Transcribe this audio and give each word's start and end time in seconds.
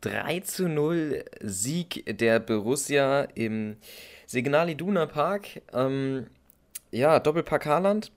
3 0.00 0.40
zu 0.40 0.68
0 0.68 1.24
Sieg 1.40 2.04
der 2.18 2.40
Borussia 2.40 3.22
im 3.34 3.76
Signal 4.26 4.70
Iduna 4.70 5.06
Park. 5.06 5.62
Ähm, 5.72 6.26
ja, 6.90 7.20
Doppelpack 7.20 7.66
Haaland. 7.66 8.12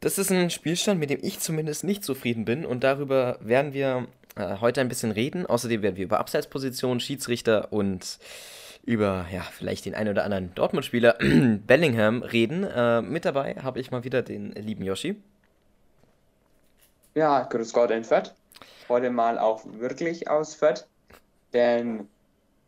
Das 0.00 0.16
ist 0.18 0.30
ein 0.32 0.50
Spielstand, 0.50 0.98
mit 0.98 1.10
dem 1.10 1.20
ich 1.22 1.40
zumindest 1.40 1.84
nicht 1.84 2.04
zufrieden 2.04 2.44
bin 2.44 2.64
und 2.64 2.84
darüber 2.84 3.38
werden 3.40 3.74
wir 3.74 4.06
äh, 4.36 4.56
heute 4.60 4.80
ein 4.80 4.88
bisschen 4.88 5.10
reden. 5.10 5.44
Außerdem 5.44 5.82
werden 5.82 5.96
wir 5.96 6.04
über 6.04 6.20
Abseitspositionen, 6.20 7.00
Schiedsrichter 7.00 7.72
und 7.72 8.18
über 8.84 9.26
ja, 9.30 9.42
vielleicht 9.42 9.84
den 9.84 9.94
einen 9.94 10.10
oder 10.10 10.24
anderen 10.24 10.54
Dortmund-Spieler 10.54 11.18
Bellingham 11.66 12.22
reden. 12.22 12.64
Äh, 12.64 13.02
mit 13.02 13.24
dabei 13.24 13.56
habe 13.56 13.80
ich 13.80 13.90
mal 13.90 14.04
wieder 14.04 14.22
den 14.22 14.52
lieben 14.52 14.84
Yoshi. 14.84 15.20
Ja, 17.14 17.42
grüß 17.42 17.72
Gott 17.72 17.90
in 17.90 18.04
Heute 18.90 19.10
mal 19.10 19.38
auch 19.38 19.62
wirklich 19.78 20.28
aus 20.28 20.56
Fürth, 20.56 20.88
denn 21.52 22.08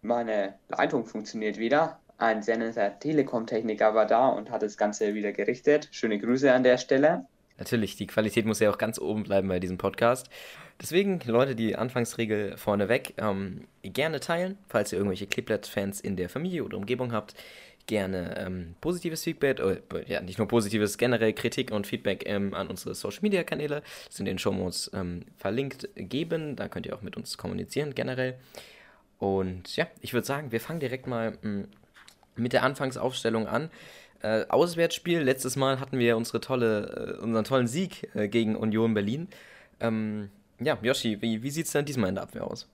meine 0.03 0.55
Leitung 0.69 1.05
funktioniert 1.05 1.59
wieder. 1.59 1.99
Ein 2.17 2.45
sehr 2.45 2.59
netter 2.59 2.97
Telekom-Techniker 2.97 3.97
war 3.97 4.07
da 4.07 4.29
und 4.29 4.49
hat 4.53 4.63
das 4.63 4.77
Ganze 4.77 5.15
wieder 5.15 5.33
gerichtet. 5.33 5.89
Schöne 5.91 6.21
Grüße 6.21 6.53
an 6.53 6.63
der 6.63 6.79
Stelle. 6.79 7.27
Natürlich, 7.59 7.97
die 7.97 8.07
Qualität 8.07 8.47
muss 8.47 8.61
ja 8.61 8.71
auch 8.71 8.79
ganz 8.79 9.01
oben 9.01 9.25
bleiben 9.25 9.49
bei 9.49 9.59
diesem 9.59 9.79
Podcast. 9.79 10.30
Deswegen, 10.80 11.19
Leute, 11.27 11.57
die 11.57 11.75
Anfangsregel 11.75 12.57
vorneweg 12.57 13.15
ähm, 13.19 13.66
gerne 13.83 14.21
teilen, 14.21 14.59
falls 14.69 14.93
ihr 14.93 14.99
irgendwelche 14.99 15.27
Cliplet-Fans 15.27 16.01
in 16.01 16.15
der 16.15 16.29
Familie 16.29 16.63
oder 16.63 16.77
Umgebung 16.77 17.13
habt. 17.13 17.35
Gerne 17.87 18.37
ähm, 18.39 18.75
positives 18.81 19.25
Feedback, 19.25 19.59
äh, 19.59 19.81
ja, 20.07 20.21
nicht 20.21 20.39
nur 20.39 20.49
positives, 20.49 20.99
generell 20.99 21.33
Kritik 21.33 21.73
und 21.73 21.87
Feedback 21.87 22.23
ähm, 22.27 22.55
an 22.55 22.69
unsere 22.69 22.95
Social-Media-Kanäle, 22.95 23.83
sind 24.09 24.27
in 24.27 24.35
den 24.35 24.39
Shownotes 24.39 24.91
ähm, 24.95 25.25
verlinkt, 25.37 25.89
geben. 25.97 26.57
Da 26.57 26.69
könnt 26.69 26.87
ihr 26.87 26.95
auch 26.95 27.03
mit 27.03 27.17
uns 27.17 27.37
kommunizieren, 27.39 27.95
generell. 27.95 28.39
Und 29.19 29.77
ja, 29.77 29.87
ich 30.01 30.13
würde 30.15 30.27
sagen, 30.27 30.53
wir 30.53 30.61
fangen 30.61 30.81
direkt 30.81 31.07
mal 31.07 31.33
mm, 31.43 31.65
mit 32.37 32.52
der 32.52 32.63
Anfangsaufstellung 32.63 33.47
an. 33.47 33.71
Äh, 34.23 34.46
Auswärtsspiel, 34.49 35.21
letztes 35.21 35.57
Mal 35.57 35.80
hatten 35.80 35.99
wir 35.99 36.17
unsere 36.17 36.41
tolle, 36.41 37.17
äh, 37.19 37.23
unseren 37.23 37.45
tollen 37.45 37.67
Sieg 37.67 38.09
äh, 38.15 38.29
gegen 38.29 38.57
Union 38.57 38.95
Berlin. 38.95 39.29
Ähm, 39.80 40.30
ja, 40.61 40.79
Yoshi, 40.83 41.21
wie, 41.21 41.43
wie 41.43 41.51
sieht 41.51 41.67
es 41.67 41.73
denn 41.73 41.85
diesmal 41.85 42.09
in 42.09 42.15
der 42.15 42.24
Abwehr 42.24 42.46
aus? 42.46 42.69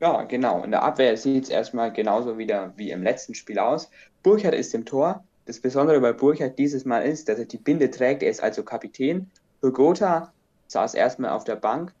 Ja, 0.00 0.22
genau. 0.22 0.64
In 0.64 0.70
der 0.70 0.82
Abwehr 0.82 1.16
sieht 1.16 1.44
es 1.44 1.50
erstmal 1.50 1.92
genauso 1.92 2.38
wieder 2.38 2.72
wie 2.76 2.90
im 2.90 3.02
letzten 3.02 3.34
Spiel 3.34 3.58
aus. 3.58 3.90
Burchard 4.22 4.54
ist 4.54 4.74
im 4.74 4.84
Tor. 4.86 5.24
Das 5.44 5.60
Besondere 5.60 6.00
bei 6.00 6.12
Burchard 6.12 6.58
dieses 6.58 6.84
Mal 6.84 7.00
ist, 7.00 7.28
dass 7.28 7.38
er 7.38 7.44
die 7.44 7.58
Binde 7.58 7.90
trägt. 7.90 8.22
Er 8.22 8.30
ist 8.30 8.42
also 8.42 8.62
Kapitän. 8.62 9.30
Hugota 9.62 10.32
saß 10.68 10.94
erstmal 10.94 11.30
auf 11.30 11.44
der 11.44 11.56
Bank. 11.56 11.92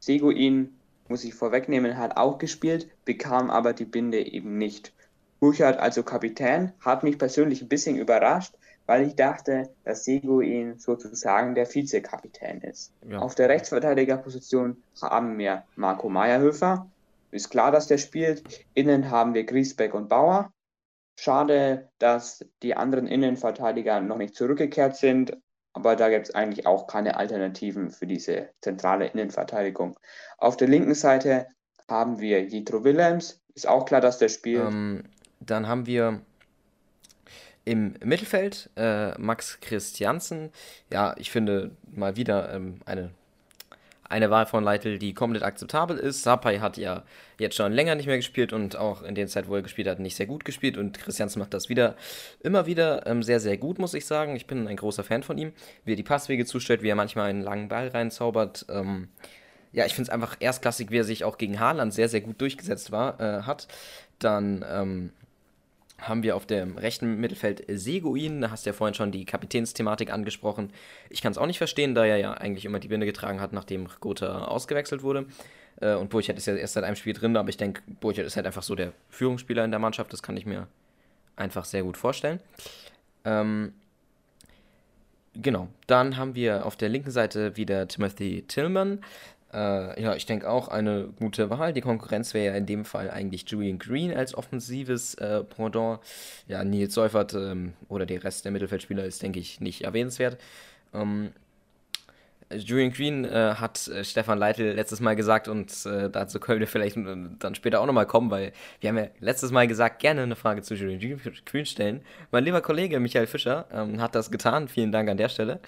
Seguin, 0.00 0.74
muss 1.08 1.24
ich 1.24 1.34
vorwegnehmen, 1.34 1.98
hat 1.98 2.16
auch 2.16 2.38
gespielt, 2.38 2.88
bekam 3.04 3.50
aber 3.50 3.72
die 3.72 3.84
Binde 3.84 4.24
eben 4.26 4.56
nicht. 4.56 4.92
Burchard 5.40 5.78
also 5.78 6.02
Kapitän, 6.02 6.72
hat 6.80 7.02
mich 7.02 7.18
persönlich 7.18 7.60
ein 7.60 7.68
bisschen 7.68 7.96
überrascht, 7.96 8.54
weil 8.86 9.06
ich 9.06 9.14
dachte, 9.14 9.68
dass 9.84 10.04
Seguin 10.04 10.78
sozusagen 10.78 11.54
der 11.54 11.72
Vizekapitän 11.72 12.60
ist. 12.62 12.92
Ja. 13.08 13.18
Auf 13.18 13.34
der 13.34 13.48
Rechtsverteidigerposition 13.48 14.76
haben 15.02 15.36
wir 15.38 15.64
Marco 15.76 16.08
Meyerhöfer. 16.08 16.86
Ist 17.34 17.50
klar, 17.50 17.72
dass 17.72 17.88
der 17.88 17.98
spielt. 17.98 18.64
Innen 18.74 19.10
haben 19.10 19.34
wir 19.34 19.44
Griesbeck 19.44 19.92
und 19.92 20.08
Bauer. 20.08 20.52
Schade, 21.18 21.90
dass 21.98 22.44
die 22.62 22.76
anderen 22.76 23.08
Innenverteidiger 23.08 24.00
noch 24.00 24.18
nicht 24.18 24.36
zurückgekehrt 24.36 24.96
sind, 24.96 25.36
aber 25.72 25.96
da 25.96 26.10
gibt 26.10 26.28
es 26.28 26.34
eigentlich 26.34 26.66
auch 26.66 26.86
keine 26.86 27.16
Alternativen 27.16 27.90
für 27.90 28.06
diese 28.06 28.50
zentrale 28.60 29.06
Innenverteidigung. 29.06 29.98
Auf 30.38 30.56
der 30.56 30.68
linken 30.68 30.94
Seite 30.94 31.48
haben 31.88 32.20
wir 32.20 32.44
Jitro 32.44 32.84
Willems. 32.84 33.42
Ist 33.54 33.66
auch 33.66 33.84
klar, 33.84 34.00
dass 34.00 34.18
der 34.18 34.28
spielt. 34.28 34.68
Ähm, 34.68 35.02
dann 35.40 35.66
haben 35.66 35.86
wir 35.86 36.20
im 37.64 37.94
Mittelfeld 38.04 38.70
äh, 38.76 39.18
Max 39.18 39.58
Christiansen. 39.60 40.50
Ja, 40.88 41.16
ich 41.18 41.32
finde 41.32 41.72
mal 41.90 42.14
wieder 42.16 42.54
ähm, 42.54 42.80
eine, 42.84 43.10
eine 44.08 44.30
Wahl 44.30 44.46
von 44.46 44.62
Leitl, 44.62 44.98
die 44.98 45.14
komplett 45.14 45.42
akzeptabel 45.42 45.96
ist. 45.96 46.22
Sapai 46.22 46.58
hat 46.58 46.76
ja 46.76 47.02
jetzt 47.38 47.56
schon 47.56 47.72
länger 47.72 47.94
nicht 47.94 48.06
mehr 48.06 48.16
gespielt 48.16 48.52
und 48.52 48.76
auch 48.76 49.02
in 49.02 49.14
der 49.14 49.26
Zeit, 49.26 49.48
wo 49.48 49.56
er 49.56 49.62
gespielt 49.62 49.88
hat, 49.88 49.98
nicht 49.98 50.16
sehr 50.16 50.26
gut 50.26 50.44
gespielt. 50.44 50.76
Und 50.76 50.98
Christiansen 50.98 51.38
macht 51.38 51.54
das 51.54 51.68
wieder 51.68 51.96
immer 52.40 52.66
wieder 52.66 53.06
ähm, 53.06 53.22
sehr, 53.22 53.40
sehr 53.40 53.56
gut, 53.56 53.78
muss 53.78 53.94
ich 53.94 54.06
sagen. 54.06 54.36
Ich 54.36 54.46
bin 54.46 54.68
ein 54.68 54.76
großer 54.76 55.04
Fan 55.04 55.22
von 55.22 55.38
ihm. 55.38 55.52
Wie 55.84 55.92
er 55.92 55.96
die 55.96 56.02
Passwege 56.02 56.44
zustellt, 56.44 56.82
wie 56.82 56.88
er 56.88 56.96
manchmal 56.96 57.30
einen 57.30 57.42
langen 57.42 57.68
Ball 57.68 57.88
reinzaubert. 57.88 58.66
Ähm, 58.68 59.08
ja, 59.72 59.86
ich 59.86 59.94
finde 59.94 60.08
es 60.08 60.14
einfach 60.14 60.36
erstklassig, 60.38 60.90
wie 60.90 60.98
er 60.98 61.04
sich 61.04 61.24
auch 61.24 61.38
gegen 61.38 61.58
Haaland 61.58 61.92
sehr, 61.92 62.08
sehr 62.08 62.20
gut 62.20 62.40
durchgesetzt 62.40 62.92
war, 62.92 63.20
äh, 63.20 63.42
hat. 63.42 63.66
Dann 64.18 64.64
ähm, 64.68 65.10
haben 66.08 66.22
wir 66.22 66.36
auf 66.36 66.46
dem 66.46 66.76
rechten 66.76 67.16
Mittelfeld 67.20 67.64
Seguin. 67.68 68.40
Da 68.40 68.50
hast 68.50 68.66
du 68.66 68.70
ja 68.70 68.74
vorhin 68.74 68.94
schon 68.94 69.12
die 69.12 69.24
Kapitänsthematik 69.24 70.12
angesprochen. 70.12 70.70
Ich 71.10 71.22
kann 71.22 71.32
es 71.32 71.38
auch 71.38 71.46
nicht 71.46 71.58
verstehen, 71.58 71.94
da 71.94 72.04
er 72.04 72.16
ja 72.16 72.32
eigentlich 72.32 72.64
immer 72.64 72.78
die 72.78 72.88
Binde 72.88 73.06
getragen 73.06 73.40
hat, 73.40 73.52
nachdem 73.52 73.88
Gotha 74.00 74.44
ausgewechselt 74.44 75.02
wurde. 75.02 75.26
Äh, 75.80 75.94
und 75.94 76.10
Burchard 76.10 76.38
ist 76.38 76.46
ja 76.46 76.54
erst 76.54 76.74
seit 76.74 76.84
einem 76.84 76.96
Spiel 76.96 77.12
drin, 77.12 77.36
aber 77.36 77.48
ich 77.48 77.56
denke, 77.56 77.82
Burchard 78.00 78.26
ist 78.26 78.36
halt 78.36 78.46
einfach 78.46 78.62
so 78.62 78.74
der 78.74 78.92
Führungsspieler 79.08 79.64
in 79.64 79.70
der 79.70 79.80
Mannschaft. 79.80 80.12
Das 80.12 80.22
kann 80.22 80.36
ich 80.36 80.46
mir 80.46 80.66
einfach 81.36 81.64
sehr 81.64 81.82
gut 81.82 81.96
vorstellen. 81.96 82.40
Ähm, 83.24 83.72
genau, 85.34 85.68
dann 85.86 86.16
haben 86.16 86.34
wir 86.34 86.66
auf 86.66 86.76
der 86.76 86.88
linken 86.88 87.10
Seite 87.10 87.56
wieder 87.56 87.88
Timothy 87.88 88.44
Tillman. 88.46 89.00
Äh, 89.54 90.02
ja, 90.02 90.14
ich 90.14 90.26
denke 90.26 90.50
auch 90.50 90.68
eine 90.68 91.08
gute 91.18 91.48
Wahl. 91.48 91.72
Die 91.72 91.80
Konkurrenz 91.80 92.34
wäre 92.34 92.46
ja 92.46 92.54
in 92.54 92.66
dem 92.66 92.84
Fall 92.84 93.10
eigentlich 93.10 93.48
Julian 93.48 93.78
Green 93.78 94.14
als 94.14 94.34
offensives 94.34 95.14
äh, 95.14 95.44
Pendant. 95.44 96.00
Ja, 96.48 96.64
Nils 96.64 96.94
Seufert 96.94 97.34
ähm, 97.34 97.74
oder 97.88 98.04
der 98.04 98.24
Rest 98.24 98.44
der 98.44 98.52
Mittelfeldspieler 98.52 99.04
ist, 99.04 99.22
denke 99.22 99.38
ich, 99.38 99.60
nicht 99.60 99.82
erwähnenswert. 99.82 100.38
Ähm, 100.92 101.30
Julian 102.52 102.92
Green 102.92 103.24
äh, 103.24 103.54
hat 103.54 103.88
äh, 103.88 104.04
Stefan 104.04 104.38
Leitl 104.38 104.72
letztes 104.72 105.00
Mal 105.00 105.16
gesagt 105.16 105.48
und 105.48 105.72
äh, 105.86 106.10
dazu 106.10 106.40
können 106.40 106.60
wir 106.60 106.66
vielleicht 106.66 106.96
äh, 106.96 107.16
dann 107.38 107.54
später 107.54 107.80
auch 107.80 107.86
nochmal 107.86 108.06
kommen, 108.06 108.30
weil 108.30 108.52
wir 108.80 108.90
haben 108.90 108.98
ja 108.98 109.06
letztes 109.20 109.50
Mal 109.50 109.66
gesagt, 109.66 110.00
gerne 110.00 110.22
eine 110.22 110.36
Frage 110.36 110.62
zu 110.62 110.74
Julian 110.74 111.20
Green 111.46 111.66
stellen. 111.66 112.02
Mein 112.30 112.44
lieber 112.44 112.60
Kollege 112.60 113.00
Michael 113.00 113.26
Fischer 113.26 113.66
ähm, 113.72 114.00
hat 114.00 114.14
das 114.14 114.30
getan. 114.30 114.68
Vielen 114.68 114.92
Dank 114.92 115.08
an 115.08 115.16
der 115.16 115.28
Stelle. 115.28 115.60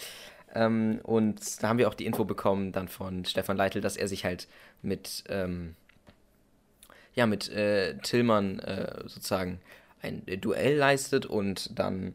Ähm, 0.57 1.01
und 1.03 1.63
da 1.63 1.69
haben 1.69 1.79
wir 1.79 1.89
auch 1.89 1.95
die 1.95 2.07
Info 2.07 2.25
bekommen 2.25 2.73
dann 2.73 2.89
von 2.89 3.25
Stefan 3.25 3.57
Leitl, 3.57 3.81
dass 3.81 3.97
er 3.97 4.09
sich 4.09 4.25
halt 4.25 4.49
mit, 4.83 5.25
ähm, 5.29 5.77
ja, 7.15 7.27
mit 7.27 7.49
äh, 7.51 7.99
Tillmann 7.99 8.59
äh, 8.61 9.03
sozusagen 9.07 9.61
ein 10.03 10.25
Duell 10.41 10.77
leistet 10.77 11.27
und 11.27 11.79
dann 11.79 12.15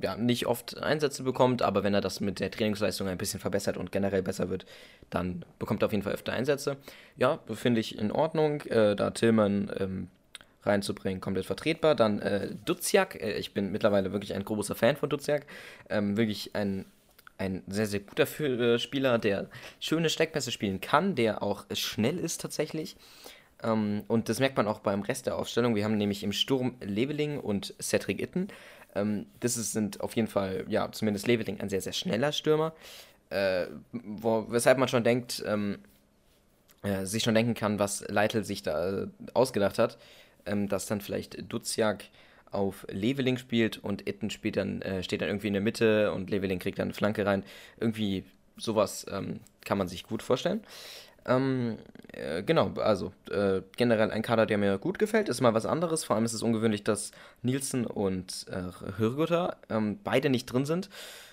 ja, 0.00 0.16
nicht 0.16 0.46
oft 0.46 0.82
Einsätze 0.82 1.22
bekommt, 1.22 1.62
aber 1.62 1.84
wenn 1.84 1.94
er 1.94 2.00
das 2.00 2.20
mit 2.20 2.40
der 2.40 2.50
Trainingsleistung 2.50 3.08
ein 3.08 3.18
bisschen 3.18 3.40
verbessert 3.40 3.76
und 3.76 3.92
generell 3.92 4.22
besser 4.22 4.50
wird, 4.50 4.66
dann 5.10 5.44
bekommt 5.58 5.82
er 5.82 5.86
auf 5.86 5.92
jeden 5.92 6.02
Fall 6.02 6.12
öfter 6.14 6.32
Einsätze. 6.32 6.76
Ja, 7.16 7.38
finde 7.52 7.80
ich 7.80 7.98
in 7.98 8.10
Ordnung, 8.10 8.62
äh, 8.62 8.96
da 8.96 9.10
Tillmann 9.10 9.70
ähm, 9.78 10.08
reinzubringen, 10.64 11.20
komplett 11.20 11.46
vertretbar. 11.46 11.94
Dann 11.94 12.20
äh, 12.20 12.48
Duziak, 12.64 13.20
äh, 13.22 13.38
ich 13.38 13.54
bin 13.54 13.70
mittlerweile 13.70 14.12
wirklich 14.12 14.34
ein 14.34 14.44
großer 14.44 14.74
Fan 14.74 14.96
von 14.96 15.08
Duziak, 15.08 15.46
ähm, 15.88 16.16
wirklich 16.16 16.54
ein 16.56 16.84
ein 17.38 17.62
sehr, 17.66 17.86
sehr 17.86 18.00
guter 18.00 18.26
äh, 18.40 18.78
Spieler, 18.78 19.18
der 19.18 19.48
schöne 19.80 20.10
Steckpässe 20.10 20.50
spielen 20.50 20.80
kann, 20.80 21.14
der 21.14 21.42
auch 21.42 21.66
schnell 21.72 22.18
ist 22.18 22.40
tatsächlich. 22.40 22.96
Ähm, 23.62 24.04
und 24.08 24.28
das 24.28 24.40
merkt 24.40 24.56
man 24.56 24.68
auch 24.68 24.80
beim 24.80 25.02
Rest 25.02 25.26
der 25.26 25.36
Aufstellung. 25.36 25.74
Wir 25.74 25.84
haben 25.84 25.96
nämlich 25.96 26.22
im 26.22 26.32
Sturm 26.32 26.76
Leveling 26.80 27.38
und 27.38 27.74
Cedric 27.80 28.20
Itten. 28.20 28.48
Ähm, 28.94 29.26
das 29.40 29.56
ist, 29.56 29.72
sind 29.72 30.00
auf 30.00 30.16
jeden 30.16 30.28
Fall, 30.28 30.64
ja, 30.68 30.90
zumindest 30.92 31.26
Leveling 31.26 31.60
ein 31.60 31.68
sehr, 31.68 31.80
sehr 31.80 31.92
schneller 31.92 32.32
Stürmer. 32.32 32.72
Äh, 33.30 33.66
wo, 33.92 34.46
weshalb 34.48 34.78
man 34.78 34.88
schon 34.88 35.04
denkt, 35.04 35.42
ähm, 35.46 35.78
äh, 36.82 37.04
sich 37.04 37.24
schon 37.24 37.34
denken 37.34 37.54
kann, 37.54 37.78
was 37.78 38.06
Leitl 38.08 38.44
sich 38.44 38.62
da 38.62 39.02
äh, 39.02 39.06
ausgedacht 39.34 39.78
hat, 39.78 39.98
ähm, 40.46 40.68
dass 40.68 40.86
dann 40.86 41.00
vielleicht 41.00 41.50
Duziak 41.52 42.04
auf 42.50 42.86
Leveling 42.90 43.38
spielt 43.38 43.78
und 43.78 44.08
Itten 44.08 44.30
spielt 44.30 44.56
dann, 44.56 44.82
äh, 44.82 45.02
steht 45.02 45.20
dann 45.20 45.28
irgendwie 45.28 45.48
in 45.48 45.54
der 45.54 45.62
Mitte 45.62 46.12
und 46.12 46.30
Leveling 46.30 46.58
kriegt 46.58 46.78
dann 46.78 46.88
eine 46.88 46.94
Flanke 46.94 47.26
rein. 47.26 47.44
Irgendwie 47.78 48.24
sowas 48.56 49.06
ähm, 49.10 49.40
kann 49.64 49.78
man 49.78 49.88
sich 49.88 50.04
gut 50.04 50.22
vorstellen. 50.22 50.62
Ähm, 51.26 51.78
äh, 52.12 52.42
genau, 52.42 52.72
also 52.76 53.12
äh, 53.30 53.62
generell 53.76 54.10
ein 54.10 54.22
Kader, 54.22 54.46
der 54.46 54.58
mir 54.58 54.78
gut 54.78 54.98
gefällt, 54.98 55.28
ist 55.28 55.40
mal 55.40 55.54
was 55.54 55.66
anderes. 55.66 56.04
Vor 56.04 56.16
allem 56.16 56.24
ist 56.24 56.32
es 56.32 56.42
ungewöhnlich, 56.42 56.84
dass 56.84 57.10
Nielsen 57.42 57.84
und 57.84 58.46
äh, 58.48 58.98
Hürgotha 58.98 59.56
ähm, 59.68 59.98
beide 60.04 60.30
nicht 60.30 60.46
drin 60.46 60.64
sind. 60.64 60.88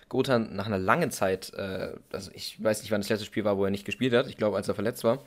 Gotha 0.10 0.39
nach 0.39 0.68
einer 0.68 0.77
langen 0.77 1.12
Zeit, 1.12 1.54
äh, 1.56 1.94
also 2.12 2.31
ich 2.33 2.62
weiß 2.63 2.81
nicht, 2.81 2.92
wann 2.92 3.01
das 3.01 3.10
letzte 3.10 3.25
Spiel 3.25 3.45
war, 3.45 3.57
wo 3.57 3.65
er 3.65 3.71
nicht 3.71 3.86
gespielt 3.86 4.13
hat, 4.13 4.27
ich 4.27 4.38
glaube, 4.38 4.57
als 4.57 4.68
er 4.68 4.75
verletzt 4.75 5.04
war, 5.04 5.24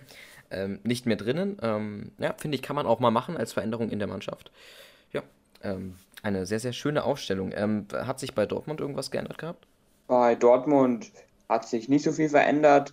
ähm, 0.51 0.81
nicht 0.85 1.07
mehr 1.07 1.17
drinnen. 1.17 1.59
Ähm, 1.63 2.13
ja, 2.19 2.35
finde 2.37 2.57
ich, 2.57 2.63
kann 2.63 2.77
man 2.77 2.87
auch 2.87 3.01
mal 3.01 3.11
machen 3.11 3.37
als 3.37 3.53
Veränderung 3.53 3.91
in 3.91 3.99
der 3.99 4.09
Mannschaft. 4.09 4.51
Ja, 5.13 5.23
ähm, 5.63 5.97
eine 6.23 6.47
sehr, 6.47 6.61
sehr 6.61 6.73
schöne 6.73 7.05
Aufstellung. 7.05 7.53
Ähm, 7.55 7.87
hat 7.93 8.19
sich 8.19 8.35
bei 8.35 8.47
Dortmund 8.47 8.81
irgendwas 8.81 9.11
geändert 9.11 9.39
gehabt? 9.39 9.67
Bei 10.07 10.35
Dortmund 10.35 11.13
hat 11.49 11.67
sich 11.69 11.89
nicht 11.89 12.05
so 12.05 12.13
viel 12.13 12.29
verändert. 12.29 12.93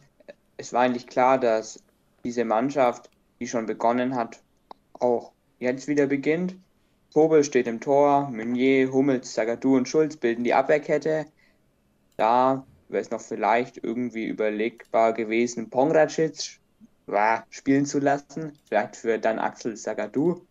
Es 0.58 0.74
war 0.74 0.82
eigentlich 0.82 1.08
klar, 1.08 1.40
dass 1.40 1.80
diese 2.24 2.46
Mannschaft 2.46 3.10
die 3.44 3.48
schon 3.50 3.66
begonnen 3.66 4.16
hat, 4.16 4.42
auch 4.94 5.34
jetzt 5.60 5.90
wieder 5.90 6.08
beginnt. 6.08 6.56
Kobel 7.14 7.44
steht 7.44 7.68
im 7.68 7.82
Tor, 7.82 8.30
Meunier, 8.32 8.92
Hummels, 8.92 9.34
Zagadou 9.34 9.76
und 9.76 9.88
Schulz 9.88 10.16
bilden 10.16 10.46
die 10.46 10.54
Abwehrkette. 10.54 11.26
Da 12.16 12.66
wäre 12.88 13.02
es 13.02 13.12
noch 13.12 13.20
vielleicht 13.20 13.84
irgendwie 13.84 14.26
überlegbar 14.28 15.12
gewesen, 15.14 15.70
Pongracic 15.70 16.60
ja, 17.08 17.44
spielen 17.50 17.86
zu 17.86 18.00
lassen. 18.00 18.58
Vielleicht 18.68 18.96
für 18.96 19.20
dann 19.20 19.40
Axel 19.40 19.76
Zagadou. 19.76 20.42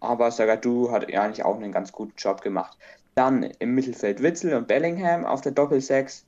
Aber 0.00 0.30
Zagadou 0.30 0.90
hat 0.90 1.12
eigentlich 1.14 1.44
auch 1.44 1.56
einen 1.56 1.72
ganz 1.72 1.92
guten 1.92 2.14
Job 2.16 2.40
gemacht. 2.40 2.76
Dann 3.14 3.42
im 3.42 3.74
Mittelfeld 3.74 4.22
Witzel 4.22 4.54
und 4.54 4.66
Bellingham 4.66 5.26
auf 5.26 5.42
der 5.42 5.52
Doppel-6. 5.52 6.24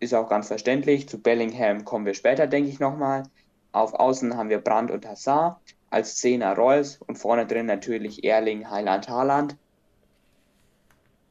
Ist 0.00 0.14
auch 0.14 0.28
ganz 0.28 0.48
verständlich. 0.48 1.08
Zu 1.08 1.20
Bellingham 1.20 1.84
kommen 1.84 2.06
wir 2.06 2.14
später, 2.14 2.46
denke 2.46 2.70
ich, 2.70 2.80
nochmal. 2.80 3.24
Auf 3.72 3.94
Außen 3.94 4.36
haben 4.36 4.48
wir 4.48 4.58
Brandt 4.58 4.90
und 4.90 5.06
Hazard. 5.06 5.58
Als 5.90 6.16
Zehner 6.16 6.56
Reus 6.56 6.98
und 7.06 7.16
vorne 7.16 7.46
drin 7.46 7.66
natürlich 7.66 8.24
Erling, 8.24 8.68
Heiland, 8.70 9.08
Haaland. 9.08 9.56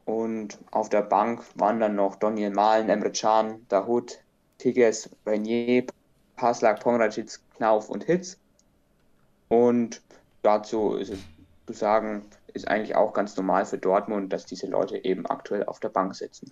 Und 0.06 0.60
auf 0.72 0.90
der 0.90 1.02
Bank 1.02 1.44
waren 1.56 1.80
dann 1.80 1.96
noch 1.96 2.16
Daniel 2.16 2.52
Mahlen, 2.52 2.90
Emre 2.90 3.12
Can, 3.12 3.66
Dahut, 3.70 4.20
Tigges, 4.60 5.10
Renier, 5.26 5.86
Paslak, 6.36 6.80
Pongracic, 6.80 7.40
Knauf 7.58 7.90
und 7.90 8.04
Hitz. 8.04 8.38
Und 9.50 10.02
dazu 10.44 10.94
ist 10.96 11.10
es 11.10 11.20
zu 11.66 11.74
sagen, 11.74 12.26
ist 12.54 12.68
eigentlich 12.68 12.96
auch 12.96 13.14
ganz 13.14 13.36
normal 13.36 13.66
für 13.66 13.78
Dortmund, 13.78 14.32
dass 14.32 14.46
diese 14.46 14.68
Leute 14.68 15.04
eben 15.04 15.26
aktuell 15.26 15.66
auf 15.66 15.80
der 15.80 15.90
Bank 15.90 16.16
sitzen. 16.16 16.52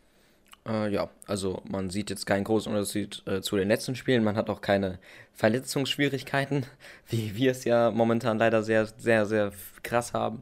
Äh, 0.67 0.89
ja, 0.89 1.09
also 1.27 1.61
man 1.69 1.89
sieht 1.89 2.09
jetzt 2.09 2.25
keinen 2.25 2.43
großen 2.43 2.73
Unterschied 2.73 3.21
äh, 3.25 3.41
zu 3.41 3.57
den 3.57 3.67
letzten 3.67 3.95
Spielen. 3.95 4.23
Man 4.23 4.37
hat 4.37 4.49
auch 4.49 4.61
keine 4.61 4.99
Verletzungsschwierigkeiten, 5.33 6.65
wie 7.07 7.35
wir 7.35 7.51
es 7.51 7.65
ja 7.65 7.91
momentan 7.91 8.37
leider 8.37 8.63
sehr, 8.63 8.85
sehr, 8.85 9.25
sehr 9.25 9.51
krass 9.83 10.13
haben. 10.13 10.41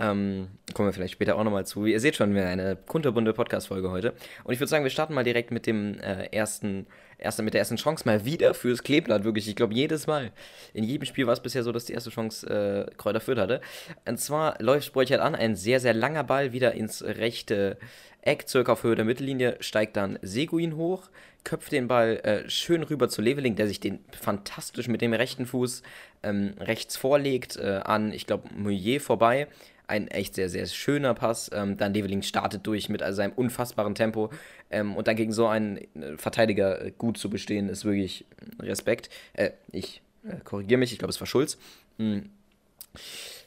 Ähm, 0.00 0.48
kommen 0.74 0.88
wir 0.88 0.92
vielleicht 0.92 1.14
später 1.14 1.36
auch 1.36 1.42
nochmal 1.42 1.66
zu. 1.66 1.84
Ihr 1.84 1.98
seht 1.98 2.14
schon, 2.14 2.32
wir 2.32 2.42
haben 2.42 2.60
eine 2.60 2.76
kunterbunte 2.76 3.32
Podcast-Folge 3.32 3.90
heute. 3.90 4.14
Und 4.44 4.52
ich 4.52 4.60
würde 4.60 4.70
sagen, 4.70 4.84
wir 4.84 4.90
starten 4.90 5.12
mal 5.12 5.24
direkt 5.24 5.50
mit 5.50 5.66
dem 5.66 5.98
äh, 5.98 6.26
ersten, 6.26 6.86
erste, 7.18 7.42
mit 7.42 7.54
der 7.54 7.60
ersten 7.60 7.76
Chance 7.76 8.04
mal 8.06 8.24
wieder 8.24 8.54
fürs 8.54 8.82
Kleeblatt. 8.82 9.24
Wirklich, 9.24 9.48
ich 9.48 9.56
glaube, 9.56 9.74
jedes 9.74 10.06
Mal. 10.06 10.30
In 10.72 10.84
jedem 10.84 11.04
Spiel 11.04 11.26
war 11.26 11.34
es 11.34 11.40
bisher 11.40 11.62
so, 11.62 11.72
dass 11.72 11.84
die 11.84 11.92
erste 11.92 12.10
Chance 12.10 12.46
äh, 12.48 12.94
Kräuter 12.96 13.20
Fürth 13.20 13.38
hatte. 13.38 13.60
Und 14.06 14.18
zwar 14.18 14.60
läuft 14.62 14.86
Spreuchert 14.86 15.20
an, 15.20 15.34
ein 15.34 15.56
sehr, 15.56 15.80
sehr 15.80 15.94
langer 15.94 16.24
Ball 16.24 16.52
wieder 16.52 16.72
ins 16.72 17.02
rechte 17.02 17.76
Eck, 18.22 18.48
circa 18.48 18.72
auf 18.72 18.82
Höhe 18.82 18.94
der 18.94 19.04
Mittellinie, 19.04 19.56
steigt 19.60 19.96
dann 19.96 20.18
Seguin 20.22 20.76
hoch, 20.76 21.08
köpft 21.44 21.72
den 21.72 21.88
Ball 21.88 22.16
äh, 22.24 22.50
schön 22.50 22.82
rüber 22.82 23.08
zu 23.08 23.22
Leveling, 23.22 23.56
der 23.56 23.68
sich 23.68 23.80
den 23.80 24.00
fantastisch 24.10 24.88
mit 24.88 25.00
dem 25.00 25.12
rechten 25.12 25.46
Fuß 25.46 25.82
ähm, 26.22 26.54
rechts 26.58 26.96
vorlegt, 26.96 27.56
äh, 27.56 27.80
an, 27.84 28.12
ich 28.12 28.26
glaube, 28.26 28.48
Mouillet 28.54 29.00
vorbei 29.00 29.46
ein 29.88 30.08
echt 30.08 30.34
sehr, 30.34 30.48
sehr 30.48 30.66
schöner 30.66 31.14
Pass. 31.14 31.50
Ähm, 31.52 31.76
dann 31.76 31.92
Develing 31.92 32.22
startet 32.22 32.66
durch 32.66 32.88
mit 32.88 33.02
seinem 33.14 33.32
unfassbaren 33.32 33.94
Tempo. 33.94 34.30
Ähm, 34.70 34.96
und 34.96 35.08
dann 35.08 35.16
gegen 35.16 35.32
so 35.32 35.46
einen 35.46 35.78
äh, 36.00 36.16
Verteidiger 36.16 36.84
äh, 36.84 36.92
gut 36.96 37.18
zu 37.18 37.30
bestehen, 37.30 37.68
ist 37.68 37.84
wirklich 37.84 38.26
Respekt. 38.60 39.08
Äh, 39.32 39.50
ich 39.72 40.02
äh, 40.24 40.36
korrigiere 40.44 40.78
mich, 40.78 40.92
ich 40.92 40.98
glaube, 40.98 41.10
es 41.10 41.20
war 41.20 41.26
Schulz. 41.26 41.58
Mhm. 41.96 42.30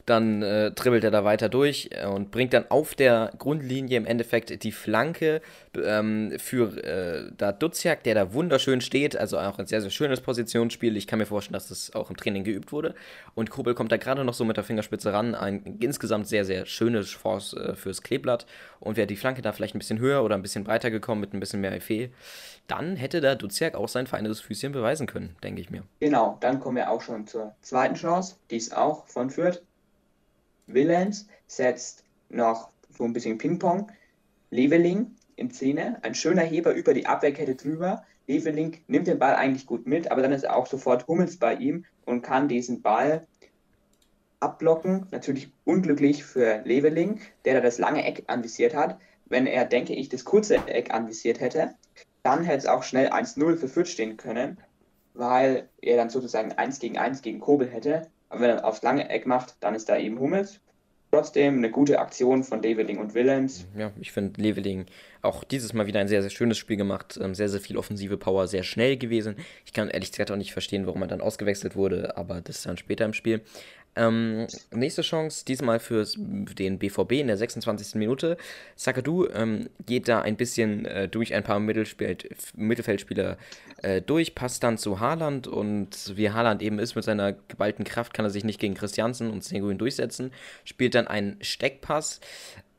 Dann 0.06 0.42
äh, 0.42 0.71
dribbelt 0.71 1.03
er 1.03 1.12
da 1.12 1.24
weiter 1.24 1.50
durch 1.50 1.89
äh, 1.92 2.06
und 2.06 2.31
bringt 2.31 2.53
dann 2.53 2.65
auf 2.69 2.95
der 2.95 3.31
Grundlinie 3.38 3.98
im 3.98 4.06
Endeffekt 4.06 4.63
die 4.63 4.71
Flanke 4.71 5.42
ähm, 5.75 6.33
für 6.38 6.83
äh, 6.83 7.31
da 7.38 7.51
Duziak, 7.51 8.03
der 8.03 8.15
da 8.15 8.33
wunderschön 8.33 8.81
steht. 8.81 9.15
Also 9.15 9.38
auch 9.39 9.59
ein 9.59 9.68
sehr, 9.68 9.81
sehr 9.81 9.92
schönes 9.92 10.21
Positionsspiel. 10.21 10.98
Ich 10.98 11.07
kann 11.07 11.19
mir 11.19 11.25
vorstellen, 11.25 11.53
dass 11.53 11.68
das 11.68 11.94
auch 11.95 12.09
im 12.09 12.18
Training 12.18 12.44
geübt 12.44 12.71
wurde. 12.71 12.95
Und 13.36 13.50
Kobel 13.50 13.74
kommt 13.75 13.92
da 13.92 13.98
gerade 13.98 14.24
noch 14.24 14.33
so 14.33 14.45
mit 14.45 14.57
der 14.57 14.63
Fingerspitze 14.63 15.13
ran. 15.13 15.36
Ein 15.36 15.77
insgesamt 15.80 16.27
sehr, 16.27 16.45
sehr 16.45 16.65
schönes 16.65 17.07
Chance 17.07 17.57
äh, 17.57 17.75
fürs 17.75 18.01
Kleeblatt. 18.01 18.45
Und 18.80 18.97
wäre 18.97 19.07
die 19.07 19.15
Flanke 19.15 19.42
da 19.42 19.51
vielleicht 19.51 19.75
ein 19.75 19.80
bisschen 19.80 20.00
höher 20.00 20.24
oder 20.24 20.36
ein 20.36 20.42
bisschen 20.42 20.63
breiter 20.63 20.92
gekommen 20.92 21.21
mit 21.21 21.33
ein 21.33 21.39
bisschen 21.39 21.62
mehr 21.62 21.74
Effet, 21.74 22.12
dann 22.68 22.95
hätte 22.95 23.21
da 23.21 23.36
Duziak 23.36 23.75
auch 23.75 23.89
sein 23.89 24.07
feines 24.07 24.39
Füßchen 24.39 24.71
beweisen 24.71 25.07
können, 25.07 25.36
denke 25.44 25.62
ich 25.62 25.69
mir. 25.69 25.83
Genau, 26.00 26.38
dann 26.39 26.59
kommen 26.59 26.77
wir 26.77 26.89
auch 26.89 27.01
schon 27.01 27.27
zur 27.27 27.54
zweiten 27.62 27.95
Chance. 27.95 28.36
Die 28.50 28.56
ist 28.56 28.75
auch 28.75 29.06
von 29.07 29.30
Fürth. 29.30 29.62
Willems 30.73 31.27
setzt 31.47 32.03
noch 32.29 32.69
so 32.89 33.03
ein 33.03 33.13
bisschen 33.13 33.38
Ping-Pong. 33.38 33.91
Leveling 34.50 35.15
in 35.35 35.51
Szene, 35.51 36.00
ein 36.03 36.15
schöner 36.15 36.44
Heber 36.44 36.73
über 36.73 36.94
die 36.94 37.06
Abwehrkette 37.06 37.56
drüber. 37.56 38.03
Leveling 38.27 38.77
nimmt 38.88 39.07
den 39.07 39.19
Ball 39.19 39.35
eigentlich 39.35 39.65
gut 39.65 39.88
mit, 39.88 40.12
aber 40.12 40.21
dann 40.21 40.31
ist 40.31 40.50
auch 40.50 40.68
sofort 40.68 41.07
Hummels 41.07 41.38
bei 41.38 41.56
ihm 41.56 41.85
und 42.06 42.21
kann 42.21 42.47
diesen 42.47 42.81
Ball 42.81 43.27
abblocken. 44.39 45.07
Natürlich 45.12 45.51
unglücklich 45.65 46.23
für 46.23 46.62
Leveling, 46.65 47.21
der 47.45 47.56
da 47.56 47.62
das 47.62 47.77
lange 47.77 48.06
Eck 48.06 48.23
anvisiert 48.27 48.75
hat. 48.75 49.00
Wenn 49.25 49.47
er, 49.47 49.65
denke 49.65 49.94
ich, 49.94 50.09
das 50.09 50.25
kurze 50.25 50.56
Eck 50.68 50.94
anvisiert 50.94 51.39
hätte, 51.39 51.75
dann 52.23 52.44
hätte 52.44 52.59
es 52.59 52.65
auch 52.68 52.83
schnell 52.83 53.09
1-0 53.09 53.56
für 53.56 53.68
Fürth 53.68 53.88
stehen 53.88 54.18
können, 54.18 54.57
weil 55.13 55.69
er 55.81 55.97
dann 55.97 56.09
sozusagen 56.09 56.51
1 56.51 56.79
gegen 56.79 56.97
1 56.97 57.21
gegen 57.21 57.39
Kobel 57.39 57.69
hätte. 57.69 58.07
Aber 58.31 58.42
wenn 58.42 58.50
er 58.51 58.66
aufs 58.66 58.81
lange 58.81 59.10
Eck 59.10 59.28
macht, 59.28 59.56
dann 59.60 59.75
ist 59.75 59.89
da 59.89 59.98
eben 59.98 60.19
Hummels. 60.19 60.62
Trotzdem 61.12 61.57
eine 61.57 61.69
gute 61.69 62.00
Aktion 62.00 62.45
von 62.45 62.62
Leveling 62.62 62.98
und 62.98 63.13
Willems. 63.13 63.68
Ja, 63.78 63.92
ich 64.00 64.13
finde 64.13 64.42
Leveling 64.42 64.86
auch 65.22 65.44
dieses 65.44 65.74
Mal 65.74 65.86
wieder 65.86 66.00
ein 66.00 66.07
sehr, 66.07 66.22
sehr 66.22 66.31
schönes 66.31 66.57
Spiel 66.57 66.78
gemacht. 66.78 67.19
Ähm, 67.22 67.36
sehr, 67.36 67.50
sehr 67.50 67.60
viel 67.60 67.75
offensive 67.75 68.16
Power, 68.16 68.48
sehr 68.48 68.63
schnell 68.63 68.95
gewesen. 68.95 69.36
Ich 69.66 69.74
kann 69.74 69.89
ehrlich 69.89 70.12
gesagt 70.12 70.31
auch 70.31 70.38
nicht 70.38 70.54
verstehen, 70.54 70.88
warum 70.88 71.01
er 71.01 71.10
dann 71.10 71.19
ausgewechselt 71.19 71.75
wurde, 71.75 72.16
aber 72.16 72.39
das 72.39 72.60
ist 72.60 72.66
dann 72.66 72.78
später 72.78 73.04
im 73.04 73.13
Spiel. 73.13 73.42
Ähm, 73.96 74.48
nächste 74.72 75.02
Chance, 75.02 75.44
diesmal 75.46 75.80
für 75.80 76.06
den 76.16 76.80
BVB 76.80 77.12
in 77.14 77.28
der 77.28 77.36
26. 77.36 77.96
Minute. 77.96 78.38
Sakadu 78.76 79.28
ähm, 79.28 79.70
geht 79.86 80.08
da 80.08 80.22
ein 80.22 80.38
bisschen 80.38 80.86
äh, 80.86 81.10
durch 81.10 81.34
ein 81.34 81.44
paar 81.44 81.60
Mittelfeldspieler 81.60 83.38
äh, 83.82 84.02
durch, 84.02 84.34
passt 84.34 84.64
dann 84.64 84.78
zu 84.78 85.02
Haaland 85.02 85.48
und 85.48 86.14
wie 86.16 86.30
Haaland 86.30 86.62
eben 86.62 86.80
ist 86.80 86.96
mit 86.96 87.04
seiner 87.04 87.34
geballten 87.34 87.84
Kraft, 87.84 88.14
kann 88.14 88.26
er 88.26 88.32
sich 88.32 88.46
nicht 88.46 88.62
gegen 88.62 88.76
Christiansen 88.76 89.30
und 89.30 89.44
Seguin 89.44 89.78
durchsetzen. 89.78 90.32
Spielt 90.64 90.96
dann 90.96 91.08
einen 91.08 91.38
Steckpass 91.42 92.22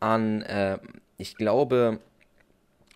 an, 0.01 0.41
äh, 0.43 0.79
ich 1.19 1.37
glaube, 1.37 2.01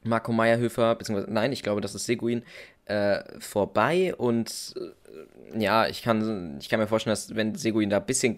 Marco 0.05 0.33
Meyerhöfer, 0.33 0.95
beziehungsweise 0.95 1.33
nein, 1.33 1.53
ich 1.53 1.63
glaube, 1.63 1.81
das 1.81 1.95
ist 1.95 2.07
Seguin, 2.07 2.43
äh, 2.87 3.23
vorbei 3.41 4.15
und 4.15 4.75
äh, 4.77 5.61
ja, 5.61 5.87
ich 5.87 6.03
kann, 6.03 6.59
ich 6.61 6.69
kann 6.69 6.81
mir 6.81 6.87
vorstellen, 6.87 7.13
dass 7.13 7.35
wenn 7.35 7.55
Seguin 7.55 7.91
da 7.91 7.99
ein 7.99 8.07
bisschen, 8.07 8.35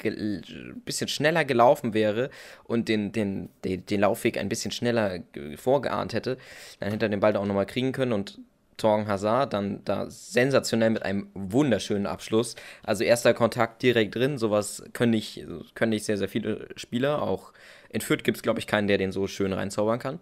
bisschen 0.85 1.09
schneller 1.09 1.45
gelaufen 1.45 1.95
wäre 1.95 2.31
und 2.65 2.89
den, 2.89 3.13
den, 3.13 3.49
den, 3.65 3.85
den 3.87 4.01
Laufweg 4.01 4.39
ein 4.39 4.49
bisschen 4.49 4.71
schneller 4.71 5.21
vorgeahnt 5.57 6.13
hätte, 6.13 6.39
dann 6.81 6.91
hätte 6.91 7.07
er 7.07 7.09
den 7.09 7.21
Ball 7.21 7.33
da 7.33 7.41
auch 7.41 7.47
nochmal 7.47 7.67
kriegen 7.67 7.93
können 7.93 8.13
und 8.13 8.39
Torgen 8.79 9.09
Hazard 9.09 9.53
dann 9.53 9.85
da 9.85 10.09
sensationell 10.09 10.91
mit 10.91 11.03
einem 11.03 11.29
wunderschönen 11.35 12.07
Abschluss. 12.07 12.55
Also 12.85 13.05
erster 13.05 13.35
Kontakt 13.35 13.83
direkt 13.83 14.15
drin, 14.15 14.39
sowas 14.39 14.83
können 14.93 15.11
nicht, 15.11 15.45
können 15.75 15.91
nicht 15.91 16.05
sehr, 16.05 16.17
sehr 16.17 16.29
viele 16.29 16.69
Spieler. 16.77 17.23
Auch 17.23 17.53
in 17.91 18.01
Fürth 18.01 18.23
gibt 18.23 18.37
es, 18.39 18.43
glaube 18.43 18.61
ich, 18.61 18.67
keinen, 18.67 18.87
der 18.89 18.97
den 18.97 19.13
so 19.13 19.27
schön 19.27 19.53
reinzaubern 19.53 19.99
kann. 19.99 20.21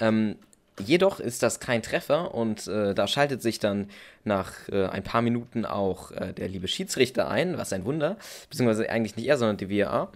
Ähm, 0.00 0.36
Jedoch 0.78 1.20
ist 1.20 1.42
das 1.42 1.60
kein 1.60 1.82
Treffer 1.82 2.34
und 2.34 2.66
äh, 2.66 2.94
da 2.94 3.06
schaltet 3.06 3.42
sich 3.42 3.58
dann 3.58 3.90
nach 4.24 4.68
äh, 4.70 4.86
ein 4.86 5.02
paar 5.02 5.20
Minuten 5.20 5.66
auch 5.66 6.10
äh, 6.12 6.32
der 6.32 6.48
liebe 6.48 6.68
Schiedsrichter 6.68 7.28
ein, 7.28 7.58
was 7.58 7.72
ein 7.72 7.84
Wunder, 7.84 8.16
beziehungsweise 8.48 8.88
eigentlich 8.88 9.16
nicht 9.16 9.26
er, 9.26 9.36
sondern 9.36 9.58
die 9.58 9.70
VAR. 9.70 10.10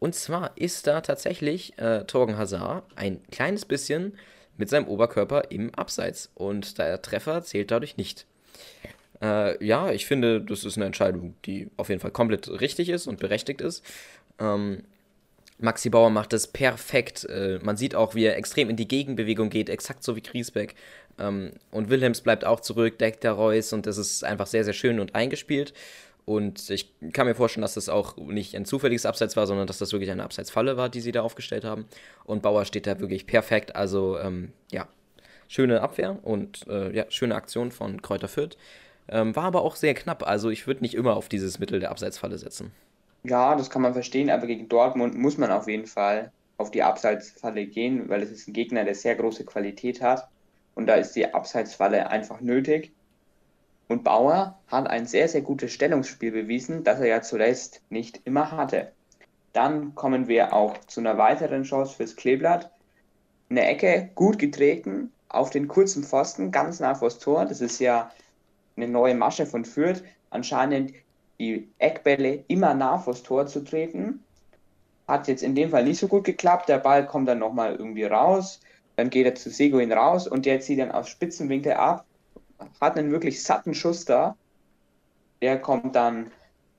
Und 0.00 0.14
zwar 0.14 0.52
ist 0.56 0.86
da 0.86 1.00
tatsächlich 1.00 1.78
äh, 1.78 2.04
Torgen 2.04 2.36
Hazard 2.36 2.84
ein 2.96 3.20
kleines 3.30 3.64
bisschen 3.64 4.16
mit 4.56 4.68
seinem 4.68 4.88
Oberkörper 4.88 5.50
im 5.50 5.74
Abseits 5.74 6.30
und 6.34 6.78
der 6.78 7.00
Treffer 7.00 7.42
zählt 7.42 7.70
dadurch 7.70 7.96
nicht. 7.96 8.26
Äh, 9.22 9.64
ja, 9.64 9.90
ich 9.90 10.06
finde, 10.06 10.40
das 10.40 10.64
ist 10.64 10.76
eine 10.76 10.86
Entscheidung, 10.86 11.34
die 11.44 11.70
auf 11.76 11.88
jeden 11.88 12.00
Fall 12.00 12.10
komplett 12.10 12.48
richtig 12.60 12.88
ist 12.88 13.06
und 13.06 13.18
berechtigt 13.18 13.60
ist. 13.60 13.84
Ähm, 14.38 14.84
Maxi 15.58 15.90
Bauer 15.90 16.10
macht 16.10 16.32
das 16.32 16.46
perfekt. 16.46 17.24
Äh, 17.24 17.58
man 17.62 17.76
sieht 17.76 17.94
auch, 17.94 18.14
wie 18.14 18.24
er 18.24 18.36
extrem 18.36 18.70
in 18.70 18.76
die 18.76 18.88
Gegenbewegung 18.88 19.50
geht, 19.50 19.68
exakt 19.68 20.04
so 20.04 20.16
wie 20.16 20.22
Griesbeck. 20.22 20.74
Ähm, 21.18 21.52
und 21.70 21.90
Wilhelms 21.90 22.20
bleibt 22.20 22.44
auch 22.44 22.60
zurück, 22.60 22.98
deckt 22.98 23.24
der 23.24 23.32
Reus 23.32 23.72
und 23.72 23.86
das 23.86 23.98
ist 23.98 24.24
einfach 24.24 24.46
sehr, 24.46 24.64
sehr 24.64 24.72
schön 24.72 25.00
und 25.00 25.14
eingespielt. 25.14 25.74
Und 26.24 26.68
ich 26.68 26.92
kann 27.14 27.26
mir 27.26 27.34
vorstellen, 27.34 27.62
dass 27.62 27.74
das 27.74 27.88
auch 27.88 28.18
nicht 28.18 28.54
ein 28.54 28.66
zufälliges 28.66 29.06
Abseits 29.06 29.34
war, 29.34 29.46
sondern 29.46 29.66
dass 29.66 29.78
das 29.78 29.92
wirklich 29.92 30.10
eine 30.10 30.24
Abseitsfalle 30.24 30.76
war, 30.76 30.90
die 30.90 31.00
sie 31.00 31.10
da 31.10 31.22
aufgestellt 31.22 31.64
haben. 31.64 31.86
Und 32.24 32.42
Bauer 32.42 32.66
steht 32.66 32.86
da 32.86 33.00
wirklich 33.00 33.26
perfekt. 33.26 33.74
Also, 33.74 34.18
ähm, 34.18 34.52
ja, 34.70 34.86
schöne 35.48 35.80
Abwehr 35.80 36.18
und 36.22 36.66
äh, 36.68 36.94
ja, 36.94 37.06
schöne 37.08 37.34
Aktion 37.34 37.72
von 37.72 38.02
Kräuter 38.02 38.28
Fürth. 38.28 38.58
Ähm, 39.08 39.34
war 39.34 39.44
aber 39.44 39.62
auch 39.62 39.74
sehr 39.74 39.94
knapp. 39.94 40.22
Also, 40.22 40.50
ich 40.50 40.66
würde 40.66 40.82
nicht 40.82 40.94
immer 40.94 41.16
auf 41.16 41.30
dieses 41.30 41.58
Mittel 41.60 41.80
der 41.80 41.90
Abseitsfalle 41.90 42.36
setzen. 42.36 42.72
Ja, 43.24 43.56
das 43.56 43.70
kann 43.70 43.82
man 43.82 43.92
verstehen, 43.92 44.30
aber 44.30 44.46
gegen 44.46 44.68
Dortmund 44.68 45.16
muss 45.16 45.38
man 45.38 45.50
auf 45.50 45.68
jeden 45.68 45.86
Fall 45.86 46.32
auf 46.56 46.70
die 46.70 46.82
Abseitsfalle 46.82 47.66
gehen, 47.66 48.08
weil 48.08 48.22
es 48.22 48.30
ist 48.30 48.48
ein 48.48 48.52
Gegner, 48.52 48.84
der 48.84 48.94
sehr 48.94 49.14
große 49.14 49.44
Qualität 49.44 50.02
hat. 50.02 50.28
Und 50.74 50.86
da 50.86 50.94
ist 50.94 51.12
die 51.12 51.32
Abseitsfalle 51.32 52.10
einfach 52.10 52.40
nötig. 52.40 52.92
Und 53.88 54.04
Bauer 54.04 54.58
hat 54.66 54.88
ein 54.88 55.06
sehr, 55.06 55.28
sehr 55.28 55.40
gutes 55.40 55.72
Stellungsspiel 55.72 56.30
bewiesen, 56.30 56.84
das 56.84 57.00
er 57.00 57.06
ja 57.06 57.22
zuletzt 57.22 57.82
nicht 57.88 58.20
immer 58.24 58.52
hatte. 58.52 58.92
Dann 59.52 59.94
kommen 59.94 60.28
wir 60.28 60.52
auch 60.52 60.78
zu 60.86 61.00
einer 61.00 61.16
weiteren 61.16 61.62
Chance 61.62 61.96
fürs 61.96 62.16
Kleeblatt. 62.16 62.70
Eine 63.50 63.66
Ecke, 63.66 64.10
gut 64.14 64.38
getreten, 64.38 65.10
auf 65.28 65.50
den 65.50 65.68
kurzen 65.68 66.04
Pfosten, 66.04 66.52
ganz 66.52 66.80
nah 66.80 66.94
vors 66.94 67.18
Tor. 67.18 67.46
Das 67.46 67.60
ist 67.60 67.78
ja 67.80 68.10
eine 68.76 68.88
neue 68.88 69.14
Masche 69.14 69.46
von 69.46 69.64
Fürth. 69.64 70.04
Anscheinend 70.30 70.92
die 71.38 71.68
Eckbälle 71.78 72.44
immer 72.48 72.74
nah 72.74 72.98
vors 72.98 73.22
Tor 73.22 73.46
zu 73.46 73.60
treten. 73.62 74.24
Hat 75.06 75.28
jetzt 75.28 75.42
in 75.42 75.54
dem 75.54 75.70
Fall 75.70 75.84
nicht 75.84 75.98
so 75.98 76.08
gut 76.08 76.24
geklappt. 76.24 76.68
Der 76.68 76.78
Ball 76.78 77.06
kommt 77.06 77.28
dann 77.28 77.38
nochmal 77.38 77.76
irgendwie 77.76 78.04
raus. 78.04 78.60
Dann 78.96 79.10
geht 79.10 79.26
er 79.26 79.34
zu 79.34 79.50
Seguin 79.50 79.92
raus 79.92 80.26
und 80.26 80.44
der 80.44 80.60
zieht 80.60 80.80
dann 80.80 80.90
aus 80.90 81.08
Spitzenwinkel 81.08 81.74
ab. 81.74 82.04
Hat 82.80 82.98
einen 82.98 83.12
wirklich 83.12 83.42
satten 83.42 83.74
Schuss 83.74 84.04
da. 84.04 84.36
Der 85.40 85.60
kommt 85.60 85.94
dann 85.94 86.32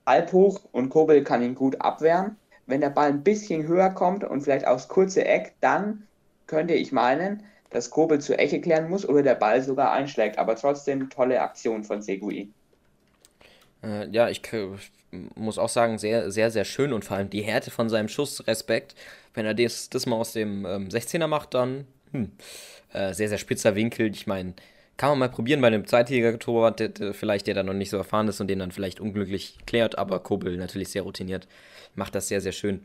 halb 0.06 0.32
hoch 0.32 0.60
und 0.72 0.90
Kobel 0.90 1.24
kann 1.24 1.42
ihn 1.42 1.54
gut 1.54 1.80
abwehren. 1.80 2.36
Wenn 2.66 2.82
der 2.82 2.90
Ball 2.90 3.08
ein 3.08 3.24
bisschen 3.24 3.66
höher 3.66 3.90
kommt 3.90 4.22
und 4.22 4.42
vielleicht 4.42 4.66
aufs 4.66 4.88
kurze 4.88 5.24
Eck, 5.24 5.54
dann 5.60 6.06
könnte 6.46 6.74
ich 6.74 6.92
meinen, 6.92 7.42
dass 7.70 7.90
Kobel 7.90 8.20
zur 8.20 8.38
Ecke 8.38 8.60
klären 8.60 8.90
muss 8.90 9.08
oder 9.08 9.22
der 9.22 9.34
Ball 9.34 9.62
sogar 9.62 9.92
einschlägt. 9.92 10.38
Aber 10.38 10.56
trotzdem 10.56 11.08
tolle 11.08 11.40
Aktion 11.40 11.84
von 11.84 12.02
Segui. 12.02 12.52
Äh, 13.82 14.08
ja, 14.10 14.28
ich 14.28 14.42
muss 15.34 15.58
auch 15.58 15.68
sagen, 15.68 15.98
sehr, 15.98 16.30
sehr, 16.30 16.50
sehr 16.50 16.64
schön 16.64 16.92
und 16.92 17.04
vor 17.04 17.16
allem 17.16 17.30
die 17.30 17.42
Härte 17.42 17.70
von 17.70 17.88
seinem 17.88 18.08
Schuss, 18.08 18.46
Respekt. 18.46 18.94
Wenn 19.34 19.46
er 19.46 19.54
das, 19.54 19.90
das 19.90 20.06
mal 20.06 20.16
aus 20.16 20.32
dem 20.32 20.64
ähm, 20.66 20.88
16er 20.88 21.26
macht, 21.26 21.54
dann 21.54 21.86
hm, 22.12 22.32
äh, 22.92 23.12
sehr, 23.14 23.28
sehr 23.28 23.38
spitzer 23.38 23.74
Winkel. 23.74 24.10
Ich 24.10 24.26
meine, 24.26 24.54
kann 24.96 25.10
man 25.10 25.18
mal 25.18 25.28
probieren 25.30 25.60
bei 25.60 25.68
einem 25.68 25.84
der, 25.86 27.14
vielleicht 27.14 27.46
der 27.46 27.54
dann 27.54 27.66
noch 27.66 27.72
nicht 27.72 27.90
so 27.90 27.96
erfahren 27.96 28.28
ist 28.28 28.40
und 28.40 28.48
den 28.48 28.58
dann 28.58 28.72
vielleicht 28.72 29.00
unglücklich 29.00 29.56
klärt, 29.66 29.96
aber 29.96 30.20
Kobel 30.20 30.56
natürlich 30.56 30.90
sehr 30.90 31.02
routiniert, 31.02 31.48
macht 31.94 32.14
das 32.14 32.28
sehr, 32.28 32.40
sehr 32.40 32.52
schön. 32.52 32.84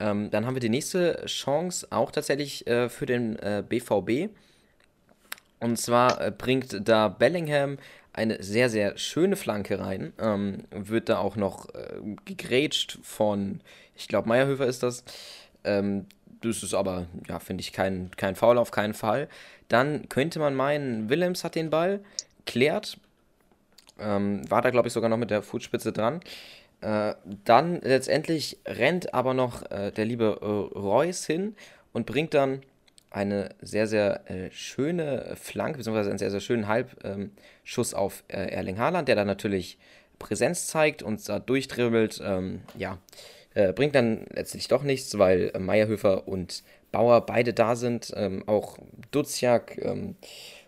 Ähm, 0.00 0.30
dann 0.30 0.46
haben 0.46 0.54
wir 0.54 0.60
die 0.60 0.68
nächste 0.68 1.24
Chance 1.26 1.88
auch 1.90 2.12
tatsächlich 2.12 2.66
äh, 2.66 2.88
für 2.88 3.06
den 3.06 3.36
äh, 3.40 3.64
BVB. 3.68 4.30
Und 5.60 5.76
zwar 5.78 6.20
äh, 6.20 6.30
bringt 6.30 6.88
da 6.88 7.08
Bellingham 7.08 7.78
eine 8.18 8.42
sehr, 8.42 8.68
sehr 8.68 8.98
schöne 8.98 9.36
Flanke 9.36 9.78
rein. 9.78 10.12
Ähm, 10.18 10.64
wird 10.70 11.08
da 11.08 11.18
auch 11.18 11.36
noch 11.36 11.72
äh, 11.74 12.00
gegrätscht 12.24 12.98
von, 13.02 13.60
ich 13.94 14.08
glaube, 14.08 14.28
Meierhöfer 14.28 14.66
ist 14.66 14.82
das. 14.82 15.04
Ähm, 15.64 16.06
das 16.40 16.62
ist 16.62 16.74
aber, 16.74 17.06
ja, 17.28 17.38
finde 17.38 17.62
ich, 17.62 17.72
kein, 17.72 18.10
kein 18.16 18.34
Foul 18.34 18.58
auf 18.58 18.70
keinen 18.70 18.94
Fall. 18.94 19.28
Dann 19.68 20.08
könnte 20.08 20.38
man 20.40 20.54
meinen, 20.54 21.08
Willems 21.08 21.44
hat 21.44 21.54
den 21.54 21.70
Ball, 21.70 22.00
klärt. 22.44 22.98
Ähm, 24.00 24.48
war 24.50 24.62
da, 24.62 24.70
glaube 24.70 24.88
ich, 24.88 24.94
sogar 24.94 25.08
noch 25.08 25.16
mit 25.16 25.30
der 25.30 25.42
Fußspitze 25.42 25.92
dran. 25.92 26.20
Äh, 26.80 27.14
dann 27.44 27.80
letztendlich 27.80 28.58
rennt 28.66 29.14
aber 29.14 29.34
noch 29.34 29.68
äh, 29.70 29.90
der 29.92 30.04
liebe 30.04 30.38
äh, 30.40 30.78
Reus 30.78 31.24
hin 31.24 31.56
und 31.92 32.06
bringt 32.06 32.34
dann 32.34 32.62
eine 33.10 33.50
sehr, 33.60 33.86
sehr 33.86 34.30
äh, 34.30 34.50
schöne 34.50 35.34
Flanke, 35.36 35.78
beziehungsweise 35.78 36.10
einen 36.10 36.18
sehr, 36.18 36.30
sehr 36.30 36.40
schönen 36.40 36.68
Halbschuss 36.68 37.92
ähm, 37.92 37.98
auf 37.98 38.24
äh, 38.28 38.50
Erling 38.50 38.78
Haaland, 38.78 39.08
der 39.08 39.16
dann 39.16 39.26
natürlich 39.26 39.78
Präsenz 40.18 40.66
zeigt 40.66 41.02
und 41.02 41.26
da 41.28 41.38
durchdribbelt. 41.38 42.20
Ähm, 42.22 42.60
ja, 42.76 42.98
äh, 43.54 43.72
bringt 43.72 43.94
dann 43.94 44.26
letztlich 44.32 44.68
doch 44.68 44.82
nichts, 44.82 45.16
weil 45.18 45.52
Meierhöfer 45.58 46.28
und 46.28 46.62
Bauer 46.92 47.24
beide 47.24 47.52
da 47.52 47.76
sind. 47.76 48.12
Ähm, 48.16 48.46
auch 48.46 48.78
Duziak 49.10 49.78
ähm, 49.78 50.16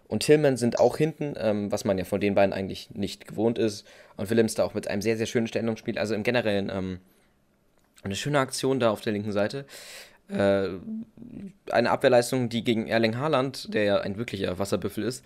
und 0.09 0.25
Tillman 0.25 0.57
sind 0.57 0.81
auch 0.81 0.97
hinten, 0.97 1.35
ähm, 1.37 1.71
was 1.71 1.85
man 1.85 1.99
ja 1.99 2.05
von 2.05 2.21
den 2.21 2.35
beiden 2.35 2.53
eigentlich 2.53 2.91
nicht 2.91 3.29
gewohnt 3.29 3.59
ist. 3.59 3.87
Und 4.17 4.31
Willems 4.31 4.55
da 4.55 4.65
auch 4.65 4.75
mit 4.75 4.89
einem 4.89 5.03
sehr, 5.03 5.17
sehr 5.17 5.27
schönen 5.27 5.47
Stellungsspiel. 5.47 5.99
Also 5.99 6.15
im 6.15 6.23
Generellen 6.23 6.71
ähm, 6.71 7.01
eine 8.03 8.17
schöne 8.17 8.39
Aktion 8.39 8.81
da 8.81 8.91
auf 8.91 9.03
der 9.03 9.13
linken 9.13 9.33
Seite. 9.33 9.67
Äh, 10.33 10.79
eine 11.71 11.91
Abwehrleistung, 11.91 12.49
die 12.49 12.65
gegen 12.65 12.87
Erling 12.87 13.17
Haaland, 13.19 13.73
der 13.75 13.85
ja 13.85 13.99
ein 13.99 14.17
wirklicher 14.17 14.59
Wasserbüffel 14.59 15.05
ist, 15.05 15.25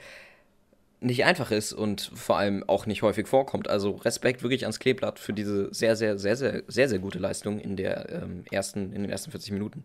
nicht 1.00 1.24
einfach 1.24 1.50
ist 1.50 1.72
und 1.72 2.10
vor 2.14 2.38
allem 2.38 2.64
auch 2.66 2.86
nicht 2.86 3.02
häufig 3.02 3.28
vorkommt. 3.28 3.68
Also 3.68 3.92
Respekt 3.92 4.42
wirklich 4.42 4.62
ans 4.64 4.78
Kleeblatt 4.78 5.18
für 5.18 5.32
diese 5.32 5.72
sehr, 5.72 5.96
sehr, 5.96 6.18
sehr, 6.18 6.36
sehr, 6.36 6.62
sehr, 6.66 6.88
sehr 6.88 6.98
gute 6.98 7.18
Leistung 7.18 7.58
in, 7.58 7.76
der, 7.76 8.08
ähm, 8.10 8.44
ersten, 8.50 8.92
in 8.92 9.02
den 9.02 9.10
ersten 9.10 9.30
40 9.30 9.52
Minuten. 9.52 9.84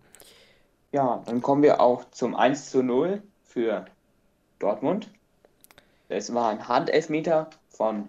Ja, 0.92 1.22
dann 1.26 1.42
kommen 1.42 1.62
wir 1.62 1.82
auch 1.82 2.06
zum 2.12 2.36
1 2.36 2.72
zu 2.72 2.82
0 2.82 3.22
für 3.44 3.86
Dortmund. 4.60 5.10
Es 6.08 6.34
war 6.34 6.50
ein 6.50 6.68
Handelfmeter 6.68 7.50
von 7.70 8.08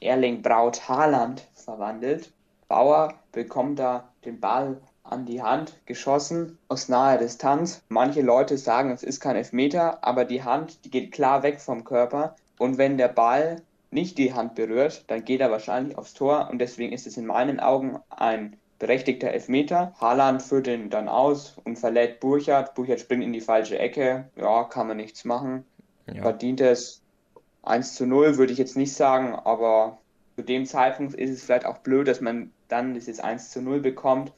Erling 0.00 0.40
Braut 0.40 0.88
Haaland 0.88 1.46
verwandelt. 1.54 2.32
Bauer 2.68 3.14
bekommt 3.32 3.78
da 3.78 4.08
den 4.24 4.40
Ball 4.40 4.80
an 5.04 5.26
die 5.26 5.42
Hand 5.42 5.74
geschossen 5.86 6.58
aus 6.68 6.88
naher 6.88 7.18
Distanz. 7.18 7.82
Manche 7.88 8.22
Leute 8.22 8.56
sagen, 8.58 8.90
es 8.90 9.02
ist 9.02 9.20
kein 9.20 9.36
Elfmeter, 9.36 10.04
aber 10.04 10.24
die 10.24 10.42
Hand, 10.42 10.84
die 10.84 10.90
geht 10.90 11.12
klar 11.12 11.42
weg 11.42 11.60
vom 11.60 11.84
Körper. 11.84 12.36
Und 12.58 12.78
wenn 12.78 12.98
der 12.98 13.08
Ball 13.08 13.62
nicht 13.90 14.16
die 14.18 14.32
Hand 14.32 14.54
berührt, 14.54 15.04
dann 15.08 15.24
geht 15.24 15.40
er 15.40 15.50
wahrscheinlich 15.50 15.98
aufs 15.98 16.14
Tor. 16.14 16.48
Und 16.50 16.58
deswegen 16.58 16.92
ist 16.92 17.06
es 17.06 17.16
in 17.16 17.26
meinen 17.26 17.60
Augen 17.60 17.98
ein 18.08 18.56
berechtigter 18.78 19.28
Elfmeter. 19.28 19.94
Haaland 20.00 20.42
führt 20.42 20.66
ihn 20.66 20.90
dann 20.90 21.08
aus 21.08 21.56
und 21.64 21.78
verlädt 21.78 22.20
Burchardt. 22.20 22.74
Burchardt 22.74 23.00
springt 23.00 23.22
in 23.22 23.32
die 23.32 23.40
falsche 23.40 23.78
Ecke. 23.78 24.28
Ja, 24.36 24.64
kann 24.64 24.88
man 24.88 24.96
nichts 24.96 25.24
machen. 25.24 25.64
Ja. 26.06 26.22
Verdient 26.22 26.60
es 26.60 27.02
1 27.62 27.94
zu 27.94 28.06
0, 28.06 28.38
würde 28.38 28.52
ich 28.52 28.58
jetzt 28.58 28.76
nicht 28.76 28.92
sagen, 28.94 29.34
aber 29.34 29.98
zu 30.36 30.42
dem 30.42 30.66
Zeitpunkt 30.66 31.14
ist 31.14 31.30
es 31.30 31.44
vielleicht 31.44 31.66
auch 31.66 31.78
blöd, 31.78 32.08
dass 32.08 32.20
man 32.20 32.50
dann 32.68 32.94
dieses 32.94 33.20
1 33.20 33.50
zu 33.50 33.62
0 33.62 33.80
bekommt. 33.80 34.32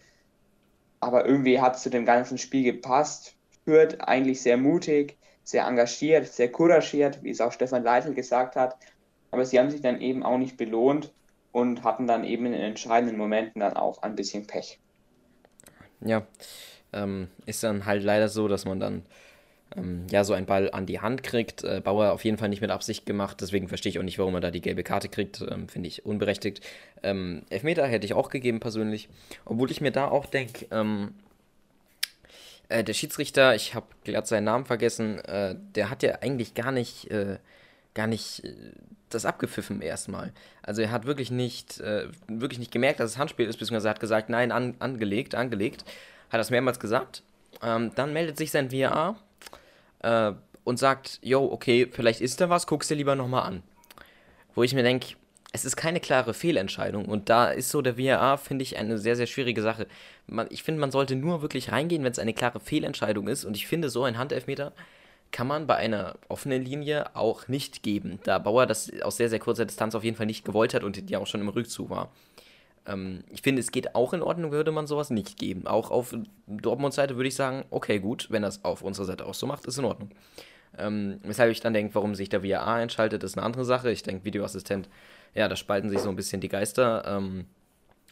Aber 1.05 1.27
irgendwie 1.27 1.61
hat 1.61 1.77
es 1.77 1.83
zu 1.83 1.91
dem 1.91 2.07
ganzen 2.07 2.39
Spiel 2.39 2.65
gepasst. 2.65 3.37
Führt 3.67 4.01
eigentlich 4.09 4.41
sehr 4.41 4.57
mutig, 4.57 5.19
sehr 5.43 5.67
engagiert, 5.67 6.27
sehr 6.27 6.51
couragiert, 6.51 7.23
wie 7.23 7.29
es 7.29 7.43
auch 7.43 7.53
Stefan 7.53 7.85
Leitl 7.85 8.15
gesagt 8.15 8.57
hat. 8.57 8.79
Aber 9.31 9.45
sie 9.45 9.59
haben 9.59 9.71
sich 9.71 9.83
dann 9.83 10.01
eben 10.01 10.23
auch 10.23 10.39
nicht 10.39 10.57
belohnt 10.57 11.13
und 11.53 11.85
hatten 11.85 12.07
dann 12.07 12.25
eben 12.25 12.47
in 12.47 12.53
den 12.53 12.63
entscheidenden 12.63 13.19
Momenten 13.19 13.61
dann 13.61 13.75
auch 13.75 14.03
ein 14.03 14.17
bisschen 14.17 14.47
Pech. 14.47 14.79
Ja, 16.01 16.23
ähm, 16.95 17.29
ist 17.45 17.63
dann 17.63 17.85
halt 17.85 18.03
leider 18.03 18.31
so, 18.31 18.49
dass 18.49 18.65
man 18.65 18.81
dann 18.81 19.03
ähm, 19.77 20.07
ja, 20.11 20.25
so 20.25 20.35
einen 20.35 20.47
Ball 20.47 20.71
an 20.71 20.87
die 20.87 21.01
Hand 21.01 21.23
kriegt. 21.23 21.65
Äh, 21.65 21.81
Bauer 21.83 22.13
auf 22.13 22.25
jeden 22.25 22.39
Fall 22.39 22.49
nicht 22.49 22.61
mit 22.61 22.71
Absicht 22.71 23.07
gemacht, 23.07 23.41
deswegen 23.41 23.69
verstehe 23.69 23.91
ich 23.91 23.99
auch 23.99 24.05
nicht, 24.05 24.19
warum 24.19 24.35
er 24.35 24.41
da 24.41 24.51
die 24.51 24.61
gelbe 24.61 24.83
Karte 24.83 25.09
kriegt. 25.09 25.41
Ähm, 25.41 25.69
Finde 25.69 25.89
ich 25.89 26.05
unberechtigt. 26.05 26.61
Ähm, 27.03 27.43
Elfmeter 27.51 27.87
hätte 27.87 28.07
ich 28.07 28.15
auch 28.15 28.31
gegeben 28.31 28.61
persönlich, 28.61 29.09
obwohl 29.45 29.71
ich 29.71 29.81
mir 29.81 29.91
da 29.93 30.09
auch 30.09 30.27
denke, 30.27 30.67
ähm, 30.71 31.15
äh, 32.69 32.85
der 32.85 32.95
Schiedsrichter, 32.95 33.55
ich 33.55 33.75
habe 33.75 33.87
glatt 34.05 34.27
seinen 34.27 34.45
Namen 34.45 34.65
vergessen, 34.65 35.19
äh, 35.21 35.57
der 35.75 35.91
hat 35.91 36.03
ja 36.03 36.19
eigentlich 36.23 36.55
gar 36.55 36.73
nicht, 36.73 37.11
äh, 37.11 37.39
gar 37.95 38.07
nicht 38.07 38.45
äh, 38.45 38.55
das 39.11 39.25
abgepfiffen 39.27 39.81
erstmal. 39.81 40.33
Also 40.63 40.83
er 40.83 40.91
hat 40.91 41.07
wirklich 41.07 41.31
nicht, 41.31 41.81
äh, 41.81 42.09
wirklich 42.27 42.59
nicht 42.59 42.73
gemerkt, 42.73 43.01
dass 43.01 43.13
es 43.13 43.19
Handspiel 43.19 43.47
ist, 43.47 43.59
beziehungsweise 43.59 43.91
hat 43.91 44.01
gesagt, 44.01 44.29
nein, 44.29 44.51
an, 44.51 44.75
angelegt, 44.79 45.35
angelegt. 45.35 45.85
Hat 46.31 46.41
das 46.41 46.51
mehrmals 46.51 46.81
gesagt. 46.81 47.23
Ähm, 47.63 47.93
dann 47.95 48.13
meldet 48.13 48.37
sich 48.37 48.51
sein 48.51 48.73
VAR 48.73 49.17
äh, 50.05 50.33
und 50.65 50.79
sagt, 50.79 51.19
yo, 51.23 51.45
okay, 51.51 51.89
vielleicht 51.91 52.21
ist 52.21 52.41
da 52.41 52.49
was, 52.49 52.67
guckst 52.67 52.91
dir 52.91 52.95
lieber 52.95 53.15
nochmal 53.15 53.43
an. 53.43 53.63
Wo 54.55 54.63
ich 54.63 54.75
mir 54.75 54.83
denke, 54.83 55.17
es 55.53 55.65
ist 55.65 55.77
keine 55.77 56.01
klare 56.01 56.35
Fehlentscheidung 56.35 57.05
und 57.05 57.29
da 57.29 57.49
ist 57.49 57.71
so 57.71 57.81
der 57.81 57.97
VAR, 57.97 58.39
finde 58.39 58.65
ich, 58.65 58.77
eine 58.77 58.99
sehr, 58.99 59.15
sehr 59.15 59.27
schwierige 59.27 59.63
Sache. 59.63 59.87
Man, 60.27 60.49
ich 60.51 60.63
finde, 60.63 60.81
man 60.81 60.91
sollte 60.91 61.15
nur 61.15 61.43
wirklich 61.43 61.71
reingehen, 61.71 62.03
wenn 62.03 62.11
es 62.11 62.19
eine 62.19 62.35
klare 62.35 62.61
Fehlentscheidung 62.61 63.29
ist 63.29 63.45
und 63.45 63.57
ich 63.57 63.67
finde, 63.67 63.89
so 63.89 64.05
ein 64.05 64.19
Handelfmeter 64.19 64.73
kann 65.31 65.47
man 65.47 65.67
bei 65.67 65.77
einer 65.77 66.15
offenen 66.29 66.63
Linie 66.63 67.15
auch 67.15 67.49
nicht 67.49 67.83
geben, 67.83 68.21
da 68.25 68.39
Bauer 68.39 68.67
das 68.67 68.91
aus 69.03 69.17
sehr, 69.17 69.29
sehr 69.29 69.41
kurzer 69.41 69.65
Distanz 69.65 69.95
auf 69.95 70.05
jeden 70.05 70.17
Fall 70.17 70.27
nicht 70.27 70.45
gewollt 70.45 70.75
hat 70.75 70.85
und 70.85 71.11
ja 71.11 71.19
auch 71.19 71.27
schon 71.27 71.41
im 71.41 71.49
Rückzug 71.49 71.91
war. 71.91 72.11
Ähm, 72.87 73.25
ich 73.31 73.43
finde, 73.43 73.61
es 73.61 73.71
geht 73.71 73.95
auch 73.95 74.13
in 74.13 74.23
Ordnung, 74.23 74.53
würde 74.53 74.73
man 74.73 74.87
sowas 74.87 75.11
nicht 75.11 75.39
geben. 75.39 75.67
Auch 75.67 75.91
auf 75.91 76.15
Dortmunds 76.47 76.97
Seite 76.97 77.17
würde 77.17 77.29
ich 77.29 77.35
sagen, 77.35 77.65
okay, 77.71 77.99
gut, 77.99 78.29
wenn 78.31 78.43
das 78.43 78.65
auf 78.65 78.83
unserer 78.83 79.07
Seite 79.07 79.27
auch 79.27 79.35
so 79.35 79.47
macht, 79.47 79.67
ist 79.67 79.79
in 79.79 79.85
Ordnung. 79.85 80.11
Ähm, 80.77 81.21
weshalb 81.23 81.51
ich 81.51 81.61
dann 81.61 81.73
denke, 81.73 81.95
warum 81.95 82.15
sich 82.15 82.29
der 82.29 82.43
VAA 82.43 82.75
einschaltet, 82.75 83.23
ist 83.23 83.39
eine 83.39 83.47
andere 83.47 83.65
Sache. 83.65 83.91
Ich 83.91 84.03
denke, 84.03 84.25
Videoassistent, 84.25 84.89
ja, 85.35 85.49
da 85.49 85.57
spalten 85.57 85.89
sich 85.89 86.01
so 86.01 86.09
ein 86.09 86.17
bisschen 86.17 86.41
die 86.41 86.49
Geister. 86.49 87.05
Ähm, 87.07 87.47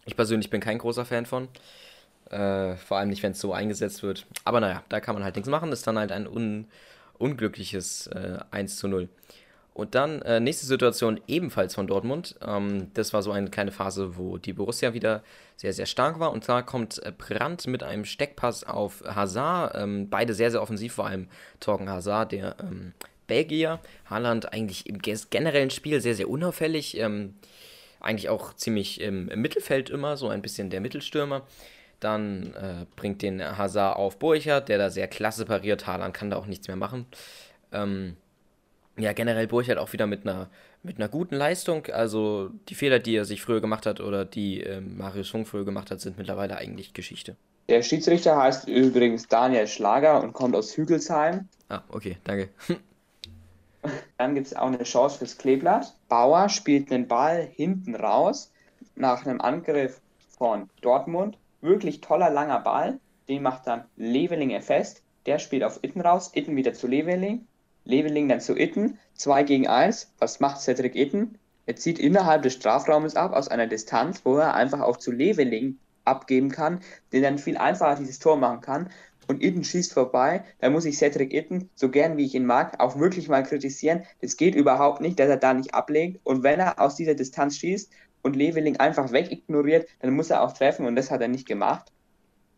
ich 0.05 0.17
persönlich 0.17 0.51
bin 0.51 0.61
kein 0.61 0.79
großer 0.79 1.05
Fan 1.05 1.27
von. 1.27 1.49
Äh, 2.31 2.77
vor 2.77 2.99
allem 2.99 3.11
nicht, 3.11 3.23
wenn 3.23 3.33
es 3.33 3.41
so 3.41 3.53
eingesetzt 3.53 4.03
wird. 4.03 4.27
Aber 4.45 4.61
naja, 4.61 4.83
da 4.89 5.01
kann 5.01 5.15
man 5.15 5.25
halt 5.25 5.37
nichts 5.37 5.51
machen. 5.51 5.73
Ist 5.73 5.87
dann 5.87 5.99
halt 5.99 6.13
ein 6.13 6.27
un 6.27 6.67
unglückliches 7.19 8.09
äh, 8.09 8.39
1 8.51 8.77
zu 8.79 8.89
0. 8.89 9.09
Und 9.75 9.95
dann 9.95 10.21
äh, 10.23 10.39
nächste 10.39 10.67
Situation 10.67 11.21
ebenfalls 11.27 11.75
von 11.75 11.87
Dortmund. 11.87 12.37
Ähm, 12.47 12.91
das 12.93 13.13
war 13.15 13.23
so 13.23 13.33
eine 13.33 13.49
kleine 13.49 13.73
Phase, 13.73 14.17
wo 14.19 14.37
die 14.37 14.53
Borussia 14.53 14.93
wieder 14.93 15.23
sehr, 15.57 15.73
sehr 15.73 15.87
stark 15.87 16.21
war. 16.21 16.33
Und 16.33 16.47
da 16.47 16.61
kommt 16.61 17.03
äh, 17.03 17.13
Brandt 17.17 17.67
mit 17.67 17.83
einem 17.83 18.05
Steckpass 18.05 18.65
auf 18.65 19.03
Hazard. 19.07 19.75
Ähm, 19.77 20.11
beide 20.11 20.35
sehr, 20.35 20.51
sehr 20.51 20.61
offensiv, 20.61 20.93
vor 20.93 21.07
allem 21.07 21.29
Torgen 21.59 21.89
Hazard, 21.89 22.33
der 22.33 22.57
ähm, 22.61 22.93
Belgier. 23.27 23.81
Haaland 24.11 24.53
eigentlich 24.53 24.87
im 24.87 24.99
generellen 24.99 25.71
Spiel 25.71 26.03
sehr, 26.03 26.15
sehr 26.15 26.29
unauffällig. 26.29 26.99
Ähm, 26.99 27.35
eigentlich 27.99 28.29
auch 28.29 28.53
ziemlich 28.55 29.01
im, 29.01 29.29
im, 29.31 29.41
Mittelfeld 29.41 29.89
immer, 29.89 30.19
so 30.19 30.29
ein 30.29 30.43
bisschen 30.43 30.69
der 30.69 30.83
Mittelstürmer. 30.83 31.47
Dann 31.99 32.53
äh, 32.55 32.85
bringt 32.97 33.23
den 33.23 33.57
Hazard 33.57 33.97
auf 33.97 34.19
Burchard, 34.19 34.69
der 34.69 34.77
da 34.77 34.91
sehr 34.91 35.09
klasse 35.09 35.47
pariert. 35.47 35.87
Haaland 35.87 36.13
kann 36.13 36.29
da 36.29 36.37
auch 36.37 36.47
nichts 36.47 36.69
mehr 36.69 36.77
machen. 36.77 37.07
Ähm, 37.73 38.17
ja, 38.97 39.13
generell 39.13 39.47
Burchard 39.47 39.79
auch 39.79 39.93
wieder 39.93 40.07
mit 40.07 40.27
einer, 40.27 40.49
mit 40.83 40.99
einer 40.99 41.09
guten 41.09 41.35
Leistung. 41.35 41.87
Also 41.87 42.51
die 42.69 42.75
Fehler, 42.75 42.99
die 42.99 43.17
er 43.17 43.25
sich 43.25 43.43
früher 43.43 43.61
gemacht 43.61 43.87
hat 43.87 44.01
oder 44.01 44.25
die 44.25 44.63
äh, 44.63 44.81
Marius 44.81 45.31
Funk 45.31 45.49
früher 45.49 45.65
gemacht 45.65 45.91
hat, 45.91 46.01
sind 46.01 46.19
mittlerweile 46.19 46.57
eigentlich 46.57 46.93
Geschichte. 46.93 47.37
Der 47.69 47.83
Schiedsrichter 47.83 48.37
heißt 48.37 48.69
übrigens 48.69 49.29
Daniel 49.29 49.67
Schlager 49.67 50.23
und 50.23 50.33
kommt 50.33 50.55
aus 50.55 50.77
Hügelsheim. 50.77 51.49
Ah, 51.69 51.83
okay, 51.89 52.19
danke. 52.25 52.49
Dann 54.19 54.35
gibt 54.35 54.49
es 54.49 54.55
auch 54.55 54.67
eine 54.67 54.83
Chance 54.85 55.19
fürs 55.19 55.39
Kleeblatt. 55.39 55.95
Bauer 56.09 56.49
spielt 56.49 56.91
den 56.91 57.09
Ball 57.09 57.49
hinten 57.55 57.97
raus 57.97 58.53
nach 58.95 59.27
einem 59.27 59.41
Angriff 59.41 60.01
von 60.39 60.69
Dortmund. 60.81 61.39
Wirklich 61.61 62.01
toller 62.01 62.31
langer 62.31 62.61
Ball. 62.61 63.01
Den 63.29 63.43
macht 63.43 63.67
dann 63.67 63.85
Leveling 63.97 64.61
fest. 64.61 65.03
Der 65.27 65.39
spielt 65.39 65.65
auf 65.65 65.83
Itten 65.83 66.01
raus. 66.01 66.31
Itten 66.35 66.57
wieder 66.57 66.75
zu 66.75 66.87
Leveling. 66.87 67.47
Leveling 67.85 68.29
dann 68.29 68.41
zu 68.41 68.57
Itten. 68.57 68.99
2 69.15 69.43
gegen 69.43 69.67
1. 69.67 70.13
Was 70.19 70.41
macht 70.41 70.61
Cedric 70.61 70.95
Itten? 70.95 71.39
Er 71.67 71.77
zieht 71.77 71.99
innerhalb 71.99 72.43
des 72.43 72.55
Strafraumes 72.55 73.17
ab 73.17 73.33
aus 73.33 73.49
einer 73.49 73.67
Distanz, 73.67 74.23
wo 74.25 74.37
er 74.37 74.55
einfach 74.55 74.81
auch 74.81 74.97
zu 74.97 75.13
Leveling 75.13 75.79
abgeben 76.05 76.51
kann, 76.51 76.81
der 77.13 77.21
dann 77.21 77.39
viel 77.39 77.57
einfacher 77.57 78.01
dieses 78.01 78.19
Tor 78.19 78.37
machen 78.37 78.61
kann 78.61 78.91
und 79.29 79.43
Itten 79.43 79.65
schießt 79.65 79.93
vorbei, 79.93 80.45
dann 80.61 80.73
muss 80.73 80.85
ich 80.85 80.99
Cedric 80.99 81.33
Itten, 81.33 81.71
so 81.75 81.89
gern 81.91 82.17
wie 82.17 82.25
ich 82.27 82.35
ihn 82.35 82.47
mag, 82.47 82.81
auch 82.81 82.99
wirklich 82.99 83.29
mal 83.29 83.43
kritisieren. 83.43 84.05
Das 84.21 84.37
geht 84.37 84.55
überhaupt 84.55 85.01
nicht, 85.01 85.19
dass 85.19 85.29
er 85.29 85.37
da 85.37 85.55
nicht 85.55 85.75
ablegt. 85.75 86.21
Und 86.25 86.43
wenn 86.43 86.61
er 86.61 86.81
aus 86.81 86.97
dieser 86.97 87.15
Distanz 87.15 87.57
schießt 87.57 87.91
und 88.23 88.37
Leveling 88.37 88.77
einfach 88.77 89.13
wegignoriert, 89.13 89.89
dann 90.01 90.15
muss 90.15 90.31
er 90.31 90.43
auch 90.43 90.53
treffen 90.53 90.87
und 90.87 90.97
das 90.97 91.11
hat 91.11 91.21
er 91.21 91.29
nicht 91.29 91.47
gemacht. 91.47 91.93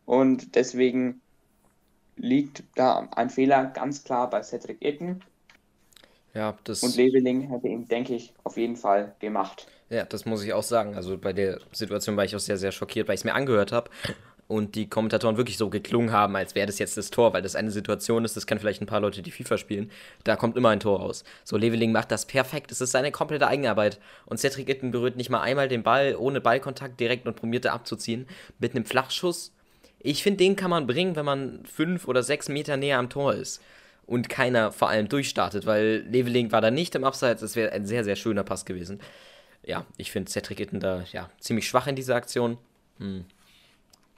Und 0.05 0.55
deswegen 0.55 1.21
liegt 2.17 2.63
da 2.75 3.07
ein 3.15 3.29
Fehler 3.29 3.65
ganz 3.65 4.03
klar 4.03 4.29
bei 4.29 4.41
Cedric 4.43 4.83
Itten. 4.83 5.21
Ja, 6.33 6.57
das. 6.63 6.83
Und 6.83 6.95
Leveling 6.95 7.49
hätte 7.49 7.67
ihn, 7.67 7.87
denke 7.87 8.15
ich, 8.15 8.33
auf 8.43 8.57
jeden 8.57 8.75
Fall 8.75 9.15
gemacht. 9.19 9.67
Ja, 9.89 10.03
das 10.03 10.25
muss 10.25 10.43
ich 10.43 10.53
auch 10.53 10.63
sagen. 10.63 10.95
Also 10.95 11.17
bei 11.17 11.31
der 11.31 11.59
Situation 11.71 12.17
war 12.17 12.25
ich 12.25 12.35
auch 12.35 12.39
sehr, 12.39 12.57
sehr 12.57 12.71
schockiert, 12.71 13.07
weil 13.07 13.15
ich 13.15 13.21
es 13.21 13.25
mir 13.25 13.35
angehört 13.35 13.71
habe 13.71 13.89
und 14.47 14.75
die 14.75 14.87
Kommentatoren 14.89 15.37
wirklich 15.37 15.57
so 15.57 15.69
geklungen 15.69 16.11
haben, 16.11 16.35
als 16.35 16.55
wäre 16.55 16.67
das 16.67 16.79
jetzt 16.79 16.97
das 16.97 17.09
Tor, 17.09 17.33
weil 17.33 17.41
das 17.41 17.55
eine 17.55 17.71
Situation 17.71 18.25
ist, 18.25 18.35
das 18.35 18.45
kann 18.45 18.59
vielleicht 18.59 18.81
ein 18.81 18.85
paar 18.85 18.99
Leute, 18.99 19.21
die 19.21 19.31
FIFA 19.31 19.57
spielen, 19.57 19.91
da 20.23 20.35
kommt 20.35 20.55
immer 20.55 20.69
ein 20.69 20.79
Tor 20.79 20.99
raus. 20.99 21.23
So, 21.43 21.57
Leveling 21.57 21.91
macht 21.91 22.11
das 22.11 22.25
perfekt, 22.25 22.71
es 22.71 22.81
ist 22.81 22.91
seine 22.91 23.11
komplette 23.11 23.47
Eigenarbeit 23.47 23.99
und 24.25 24.37
Cedric 24.37 24.69
Itten 24.69 24.91
berührt 24.91 25.17
nicht 25.17 25.29
mal 25.29 25.41
einmal 25.41 25.67
den 25.67 25.83
Ball 25.83 26.15
ohne 26.15 26.41
Ballkontakt 26.41 26.99
direkt 26.99 27.27
und 27.27 27.35
probiert 27.35 27.65
er 27.65 27.73
abzuziehen 27.73 28.27
mit 28.59 28.75
einem 28.75 28.85
Flachschuss. 28.85 29.54
Ich 30.05 30.21
finde, 30.21 30.37
den 30.37 30.55
kann 30.55 30.69
man 30.69 30.85
bringen, 30.85 31.15
wenn 31.15 31.25
man 31.25 31.65
fünf 31.65 32.07
oder 32.07 32.21
sechs 32.21 32.47
Meter 32.47 32.77
näher 32.77 32.99
am 32.99 33.09
Tor 33.09 33.33
ist 33.33 33.59
und 34.05 34.29
keiner 34.29 34.71
vor 34.71 34.89
allem 34.89 35.09
durchstartet, 35.09 35.65
weil 35.65 36.05
Leveling 36.07 36.51
war 36.51 36.61
da 36.61 36.69
nicht 36.69 36.93
im 36.93 37.03
Abseits, 37.03 37.41
es 37.41 37.55
wäre 37.55 37.71
ein 37.71 37.87
sehr, 37.87 38.03
sehr 38.03 38.15
schöner 38.15 38.43
Pass 38.43 38.65
gewesen. 38.65 38.99
Ja, 39.63 39.83
ich 39.97 40.11
finde 40.11 40.29
Cedric 40.31 40.59
Itten 40.59 40.79
da 40.79 41.03
ja, 41.11 41.31
ziemlich 41.39 41.67
schwach 41.67 41.87
in 41.87 41.95
dieser 41.95 42.13
Aktion. 42.13 42.59
Hm. 42.99 43.25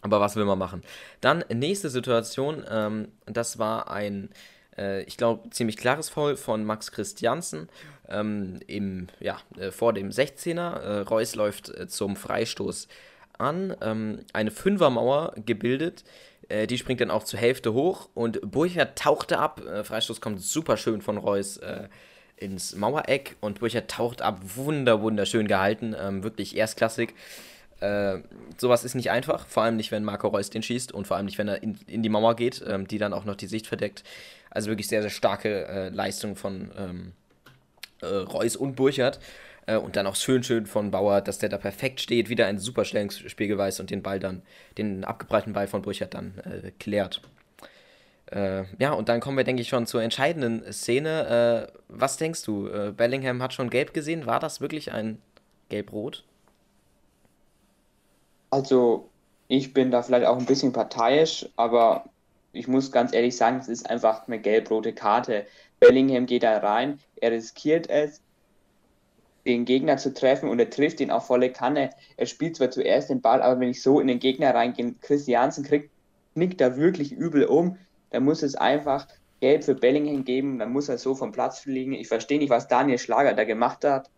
Aber 0.02 0.20
was 0.20 0.36
will 0.36 0.44
man 0.44 0.60
machen? 0.60 0.84
Dann 1.22 1.46
nächste 1.54 1.90
Situation, 1.90 2.66
ähm, 2.70 3.08
das 3.26 3.58
war 3.58 3.90
ein, 3.90 4.30
äh, 4.78 5.04
ich 5.04 5.16
glaube, 5.16 5.50
ziemlich 5.52 5.78
klares 5.78 6.10
Foul 6.10 6.36
von 6.36 6.66
Max 6.66 6.92
Christiansen 6.92 7.70
ähm, 8.10 8.60
im, 8.68 9.08
ja, 9.22 9.40
äh, 9.58 9.72
vor 9.72 9.94
dem 9.94 10.10
16er. 10.10 10.80
Äh, 10.82 11.00
Reus 11.00 11.36
läuft 11.36 11.70
äh, 11.70 11.88
zum 11.88 12.18
Freistoß 12.18 12.90
an, 13.38 13.76
ähm, 13.82 14.20
eine 14.34 14.52
Fünfermauer 14.52 15.34
gebildet. 15.46 16.04
Äh, 16.50 16.68
die 16.68 16.78
springt 16.78 17.02
dann 17.02 17.12
auch 17.12 17.24
zur 17.24 17.40
Hälfte 17.40 17.74
hoch 17.74 18.10
und 18.14 18.40
Burchard 18.50 18.98
tauchte 18.98 19.40
ab. 19.40 19.62
Äh, 19.66 19.84
Freistoß 19.84 20.22
kommt 20.22 20.42
super 20.42 20.78
schön 20.78 21.02
von 21.02 21.18
Reus 21.18 21.60
ins 22.38 22.76
Mauereck 22.76 23.36
und 23.42 23.60
Burchard 23.60 23.90
taucht 23.90 24.22
ab. 24.22 24.40
Wunder, 24.56 25.02
wunderschön 25.02 25.48
gehalten, 25.48 25.96
ähm, 26.00 26.24
wirklich 26.24 26.56
erstklassig. 26.56 27.14
Äh, 27.80 28.20
sowas 28.58 28.84
ist 28.84 28.96
nicht 28.96 29.12
einfach, 29.12 29.46
vor 29.48 29.64
allem 29.64 29.76
nicht, 29.76 29.92
wenn 29.92 30.04
Marco 30.04 30.28
Reus 30.28 30.50
den 30.50 30.64
schießt 30.64 30.92
und 30.92 31.06
vor 31.06 31.18
allem 31.18 31.26
nicht, 31.28 31.38
wenn 31.38 31.48
er 31.48 31.62
in, 31.62 31.78
in 31.88 32.02
die 32.02 32.10
Mauer 32.10 32.36
geht, 32.36 32.64
ähm, 32.68 32.88
die 32.88 32.98
dann 32.98 33.14
auch 33.14 33.26
noch 33.26 33.36
die 33.36 33.48
Sicht 33.48 33.68
verdeckt. 33.68 34.04
Also 34.50 34.70
wirklich 34.70 34.88
sehr, 34.88 35.02
sehr 35.02 35.12
starke 35.12 35.68
äh, 35.68 35.90
Leistung 35.90 36.36
von 36.36 36.72
ähm, 36.78 37.12
äh, 38.02 38.06
Reus 38.08 38.56
und 38.56 38.76
Burchard. 38.76 39.20
Äh, 39.68 39.78
und 39.78 39.96
dann 39.96 40.08
auch 40.08 40.16
schön, 40.16 40.42
schön 40.42 40.66
von 40.66 40.90
Bauer, 40.90 41.22
dass 41.22 41.38
der 41.38 41.50
da 41.50 41.58
perfekt 41.58 42.02
steht, 42.02 42.30
wieder 42.30 42.48
ein 42.48 42.58
super 42.58 42.86
Stellungsspiel 42.86 43.56
weiß 43.56 43.80
und 43.80 43.92
den 43.92 44.02
Ball 44.02 44.20
dann, 44.20 44.42
den 44.78 45.04
abgebreiten 45.04 45.54
Ball 45.54 45.68
von 45.68 45.84
Burchard 45.84 46.16
dann 46.16 46.40
äh, 46.40 46.72
klärt. 46.80 47.22
Äh, 48.32 48.64
ja, 48.80 48.94
und 48.94 49.10
dann 49.10 49.20
kommen 49.20 49.38
wir, 49.38 49.44
denke 49.44 49.62
ich, 49.62 49.70
schon 49.70 49.86
zur 49.86 50.02
entscheidenden 50.02 50.74
Szene. 50.74 51.70
was 51.88 52.18
denkst 52.18 52.44
du? 52.44 52.70
Bellingham 52.96 53.42
hat 53.44 53.54
schon 53.54 53.70
gelb 53.70 53.94
gesehen. 53.94 54.26
War 54.26 54.40
das 54.40 54.60
wirklich 54.60 54.92
ein 54.92 55.22
Gelb-Rot? 55.70 56.24
Also, 58.50 59.10
ich 59.48 59.74
bin 59.74 59.92
da 59.92 60.02
vielleicht 60.02 60.26
auch 60.26 60.38
ein 60.38 60.46
bisschen 60.46 60.74
parteiisch, 60.74 61.48
aber 61.56 62.10
ich 62.52 62.68
muss 62.68 62.92
ganz 62.92 63.14
ehrlich 63.14 63.38
sagen, 63.38 63.60
es 63.60 63.68
ist 63.68 63.90
einfach 63.90 64.28
eine 64.28 64.40
gelb-rote 64.40 64.94
Karte. 64.94 65.46
Bellingham 65.80 66.26
geht 66.26 66.44
da 66.44 66.58
rein, 66.58 67.00
er 67.18 67.32
riskiert 67.32 67.90
es, 67.90 68.22
den 69.48 69.66
Gegner 69.66 69.98
zu 69.98 70.14
treffen 70.14 70.50
und 70.50 70.60
er 70.60 70.70
trifft 70.70 71.00
ihn 71.00 71.10
auf 71.10 71.28
volle 71.28 71.52
Kanne. 71.52 71.90
Er 72.18 72.26
spielt 72.26 72.58
zwar 72.58 72.70
zuerst 72.70 73.10
den 73.10 73.22
Ball, 73.22 73.42
aber 73.42 73.60
wenn 73.60 73.70
ich 73.70 73.82
so 73.82 74.00
in 74.00 74.08
den 74.08 74.20
Gegner 74.20 74.54
reingehe, 74.54 74.94
Christiansen 75.02 75.64
kriegt, 75.64 75.90
knickt 76.34 76.62
da 76.62 76.76
wirklich 76.76 77.12
übel 77.12 77.46
um, 77.46 77.78
dann 78.12 78.24
muss 78.24 78.44
es 78.44 78.56
einfach 78.56 79.08
gelb 79.40 79.64
für 79.64 79.76
Bellingham 79.76 80.26
geben, 80.26 80.60
dann 80.60 80.72
muss 80.72 80.90
er 80.90 80.98
so 80.98 81.16
vom 81.16 81.32
Platz 81.32 81.60
fliegen. 81.60 81.94
Ich 81.94 82.08
verstehe 82.08 82.40
nicht, 82.40 82.50
was 82.50 82.68
Daniel 82.68 82.98
Schlager 82.98 83.34
da 83.34 83.44
gemacht 83.44 83.84
hat. 83.86 84.10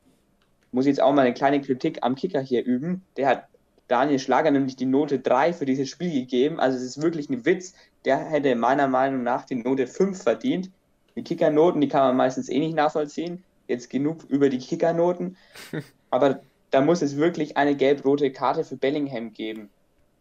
Muss 0.72 0.86
jetzt 0.86 1.02
auch 1.02 1.14
mal 1.14 1.22
eine 1.26 1.34
kleine 1.34 1.62
Kritik 1.62 2.00
am 2.02 2.16
Kicker 2.16 2.42
hier 2.42 2.64
üben. 2.64 3.04
Der 3.18 3.28
hat 3.28 3.48
Daniel 3.88 4.20
Schlager 4.20 4.52
nämlich 4.52 4.76
die 4.76 4.86
Note 4.86 5.20
3 5.20 5.54
für 5.54 5.66
dieses 5.66 5.90
Spiel 5.90 6.12
gegeben. 6.12 6.60
Also 6.60 6.78
es 6.78 6.84
ist 6.84 7.02
wirklich 7.02 7.30
ein 7.30 7.46
Witz. 7.46 7.74
Der 8.06 8.18
hätte 8.18 8.56
meiner 8.56 8.88
Meinung 8.88 9.24
nach 9.24 9.46
die 9.46 9.56
Note 9.56 9.88
5 9.88 10.22
verdient. 10.22 10.72
Die 11.16 11.24
Kickernoten, 11.24 11.82
die 11.82 11.88
kann 11.88 12.02
man 12.02 12.18
meistens 12.18 12.50
eh 12.50 12.60
nicht 12.60 12.76
nachvollziehen. 12.76 13.44
Jetzt 13.70 13.90
genug 13.90 14.24
über 14.28 14.50
die 14.50 14.58
Kickernoten. 14.58 15.38
Aber 16.10 16.42
da 16.72 16.82
muss 16.82 17.02
es 17.02 17.18
wirklich 17.18 17.56
eine 17.56 17.76
gelb-rote 17.76 18.32
Karte 18.32 18.64
für 18.64 18.76
Bellingham 18.76 19.32
geben. 19.32 19.70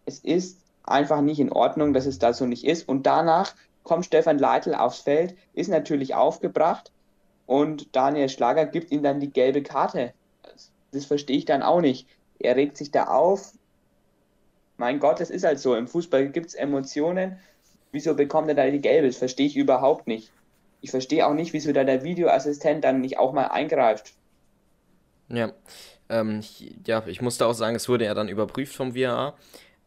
Es 0.05 0.19
ist 0.21 0.61
einfach 0.85 1.23
nicht 1.23 1.41
in 1.41 1.51
Ordnung, 1.51 1.95
dass 1.95 2.07
es 2.07 2.19
da 2.19 2.33
so 2.33 2.47
nicht 2.47 2.65
ist. 2.65 2.89
Und 2.89 3.07
danach 3.07 3.55
kommt 3.85 4.05
Stefan 4.05 4.39
Leitl 4.39 4.75
aufs 4.75 5.01
Feld, 5.01 5.35
ist 5.55 5.69
natürlich 5.69 6.15
aufgebracht 6.15 6.93
und 7.47 7.97
Daniel 7.97 8.29
Schlager 8.29 8.67
gibt 8.67 8.93
ihm 8.93 9.03
dann 9.03 9.21
die 9.21 9.31
gelbe 9.31 9.63
Karte. 9.63 10.13
Das 10.93 11.07
verstehe 11.07 11.39
ich 11.39 11.47
dann 11.47 11.63
auch 11.63 11.81
nicht. 11.81 12.07
Er 12.39 12.57
regt 12.57 12.77
sich 12.77 12.91
da 12.91 13.05
auf, 13.05 13.55
mein 14.77 15.01
Gott, 15.01 15.21
es 15.21 15.31
ist 15.31 15.45
halt 15.45 15.59
so. 15.59 15.75
Im 15.75 15.89
Fußball 15.89 16.29
gibt 16.29 16.49
es 16.49 16.55
Emotionen. 16.55 17.39
Wieso 17.91 18.15
bekommt 18.15 18.49
er 18.49 18.55
da 18.55 18.71
die 18.71 18.81
gelbe? 18.81 19.07
Das 19.07 19.17
verstehe 19.17 19.47
ich 19.47 19.57
überhaupt 19.57 20.07
nicht. 20.07 20.31
Ich 20.81 20.91
verstehe 20.91 21.27
auch 21.27 21.35
nicht, 21.35 21.53
wieso 21.53 21.73
da 21.73 21.85
der 21.85 22.05
Videoassistent 22.05 22.85
dann 22.85 23.01
nicht 23.01 23.19
auch 23.19 23.33
mal 23.33 23.47
eingreift. 23.47 24.13
Ja, 25.29 25.53
ähm, 26.09 26.43
ja, 26.87 27.03
ich 27.07 27.21
musste 27.21 27.47
auch 27.47 27.53
sagen, 27.53 27.77
es 27.77 27.89
wurde 27.89 28.05
ja 28.05 28.15
dann 28.15 28.29
überprüft 28.29 28.75
vom 28.75 28.95
VAR. 28.95 29.37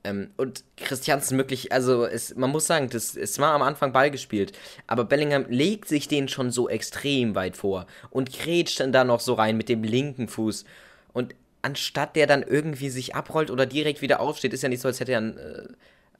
Ähm, 0.04 0.32
und 0.38 0.63
Christiansen 0.77 1.38
wirklich, 1.38 1.71
also 1.71 2.06
es, 2.06 2.36
man 2.36 2.49
muss 2.49 2.65
sagen, 2.65 2.89
das, 2.89 3.15
es 3.15 3.38
war 3.39 3.54
am 3.54 3.62
Anfang 3.62 3.91
Ball 3.91 4.10
gespielt, 4.10 4.58
aber 4.88 5.04
Bellingham 5.04 5.45
legt 5.47 5.88
sich 5.88 6.08
den 6.08 6.27
schon 6.27 6.49
so 6.49 6.67
extrem 6.69 7.36
weit 7.36 7.56
vor 7.56 7.86
und 8.10 8.34
grätscht 8.34 8.80
dann 8.80 8.91
da 8.91 9.04
noch 9.04 9.19
so 9.19 9.36
rein 9.36 9.58
mit 9.58 9.69
dem 9.69 9.84
linken 9.84 10.27
Fuß. 10.27 10.65
Und 11.13 11.36
anstatt 11.62 12.15
der 12.15 12.25
dann 12.25 12.41
irgendwie 12.41 12.89
sich 12.89 13.15
abrollt 13.15 13.51
oder 13.51 13.67
direkt 13.67 14.01
wieder 14.01 14.19
aufsteht, 14.21 14.54
ist 14.54 14.63
ja 14.63 14.69
nicht 14.69 14.82
so, 14.82 14.88
als 14.88 14.99
hätte 14.99 15.12
er 15.12 15.19
einen, 15.19 15.38
äh, 15.38 15.67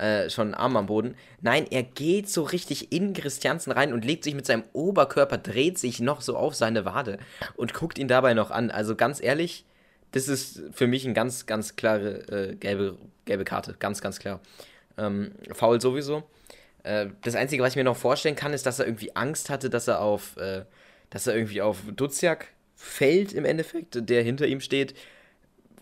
äh, 0.02 0.30
schon 0.30 0.48
einen 0.48 0.54
Arm 0.56 0.76
am 0.78 0.88
Boden. 0.88 1.16
Nein, 1.42 1.68
er 1.70 1.84
geht 1.84 2.28
so 2.28 2.44
richtig 2.44 2.92
in 2.92 3.14
Christiansen 3.14 3.72
rein 3.72 3.94
und 3.94 4.04
legt 4.04 4.24
sich 4.24 4.34
mit 4.34 4.46
seinem 4.46 4.64
Oberkörper, 4.74 5.38
dreht 5.38 5.78
sich 5.78 6.00
noch 6.00 6.22
so 6.22 6.36
auf 6.36 6.56
seine 6.56 6.86
Wade 6.86 7.20
und 7.56 7.74
guckt 7.74 8.00
ihn 8.00 8.08
dabei 8.08 8.34
noch 8.34 8.50
an. 8.50 8.72
Also 8.72 8.96
ganz 8.96 9.22
ehrlich, 9.22 9.64
das 10.12 10.28
ist 10.28 10.64
für 10.72 10.88
mich 10.88 11.06
eine 11.06 11.14
ganz, 11.14 11.46
ganz 11.46 11.76
klare 11.76 12.28
äh, 12.30 12.56
gelbe, 12.56 12.98
gelbe 13.26 13.46
Karte. 13.46 13.76
Ganz, 13.78 14.02
ganz 14.02 14.20
klar. 14.20 14.40
Ähm, 14.98 15.34
faul 15.54 15.80
sowieso. 15.80 16.24
Äh, 16.84 17.08
das 17.22 17.36
Einzige, 17.36 17.62
was 17.62 17.74
ich 17.74 17.78
mir 17.78 17.84
noch 17.84 17.96
vorstellen 17.96 18.36
kann, 18.36 18.54
ist, 18.54 18.66
dass 18.66 18.80
er 18.80 18.88
irgendwie 18.88 19.16
Angst 19.16 19.50
hatte, 19.52 19.70
dass 19.70 19.88
er 19.88 20.02
auf, 20.02 20.36
äh, 20.38 20.66
dass 21.12 21.28
er 21.28 21.36
irgendwie 21.36 21.62
auf 21.62 21.78
Duziak 21.96 22.48
fällt 22.76 23.34
im 23.34 23.46
Endeffekt, 23.46 24.10
der 24.10 24.24
hinter 24.24 24.48
ihm 24.48 24.62
steht 24.62 24.96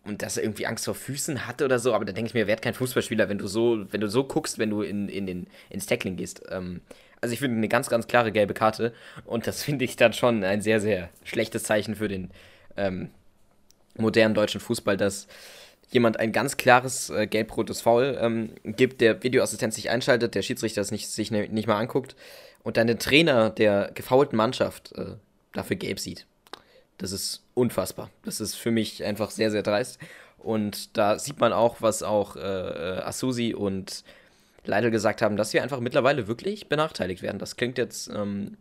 und 0.10 0.24
dass 0.24 0.38
er 0.38 0.44
irgendwie 0.44 0.66
Angst 0.66 0.86
vor 0.86 0.96
Füßen 0.96 1.46
hatte 1.48 1.64
oder 1.64 1.80
so, 1.80 1.94
aber 1.94 2.04
da 2.04 2.12
denke 2.12 2.30
ich 2.30 2.34
mir, 2.34 2.48
werd 2.48 2.62
kein 2.62 2.74
Fußballspieler, 2.74 3.30
wenn 3.30 3.38
du 3.38 3.48
so, 3.48 3.86
wenn 3.92 4.02
du 4.02 4.10
so 4.10 4.24
guckst, 4.24 4.58
wenn 4.58 4.72
du 4.72 4.82
in, 4.82 5.08
in 5.08 5.28
den, 5.28 5.48
ins 5.70 5.86
Tackling 5.86 6.18
gehst. 6.18 6.42
Ähm, 6.50 6.82
also 7.22 7.34
ich 7.34 7.40
finde 7.40 7.58
eine 7.58 7.68
ganz, 7.68 7.90
ganz 7.90 8.08
klare 8.08 8.32
gelbe 8.32 8.54
Karte 8.54 8.92
und 9.26 9.46
das 9.46 9.64
finde 9.64 9.86
ich 9.86 9.96
dann 9.96 10.14
schon 10.14 10.44
ein 10.44 10.62
sehr, 10.62 10.82
sehr 10.82 11.10
schlechtes 11.24 11.64
Zeichen 11.64 11.96
für 11.96 12.08
den 12.08 12.32
ähm, 12.76 13.12
modernen 13.96 14.34
deutschen 14.34 14.60
Fußball, 14.60 14.98
dass 14.98 15.28
jemand 15.92 16.20
ein 16.20 16.32
ganz 16.32 16.58
klares 16.58 17.10
äh, 17.12 17.28
gelb-rotes 17.28 17.82
Foul 17.82 18.18
ähm, 18.20 18.52
gibt, 18.64 19.02
der 19.02 19.22
Videoassistent 19.22 19.74
sich 19.74 19.90
einschaltet, 19.90 20.34
der 20.34 20.42
Schiedsrichter 20.42 20.82
es 20.82 20.92
nicht, 20.92 21.08
sich 21.08 21.30
ne, 21.30 21.48
nicht 21.50 21.68
mal 21.68 21.78
anguckt 21.78 22.16
und 22.64 22.78
dann 22.78 22.88
der 22.88 22.98
Trainer 22.98 23.52
der 23.52 23.92
gefaulten 23.94 24.38
Mannschaft 24.38 24.92
äh, 24.98 25.18
dafür 25.54 25.76
gelb 25.76 26.00
sieht. 26.00 26.26
Das 27.00 27.12
ist 27.12 27.44
unfassbar. 27.56 28.12
Das 28.24 28.40
ist 28.40 28.56
für 28.56 28.72
mich 28.72 29.04
einfach 29.04 29.32
sehr, 29.32 29.50
sehr 29.50 29.64
dreist. 29.64 30.00
Und 30.38 30.96
da 30.98 31.18
sieht 31.18 31.40
man 31.40 31.52
auch, 31.52 31.82
was 31.82 32.04
auch 32.04 32.36
äh, 32.36 32.40
äh 32.40 33.02
Asusi 33.02 33.56
und 33.56 34.04
Leidl 34.66 34.92
gesagt 34.92 35.22
haben, 35.22 35.38
dass 35.38 35.54
wir 35.54 35.64
einfach 35.64 35.80
mittlerweile 35.80 36.28
wirklich 36.28 36.68
benachteiligt 36.70 37.22
werden. 37.22 37.40
Das 37.40 37.56
klingt 37.56 37.78
jetzt 37.78 38.10
ähm, 38.10 38.58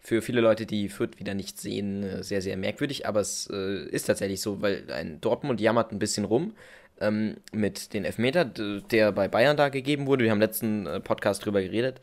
für 0.00 0.22
viele 0.22 0.40
Leute, 0.40 0.66
die 0.66 0.88
Fürth 0.88 1.18
wieder 1.18 1.34
nicht 1.34 1.58
sehen, 1.58 2.02
äh, 2.02 2.22
sehr, 2.22 2.42
sehr 2.42 2.56
merkwürdig, 2.56 3.06
aber 3.06 3.20
es 3.20 3.48
äh, 3.50 3.86
ist 3.88 4.04
tatsächlich 4.04 4.40
so, 4.40 4.60
weil 4.62 4.84
ein 4.92 5.20
Dortmund 5.20 5.60
jammert 5.60 5.92
ein 5.92 5.98
bisschen 5.98 6.24
rum 6.24 6.54
ähm, 7.00 7.36
mit 7.52 7.92
den 7.94 8.04
Elfmeter, 8.04 8.44
der 8.44 9.12
bei 9.12 9.28
Bayern 9.28 9.56
da 9.56 9.68
gegeben 9.68 10.06
wurde. 10.06 10.24
Wir 10.24 10.30
haben 10.30 10.40
letzten 10.40 10.86
äh, 10.86 11.00
Podcast 11.00 11.44
drüber 11.44 11.62
geredet. 11.62 12.00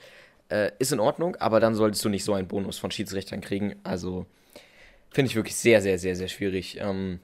Äh, 0.49 0.71
ist 0.79 0.91
in 0.91 0.99
Ordnung, 0.99 1.35
aber 1.37 1.59
dann 1.59 1.75
solltest 1.75 2.03
du 2.03 2.09
nicht 2.09 2.23
so 2.23 2.33
einen 2.33 2.47
Bonus 2.47 2.77
von 2.77 2.91
Schiedsrichtern 2.91 3.41
kriegen. 3.41 3.75
Also 3.83 4.25
finde 5.13 5.29
ich 5.29 5.35
wirklich 5.35 5.55
sehr, 5.55 5.81
sehr, 5.81 5.97
sehr, 5.99 6.15
sehr 6.15 6.27
schwierig. 6.27 6.79
Ähm, 6.81 7.19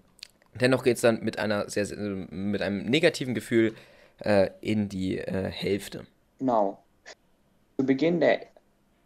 dennoch 0.53 0.83
geht 0.83 0.95
es 0.95 1.01
dann 1.01 1.21
mit 1.23 1.39
einer 1.39 1.69
sehr, 1.69 1.85
sehr, 1.85 1.97
mit 1.97 2.61
einem 2.61 2.85
negativen 2.85 3.33
Gefühl 3.33 3.73
äh, 4.19 4.51
in 4.61 4.89
die 4.89 5.17
äh, 5.17 5.49
Hälfte. 5.49 6.05
Genau. 6.37 6.83
Zu 7.77 7.85
Beginn 7.85 8.19
der 8.19 8.41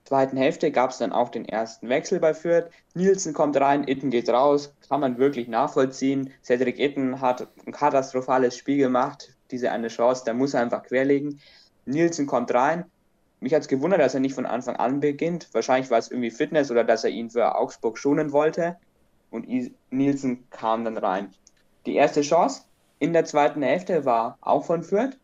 zweiten 0.04 0.36
Hälfte 0.36 0.70
gab 0.72 0.92
es 0.92 0.98
dann 0.98 1.14
auch 1.14 1.30
den 1.30 1.48
ersten 1.48 1.88
Wechsel 1.88 2.20
bei 2.20 2.34
Fürth. 2.34 2.70
Nielsen 2.94 3.34
kommt 3.34 3.56
rein, 3.58 3.88
Itten 3.88 4.10
geht 4.10 4.30
raus. 4.30 4.74
Kann 4.90 5.00
man 5.00 5.18
wirklich 5.18 5.48
nachvollziehen. 5.48 6.34
Cedric 6.44 6.78
Itten 6.78 7.22
hat 7.22 7.48
ein 7.66 7.72
katastrophales 7.72 8.58
Spiel 8.58 8.78
gemacht. 8.78 9.34
Diese 9.50 9.72
eine 9.72 9.88
Chance, 9.88 10.24
da 10.26 10.34
muss 10.34 10.54
er 10.54 10.62
einfach 10.62 10.84
querlegen. 10.84 11.40
Nielsen 11.86 12.28
kommt 12.28 12.54
rein. 12.54 12.86
Mich 13.44 13.54
hat 13.54 13.64
es 13.64 13.68
gewundert, 13.68 14.00
dass 14.00 14.14
er 14.14 14.22
nicht 14.22 14.36
von 14.36 14.46
Anfang 14.46 14.78
an 14.78 15.02
beginnt. 15.02 15.50
Wahrscheinlich 15.52 15.92
war 15.92 15.98
es 15.98 16.10
irgendwie 16.10 16.32
Fitness 16.32 16.72
oder 16.72 16.86
dass 16.86 17.04
er 17.04 17.10
ihn 17.10 17.30
für 17.30 17.56
Augsburg 17.56 17.98
schonen 17.98 18.32
wollte. 18.32 18.78
Und 19.32 19.50
Nielsen 19.90 20.50
kam 20.50 20.86
dann 20.86 20.98
rein. 20.98 21.34
Die 21.86 21.96
erste 21.96 22.22
Chance 22.22 22.62
in 23.00 23.12
der 23.12 23.26
zweiten 23.26 23.62
Hälfte 23.62 24.06
war 24.06 24.38
auch 24.40 24.64
von 24.64 24.82
Fürth. 24.82 25.18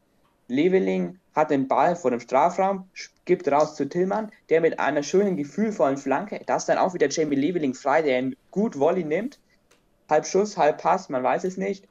Leveling 0.50 1.18
hat 1.34 1.50
den 1.50 1.70
Ball 1.70 1.96
vor 1.96 2.12
dem 2.12 2.20
Strafraum, 2.20 2.90
gibt 3.24 3.50
raus 3.50 3.76
zu 3.76 3.88
Tillmann, 3.88 4.34
der 4.50 4.60
mit 4.60 4.82
einer 4.82 5.04
schönen, 5.04 5.38
gefühlvollen 5.38 5.96
Flanke, 5.96 6.42
das 6.46 6.66
dann 6.66 6.78
auch 6.78 6.94
wieder 6.94 7.08
Jamie 7.08 7.38
Leveling 7.38 7.74
frei, 7.74 8.02
der 8.02 8.20
ihn 8.20 8.36
gut 8.52 8.78
Volley 8.78 9.06
nimmt. 9.06 9.40
Halb 10.10 10.26
Schuss, 10.26 10.58
halb 10.58 10.82
Pass, 10.82 11.08
man 11.08 11.24
weiß 11.24 11.46
es 11.46 11.56
nicht. 11.56 11.88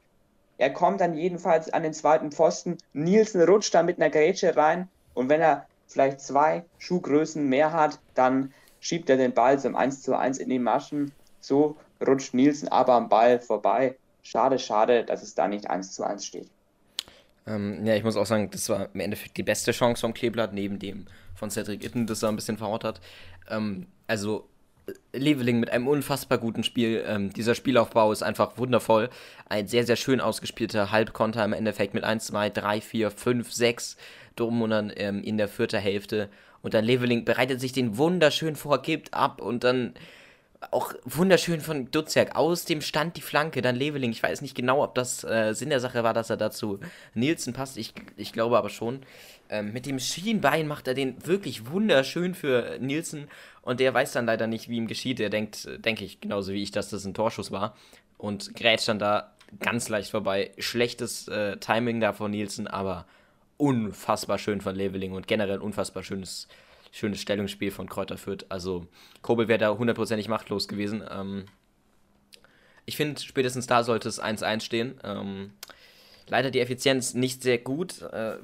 Er 0.59 0.69
kommt 0.69 1.01
dann 1.01 1.15
jedenfalls 1.15 1.73
an 1.73 1.81
den 1.81 1.93
zweiten 1.93 2.31
Pfosten. 2.31 2.77
Nielsen 2.93 3.41
rutscht 3.41 3.73
dann 3.73 3.87
mit 3.87 3.97
einer 3.97 4.11
Grätsche 4.11 4.55
rein 4.55 4.89
und 5.15 5.27
wenn 5.27 5.41
er 5.41 5.65
vielleicht 5.89 6.21
zwei 6.21 6.63
Schuhgrößen 6.77 7.45
mehr 7.47 7.73
hat, 7.73 7.99
dann 8.13 8.53
schiebt 8.79 9.09
er 9.09 9.17
den 9.17 9.33
Ball 9.33 9.59
zum 9.59 9.75
1 9.75 10.01
zu 10.01 10.17
1 10.17 10.37
in 10.37 10.49
die 10.49 10.59
Maschen. 10.59 11.11
So 11.41 11.75
rutscht 12.05 12.33
Nielsen 12.33 12.69
aber 12.69 12.93
am 12.93 13.09
Ball 13.09 13.39
vorbei. 13.39 13.97
Schade, 14.21 14.59
schade, 14.59 15.03
dass 15.03 15.23
es 15.23 15.35
da 15.35 15.47
nicht 15.47 15.69
1 15.69 15.93
zu 15.93 16.03
1 16.03 16.25
steht. 16.25 16.49
Ähm, 17.47 17.85
ja, 17.85 17.95
ich 17.95 18.03
muss 18.03 18.17
auch 18.17 18.25
sagen, 18.25 18.49
das 18.51 18.69
war 18.69 18.89
im 18.93 18.99
Endeffekt 18.99 19.35
die 19.37 19.43
beste 19.43 19.71
Chance 19.71 20.01
vom 20.01 20.13
Kleeblatt, 20.13 20.53
neben 20.53 20.77
dem 20.77 21.07
von 21.35 21.49
Cedric 21.49 21.83
Itten, 21.83 22.05
das 22.05 22.21
er 22.21 22.29
ein 22.29 22.35
bisschen 22.35 22.57
verhaut 22.57 22.83
hat. 22.83 23.01
Ähm, 23.49 23.87
also, 24.07 24.48
Leveling 25.13 25.59
mit 25.59 25.69
einem 25.69 25.87
unfassbar 25.87 26.37
guten 26.37 26.63
Spiel. 26.63 27.03
Ähm, 27.07 27.31
dieser 27.31 27.55
Spielaufbau 27.55 28.11
ist 28.11 28.23
einfach 28.23 28.57
wundervoll. 28.57 29.09
Ein 29.47 29.67
sehr, 29.67 29.85
sehr 29.85 29.95
schön 29.95 30.21
ausgespielter 30.21 30.91
Halbkonter 30.91 31.43
im 31.43 31.53
Endeffekt 31.53 31.93
mit 31.93 32.03
1, 32.03 32.27
2, 32.27 32.49
3, 32.49 32.81
4, 32.81 33.11
5, 33.11 33.51
6 33.51 33.97
Dortmundern 34.35 34.91
ähm, 34.95 35.23
in 35.23 35.37
der 35.37 35.47
vierten 35.47 35.79
Hälfte. 35.79 36.29
Und 36.61 36.73
dann 36.73 36.85
Leveling 36.85 37.25
bereitet 37.25 37.61
sich 37.61 37.71
den 37.71 37.97
wunderschön 37.97 38.55
vor, 38.55 38.81
gibt 38.81 39.13
ab 39.13 39.41
und 39.41 39.63
dann 39.63 39.93
auch 40.71 40.93
wunderschön 41.05 41.61
von 41.61 41.89
Dutzjak 41.89 42.35
aus 42.35 42.65
dem 42.65 42.81
Stand 42.81 43.15
die 43.15 43.21
Flanke, 43.21 43.61
dann 43.61 43.75
Leveling. 43.75 44.11
Ich 44.11 44.21
weiß 44.21 44.41
nicht 44.41 44.55
genau, 44.55 44.83
ob 44.83 44.93
das 44.93 45.23
äh, 45.23 45.53
Sinn 45.53 45.69
der 45.69 45.79
Sache 45.79 46.03
war, 46.03 46.13
dass 46.13 46.29
er 46.29 46.37
dazu 46.37 46.79
Nielsen 47.13 47.53
passt. 47.53 47.77
Ich, 47.77 47.93
ich 48.17 48.33
glaube 48.33 48.57
aber 48.57 48.69
schon. 48.69 49.01
Ähm, 49.49 49.71
mit 49.71 49.85
dem 49.85 49.99
Schienbein 49.99 50.67
macht 50.67 50.87
er 50.87 50.93
den 50.93 51.25
wirklich 51.25 51.67
wunderschön 51.71 52.35
für 52.35 52.77
Nielsen 52.79 53.29
und 53.61 53.79
der 53.79 53.93
weiß 53.93 54.11
dann 54.11 54.25
leider 54.25 54.47
nicht, 54.47 54.69
wie 54.69 54.77
ihm 54.77 54.87
geschieht. 54.87 55.19
Er 55.19 55.29
denkt, 55.29 55.67
denke 55.83 56.03
ich, 56.03 56.19
genauso 56.19 56.51
wie 56.51 56.61
ich, 56.61 56.71
dass 56.71 56.89
das 56.89 57.05
ein 57.05 57.13
Torschuss 57.13 57.51
war 57.51 57.75
und 58.17 58.53
grätscht 58.55 58.89
dann 58.89 58.99
da 58.99 59.33
ganz 59.59 59.87
leicht 59.89 60.11
vorbei. 60.11 60.51
Schlechtes 60.59 61.27
äh, 61.29 61.57
Timing 61.57 62.01
da 62.01 62.13
von 62.13 62.31
Nielsen, 62.31 62.67
aber 62.67 63.05
unfassbar 63.57 64.37
schön 64.37 64.61
von 64.61 64.75
Leveling 64.75 65.13
und 65.13 65.27
generell 65.27 65.59
unfassbar 65.59 66.03
schönes 66.03 66.47
schönes 66.91 67.21
Stellungsspiel 67.21 67.71
von 67.71 67.87
Kräuter 67.87 68.17
Fürth. 68.17 68.45
Also 68.49 68.87
Kobel 69.21 69.47
wäre 69.47 69.59
da 69.59 69.77
hundertprozentig 69.77 70.27
machtlos 70.27 70.67
gewesen. 70.67 71.03
Ähm, 71.09 71.45
ich 72.85 72.97
finde, 72.97 73.21
spätestens 73.21 73.67
da 73.67 73.83
sollte 73.83 74.09
es 74.09 74.21
1-1 74.21 74.61
stehen. 74.61 74.99
Ähm, 75.03 75.51
leider 76.27 76.51
die 76.51 76.59
Effizienz 76.59 77.13
nicht 77.13 77.43
sehr 77.43 77.59
gut. 77.59 78.01
Äh, 78.01 78.37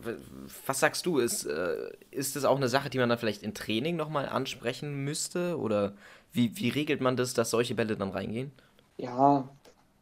was 0.65 0.79
sagst 0.79 1.05
du? 1.05 1.19
Ist, 1.19 1.45
äh, 1.45 1.91
ist 2.11 2.35
das 2.35 2.45
auch 2.45 2.57
eine 2.57 2.69
Sache, 2.69 2.89
die 2.89 2.99
man 2.99 3.09
dann 3.09 3.17
vielleicht 3.17 3.43
im 3.43 3.53
Training 3.53 3.95
nochmal 3.95 4.27
ansprechen 4.27 5.03
müsste? 5.03 5.57
Oder 5.57 5.93
wie, 6.31 6.55
wie 6.57 6.69
regelt 6.69 7.01
man 7.01 7.17
das, 7.17 7.33
dass 7.33 7.49
solche 7.49 7.75
Bälle 7.75 7.97
dann 7.97 8.09
reingehen? 8.09 8.51
Ja, 8.97 9.49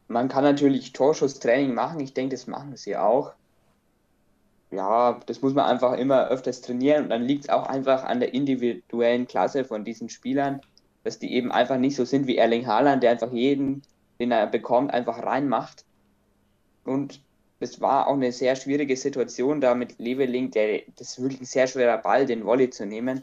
man 0.08 0.28
kann 0.28 0.44
natürlich 0.44 0.92
Torschusstraining 0.92 1.74
machen. 1.74 2.00
Ich 2.00 2.12
denke, 2.12 2.34
das 2.36 2.46
machen 2.46 2.76
sie 2.76 2.96
auch 2.96 3.32
ja, 4.74 5.20
das 5.26 5.42
muss 5.42 5.54
man 5.54 5.66
einfach 5.66 5.94
immer 5.94 6.28
öfters 6.28 6.60
trainieren 6.60 7.04
und 7.04 7.10
dann 7.10 7.22
liegt 7.22 7.44
es 7.44 7.50
auch 7.50 7.66
einfach 7.66 8.04
an 8.04 8.20
der 8.20 8.34
individuellen 8.34 9.26
Klasse 9.26 9.64
von 9.64 9.84
diesen 9.84 10.08
Spielern, 10.08 10.60
dass 11.04 11.18
die 11.18 11.32
eben 11.34 11.52
einfach 11.52 11.78
nicht 11.78 11.96
so 11.96 12.04
sind 12.04 12.26
wie 12.26 12.36
Erling 12.36 12.66
Haaland, 12.66 13.02
der 13.02 13.12
einfach 13.12 13.32
jeden, 13.32 13.82
den 14.18 14.30
er 14.30 14.46
bekommt, 14.46 14.92
einfach 14.92 15.22
reinmacht. 15.22 15.84
Und 16.84 17.20
es 17.60 17.80
war 17.80 18.08
auch 18.08 18.14
eine 18.14 18.32
sehr 18.32 18.56
schwierige 18.56 18.96
Situation 18.96 19.60
da 19.60 19.74
mit 19.74 19.98
Leveling, 19.98 20.50
der 20.50 20.82
das 20.96 21.10
ist 21.10 21.22
wirklich 21.22 21.40
ein 21.42 21.46
sehr 21.46 21.66
schwerer 21.66 21.98
Ball, 21.98 22.26
den 22.26 22.44
Volley 22.44 22.70
zu 22.70 22.86
nehmen. 22.86 23.22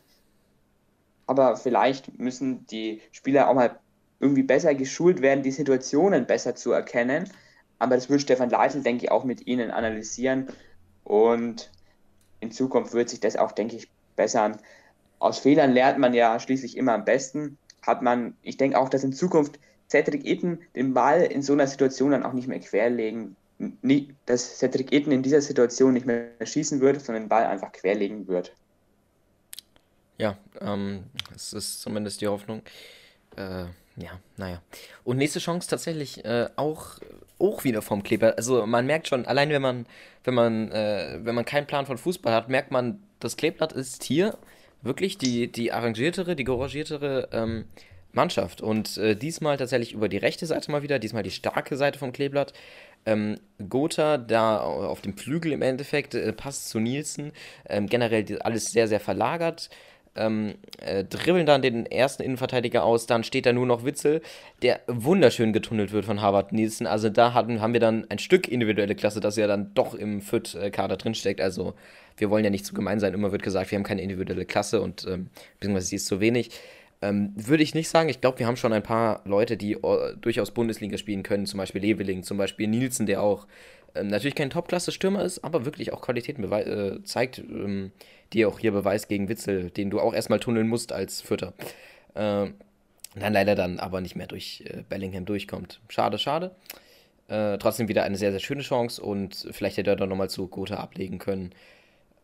Aber 1.27 1.55
vielleicht 1.55 2.17
müssen 2.19 2.65
die 2.67 3.01
Spieler 3.11 3.49
auch 3.49 3.53
mal 3.53 3.79
irgendwie 4.19 4.43
besser 4.43 4.75
geschult 4.75 5.21
werden, 5.21 5.43
die 5.43 5.51
Situationen 5.51 6.25
besser 6.25 6.55
zu 6.55 6.71
erkennen. 6.71 7.29
Aber 7.79 7.95
das 7.95 8.09
wird 8.09 8.21
Stefan 8.21 8.49
Leitl, 8.49 8.83
denke 8.83 9.05
ich, 9.05 9.11
auch 9.11 9.23
mit 9.23 9.47
ihnen 9.47 9.71
analysieren 9.71 10.47
und 11.03 11.71
in 12.39 12.51
Zukunft 12.51 12.93
wird 12.93 13.09
sich 13.09 13.19
das 13.19 13.35
auch, 13.35 13.51
denke 13.51 13.75
ich, 13.75 13.87
bessern. 14.15 14.57
Aus 15.19 15.39
Fehlern 15.39 15.71
lernt 15.71 15.99
man 15.99 16.13
ja 16.13 16.39
schließlich 16.39 16.77
immer 16.77 16.93
am 16.93 17.05
besten. 17.05 17.57
Hat 17.81 18.01
man, 18.01 18.35
ich 18.41 18.57
denke 18.57 18.79
auch, 18.79 18.89
dass 18.89 19.03
in 19.03 19.13
Zukunft 19.13 19.59
Cedric 19.89 20.25
Itten 20.25 20.59
den 20.75 20.93
Ball 20.93 21.23
in 21.23 21.41
so 21.41 21.53
einer 21.53 21.67
Situation 21.67 22.11
dann 22.11 22.23
auch 22.23 22.33
nicht 22.33 22.47
mehr 22.47 22.59
querlegen, 22.59 23.35
nie, 23.81 24.13
dass 24.25 24.57
Cedric 24.57 24.91
Itten 24.91 25.11
in 25.11 25.21
dieser 25.21 25.41
Situation 25.41 25.93
nicht 25.93 26.05
mehr 26.05 26.29
schießen 26.41 26.81
wird, 26.81 27.01
sondern 27.01 27.23
den 27.23 27.29
Ball 27.29 27.45
einfach 27.45 27.71
querlegen 27.71 28.27
wird. 28.27 28.53
Ja, 30.17 30.37
ähm, 30.59 31.03
das 31.31 31.53
ist 31.53 31.81
zumindest 31.81 32.21
die 32.21 32.27
Hoffnung. 32.27 32.61
Äh, 33.35 33.65
ja, 33.97 34.19
naja. 34.37 34.61
Und 35.03 35.17
nächste 35.17 35.39
Chance 35.39 35.69
tatsächlich 35.69 36.23
äh, 36.25 36.49
auch, 36.55 36.99
auch 37.39 37.63
wieder 37.63 37.81
vom 37.81 38.03
Kleber. 38.03 38.35
Also 38.37 38.65
man 38.65 38.85
merkt 38.85 39.07
schon, 39.07 39.25
allein 39.25 39.49
wenn 39.49 39.61
man, 39.61 39.85
wenn 40.23 40.33
man, 40.33 40.71
äh, 40.71 41.19
wenn 41.23 41.35
man 41.35 41.45
keinen 41.45 41.67
Plan 41.67 41.85
von 41.85 41.97
Fußball 41.97 42.33
hat, 42.33 42.49
merkt 42.49 42.71
man, 42.71 43.01
das 43.19 43.37
Kleeblatt 43.37 43.73
ist 43.73 44.03
hier 44.03 44.37
wirklich 44.81 45.17
die, 45.17 45.51
die 45.51 45.71
arrangiertere, 45.71 46.35
die 46.35 46.43
couragiertere 46.43 47.29
ähm, 47.31 47.65
Mannschaft. 48.13 48.61
Und 48.61 48.97
äh, 48.97 49.15
diesmal 49.15 49.57
tatsächlich 49.57 49.93
über 49.93 50.09
die 50.09 50.17
rechte 50.17 50.45
Seite 50.45 50.71
mal 50.71 50.83
wieder, 50.83 50.99
diesmal 50.99 51.23
die 51.23 51.31
starke 51.31 51.77
Seite 51.77 51.99
vom 51.99 52.11
Kleeblatt. 52.13 52.53
Ähm, 53.05 53.39
Gotha 53.69 54.17
da 54.17 54.59
auf 54.59 55.01
dem 55.01 55.17
Flügel 55.17 55.51
im 55.51 55.61
Endeffekt, 55.61 56.13
äh, 56.15 56.33
passt 56.33 56.69
zu 56.69 56.79
Nielsen. 56.79 57.31
Ähm, 57.67 57.87
generell 57.87 58.41
alles 58.41 58.71
sehr, 58.71 58.87
sehr 58.87 58.99
verlagert 58.99 59.69
ähm, 60.15 60.55
äh, 60.79 61.03
dribbeln 61.03 61.45
dann 61.45 61.61
den 61.61 61.85
ersten 61.85 62.23
Innenverteidiger 62.23 62.83
aus, 62.83 63.05
dann 63.05 63.23
steht 63.23 63.45
da 63.45 63.53
nur 63.53 63.65
noch 63.65 63.85
Witzel, 63.85 64.21
der 64.61 64.81
wunderschön 64.87 65.53
getunnelt 65.53 65.91
wird 65.91 66.05
von 66.05 66.21
Harvard 66.21 66.51
Nielsen. 66.51 66.87
Also 66.87 67.09
da 67.09 67.33
hatten, 67.33 67.61
haben 67.61 67.73
wir 67.73 67.79
dann 67.79 68.05
ein 68.09 68.19
Stück 68.19 68.47
individuelle 68.47 68.95
Klasse, 68.95 69.19
das 69.19 69.37
ja 69.37 69.47
dann 69.47 69.73
doch 69.73 69.93
im 69.93 70.21
FIT-Kader 70.21 70.97
drinsteckt. 70.97 71.39
Also 71.39 71.73
wir 72.17 72.29
wollen 72.29 72.43
ja 72.43 72.49
nicht 72.49 72.65
zu 72.65 72.73
gemein 72.73 72.99
sein, 72.99 73.13
immer 73.13 73.31
wird 73.31 73.43
gesagt, 73.43 73.71
wir 73.71 73.77
haben 73.77 73.83
keine 73.83 74.01
individuelle 74.01 74.45
Klasse 74.45 74.81
und 74.81 75.05
ähm, 75.07 75.29
beziehungsweise 75.59 75.87
sie 75.87 75.95
ist 75.95 76.07
zu 76.07 76.19
wenig. 76.19 76.51
Ähm, 77.01 77.33
Würde 77.35 77.63
ich 77.63 77.73
nicht 77.73 77.89
sagen. 77.89 78.09
Ich 78.09 78.21
glaube, 78.21 78.37
wir 78.39 78.45
haben 78.45 78.57
schon 78.57 78.73
ein 78.73 78.83
paar 78.83 79.21
Leute, 79.25 79.57
die 79.57 79.73
äh, 79.73 80.15
durchaus 80.21 80.51
Bundesliga 80.51 80.97
spielen 80.97 81.23
können. 81.23 81.47
Zum 81.47 81.57
Beispiel 81.57 81.81
Leveling, 81.81 82.21
zum 82.21 82.37
Beispiel 82.37 82.67
Nielsen, 82.67 83.07
der 83.07 83.23
auch 83.23 83.47
ähm, 83.95 84.07
natürlich 84.07 84.35
kein 84.35 84.49
Topklasse-Stürmer 84.49 85.23
ist, 85.23 85.43
aber 85.43 85.65
wirklich 85.65 85.93
auch 85.93 86.01
Qualitäten 86.01 86.49
äh, 86.51 87.03
zeigt, 87.03 87.39
ähm, 87.39 87.91
die 88.33 88.45
auch 88.45 88.59
hier 88.59 88.71
beweist 88.71 89.09
gegen 89.09 89.29
Witzel, 89.29 89.69
den 89.69 89.89
du 89.89 89.99
auch 89.99 90.13
erstmal 90.13 90.39
tunneln 90.39 90.67
musst 90.67 90.91
als 90.93 91.21
Vierter. 91.21 91.53
Ähm, 92.15 92.55
dann 93.15 93.33
leider 93.33 93.55
dann 93.55 93.79
aber 93.79 94.01
nicht 94.01 94.15
mehr 94.15 94.27
durch 94.27 94.63
äh, 94.65 94.83
Bellingham 94.87 95.25
durchkommt. 95.25 95.81
Schade, 95.89 96.17
schade. 96.17 96.55
Äh, 97.27 97.57
trotzdem 97.57 97.87
wieder 97.87 98.03
eine 98.03 98.17
sehr, 98.17 98.31
sehr 98.31 98.39
schöne 98.39 98.61
Chance 98.61 99.01
und 99.01 99.47
vielleicht 99.51 99.77
hätte 99.77 99.89
er 99.91 99.95
dann 99.95 100.09
nochmal 100.09 100.29
zu 100.29 100.47
Gotha 100.47 100.75
ablegen 100.75 101.19
können. 101.19 101.53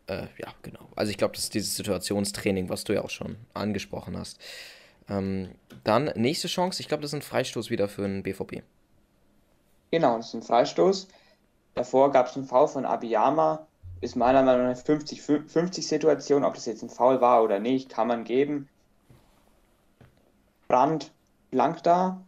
Äh, 0.06 0.26
ja, 0.38 0.54
genau. 0.62 0.88
Also 0.96 1.10
ich 1.10 1.18
glaube, 1.18 1.34
das 1.34 1.44
ist 1.44 1.54
dieses 1.54 1.76
Situationstraining, 1.76 2.68
was 2.68 2.84
du 2.84 2.94
ja 2.94 3.02
auch 3.02 3.10
schon 3.10 3.36
angesprochen 3.54 4.16
hast. 4.16 4.40
Ähm, 5.08 5.50
dann 5.84 6.10
nächste 6.16 6.48
Chance, 6.48 6.80
ich 6.80 6.88
glaube, 6.88 7.02
das 7.02 7.10
ist 7.10 7.16
ein 7.16 7.22
Freistoß 7.22 7.70
wieder 7.70 7.88
für 7.88 8.02
den 8.02 8.22
BVB. 8.22 8.62
Genau, 9.90 10.16
das 10.16 10.28
ist 10.28 10.34
ein 10.34 10.42
Freistoß. 10.42 11.08
Davor 11.78 12.10
gab 12.10 12.26
es 12.26 12.34
einen 12.34 12.44
Foul 12.44 12.66
von 12.66 12.84
Abiyama. 12.84 13.64
Ist 14.00 14.16
meiner 14.16 14.42
Meinung 14.42 14.66
nach 14.66 14.70
eine 14.70 14.98
50-50-Situation. 14.98 16.42
Ob 16.44 16.54
das 16.54 16.66
jetzt 16.66 16.82
ein 16.82 16.90
Foul 16.90 17.20
war 17.20 17.44
oder 17.44 17.60
nicht, 17.60 17.88
kann 17.88 18.08
man 18.08 18.24
geben. 18.24 18.68
Brand 20.66 21.12
blank 21.52 21.84
da 21.84 22.20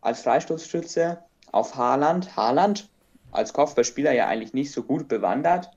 als 0.00 0.22
Freistoßschütze 0.22 1.22
auf 1.52 1.76
Haaland. 1.76 2.36
Haaland 2.36 2.88
als 3.30 3.52
Kopfballspieler 3.52 4.10
ja 4.10 4.26
eigentlich 4.26 4.52
nicht 4.52 4.72
so 4.72 4.82
gut 4.82 5.06
bewandert, 5.06 5.70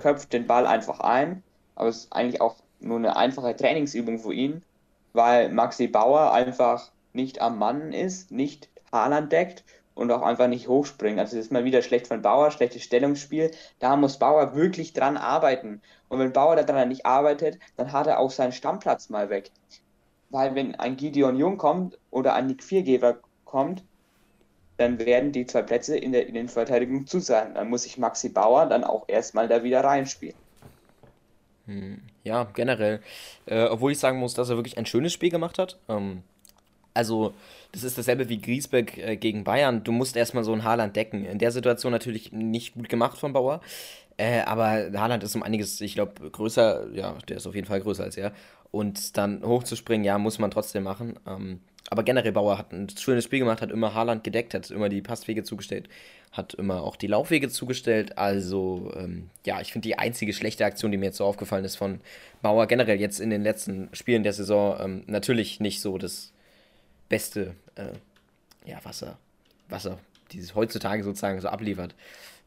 köpft 0.00 0.32
den 0.32 0.48
Ball 0.48 0.66
einfach 0.66 0.98
ein, 0.98 1.44
aber 1.76 1.88
es 1.88 1.98
ist 1.98 2.12
eigentlich 2.12 2.40
auch 2.40 2.56
nur 2.80 2.98
eine 2.98 3.16
einfache 3.16 3.54
Trainingsübung 3.54 4.18
für 4.18 4.34
ihn, 4.34 4.64
weil 5.12 5.52
Maxi 5.52 5.86
Bauer 5.86 6.32
einfach 6.32 6.90
nicht 7.12 7.40
am 7.40 7.58
Mann 7.58 7.92
ist, 7.92 8.32
nicht 8.32 8.68
Haaland 8.90 9.30
deckt 9.30 9.62
und 9.94 10.10
auch 10.10 10.22
einfach 10.22 10.48
nicht 10.48 10.68
hochspringt. 10.68 11.18
Also 11.18 11.36
das 11.36 11.46
ist 11.46 11.52
mal 11.52 11.64
wieder 11.64 11.82
schlecht 11.82 12.06
von 12.06 12.22
Bauer, 12.22 12.50
schlechtes 12.50 12.82
Stellungsspiel. 12.82 13.50
Da 13.78 13.96
muss 13.96 14.18
Bauer 14.18 14.54
wirklich 14.54 14.92
dran 14.92 15.16
arbeiten. 15.16 15.80
Und 16.08 16.18
wenn 16.18 16.32
Bauer 16.32 16.56
daran 16.56 16.88
nicht 16.88 17.06
arbeitet, 17.06 17.58
dann 17.76 17.92
hat 17.92 18.06
er 18.06 18.18
auch 18.18 18.30
seinen 18.30 18.52
Stammplatz 18.52 19.08
mal 19.08 19.30
weg. 19.30 19.50
Weil 20.30 20.54
wenn 20.54 20.74
ein 20.74 20.96
Gideon 20.96 21.36
Jung 21.36 21.58
kommt 21.58 21.98
oder 22.10 22.34
ein 22.34 22.46
Nick 22.46 22.62
Viergeber 22.62 23.18
kommt, 23.44 23.84
dann 24.76 24.98
werden 24.98 25.30
die 25.30 25.46
zwei 25.46 25.62
Plätze 25.62 25.96
in 25.96 26.10
der 26.10 26.26
Innenverteidigung 26.26 27.06
zu 27.06 27.20
sein. 27.20 27.54
Dann 27.54 27.68
muss 27.68 27.84
sich 27.84 27.98
Maxi 27.98 28.28
Bauer 28.28 28.66
dann 28.66 28.82
auch 28.82 29.04
erstmal 29.06 29.46
da 29.46 29.62
wieder 29.62 29.84
reinspielen. 29.84 30.34
Hm, 31.66 32.02
ja, 32.24 32.44
generell. 32.52 33.00
Äh, 33.46 33.64
obwohl 33.66 33.92
ich 33.92 33.98
sagen 33.98 34.18
muss, 34.18 34.34
dass 34.34 34.50
er 34.50 34.56
wirklich 34.56 34.76
ein 34.76 34.86
schönes 34.86 35.12
Spiel 35.12 35.30
gemacht 35.30 35.58
hat. 35.58 35.78
Ähm, 35.88 36.22
also, 36.94 37.34
das 37.72 37.82
ist 37.82 37.98
dasselbe 37.98 38.28
wie 38.28 38.40
Griesbeck 38.40 38.98
äh, 38.98 39.16
gegen 39.16 39.42
Bayern. 39.44 39.82
Du 39.82 39.90
musst 39.90 40.16
erstmal 40.16 40.44
so 40.44 40.52
ein 40.52 40.62
Haaland 40.62 40.94
decken. 40.94 41.24
In 41.24 41.38
der 41.38 41.50
Situation 41.50 41.92
natürlich 41.92 42.32
nicht 42.32 42.74
gut 42.74 42.88
gemacht 42.88 43.18
von 43.18 43.32
Bauer. 43.32 43.60
Äh, 44.16 44.42
aber 44.42 44.90
Haaland 44.94 45.24
ist 45.24 45.34
um 45.34 45.42
einiges, 45.42 45.80
ich 45.80 45.94
glaube, 45.94 46.30
größer. 46.30 46.92
Ja, 46.94 47.16
der 47.28 47.38
ist 47.38 47.46
auf 47.48 47.54
jeden 47.56 47.66
Fall 47.66 47.80
größer 47.80 48.04
als 48.04 48.16
er. 48.16 48.32
Und 48.70 49.16
dann 49.16 49.42
hochzuspringen, 49.44 50.04
ja, 50.04 50.18
muss 50.18 50.38
man 50.38 50.52
trotzdem 50.52 50.84
machen. 50.84 51.18
Ähm, 51.26 51.60
aber 51.90 52.02
generell 52.02 52.32
Bauer 52.32 52.58
hat 52.58 52.72
ein 52.72 52.88
schönes 52.88 53.24
Spiel 53.24 53.40
gemacht, 53.40 53.60
hat 53.60 53.70
immer 53.70 53.94
Haaland 53.94 54.24
gedeckt, 54.24 54.54
hat 54.54 54.70
immer 54.70 54.88
die 54.88 55.02
Passwege 55.02 55.42
zugestellt, 55.42 55.88
hat 56.32 56.54
immer 56.54 56.82
auch 56.82 56.96
die 56.96 57.06
Laufwege 57.08 57.48
zugestellt. 57.48 58.18
Also, 58.18 58.92
ähm, 58.96 59.30
ja, 59.44 59.60
ich 59.60 59.72
finde 59.72 59.88
die 59.88 59.98
einzige 59.98 60.32
schlechte 60.32 60.64
Aktion, 60.64 60.92
die 60.92 60.96
mir 60.96 61.06
jetzt 61.06 61.18
so 61.18 61.24
aufgefallen 61.24 61.64
ist 61.64 61.76
von 61.76 62.00
Bauer 62.40 62.66
generell 62.66 63.00
jetzt 63.00 63.20
in 63.20 63.30
den 63.30 63.42
letzten 63.42 63.90
Spielen 63.92 64.22
der 64.22 64.32
Saison, 64.32 64.76
ähm, 64.80 65.02
natürlich 65.06 65.60
nicht 65.60 65.80
so 65.80 65.98
das 65.98 66.33
beste 67.08 67.54
äh, 67.76 67.92
ja, 68.68 68.78
Wasser, 68.84 69.18
Wasser, 69.68 69.98
dieses 70.32 70.54
heutzutage 70.54 71.04
sozusagen 71.04 71.40
so 71.40 71.48
abliefert. 71.48 71.94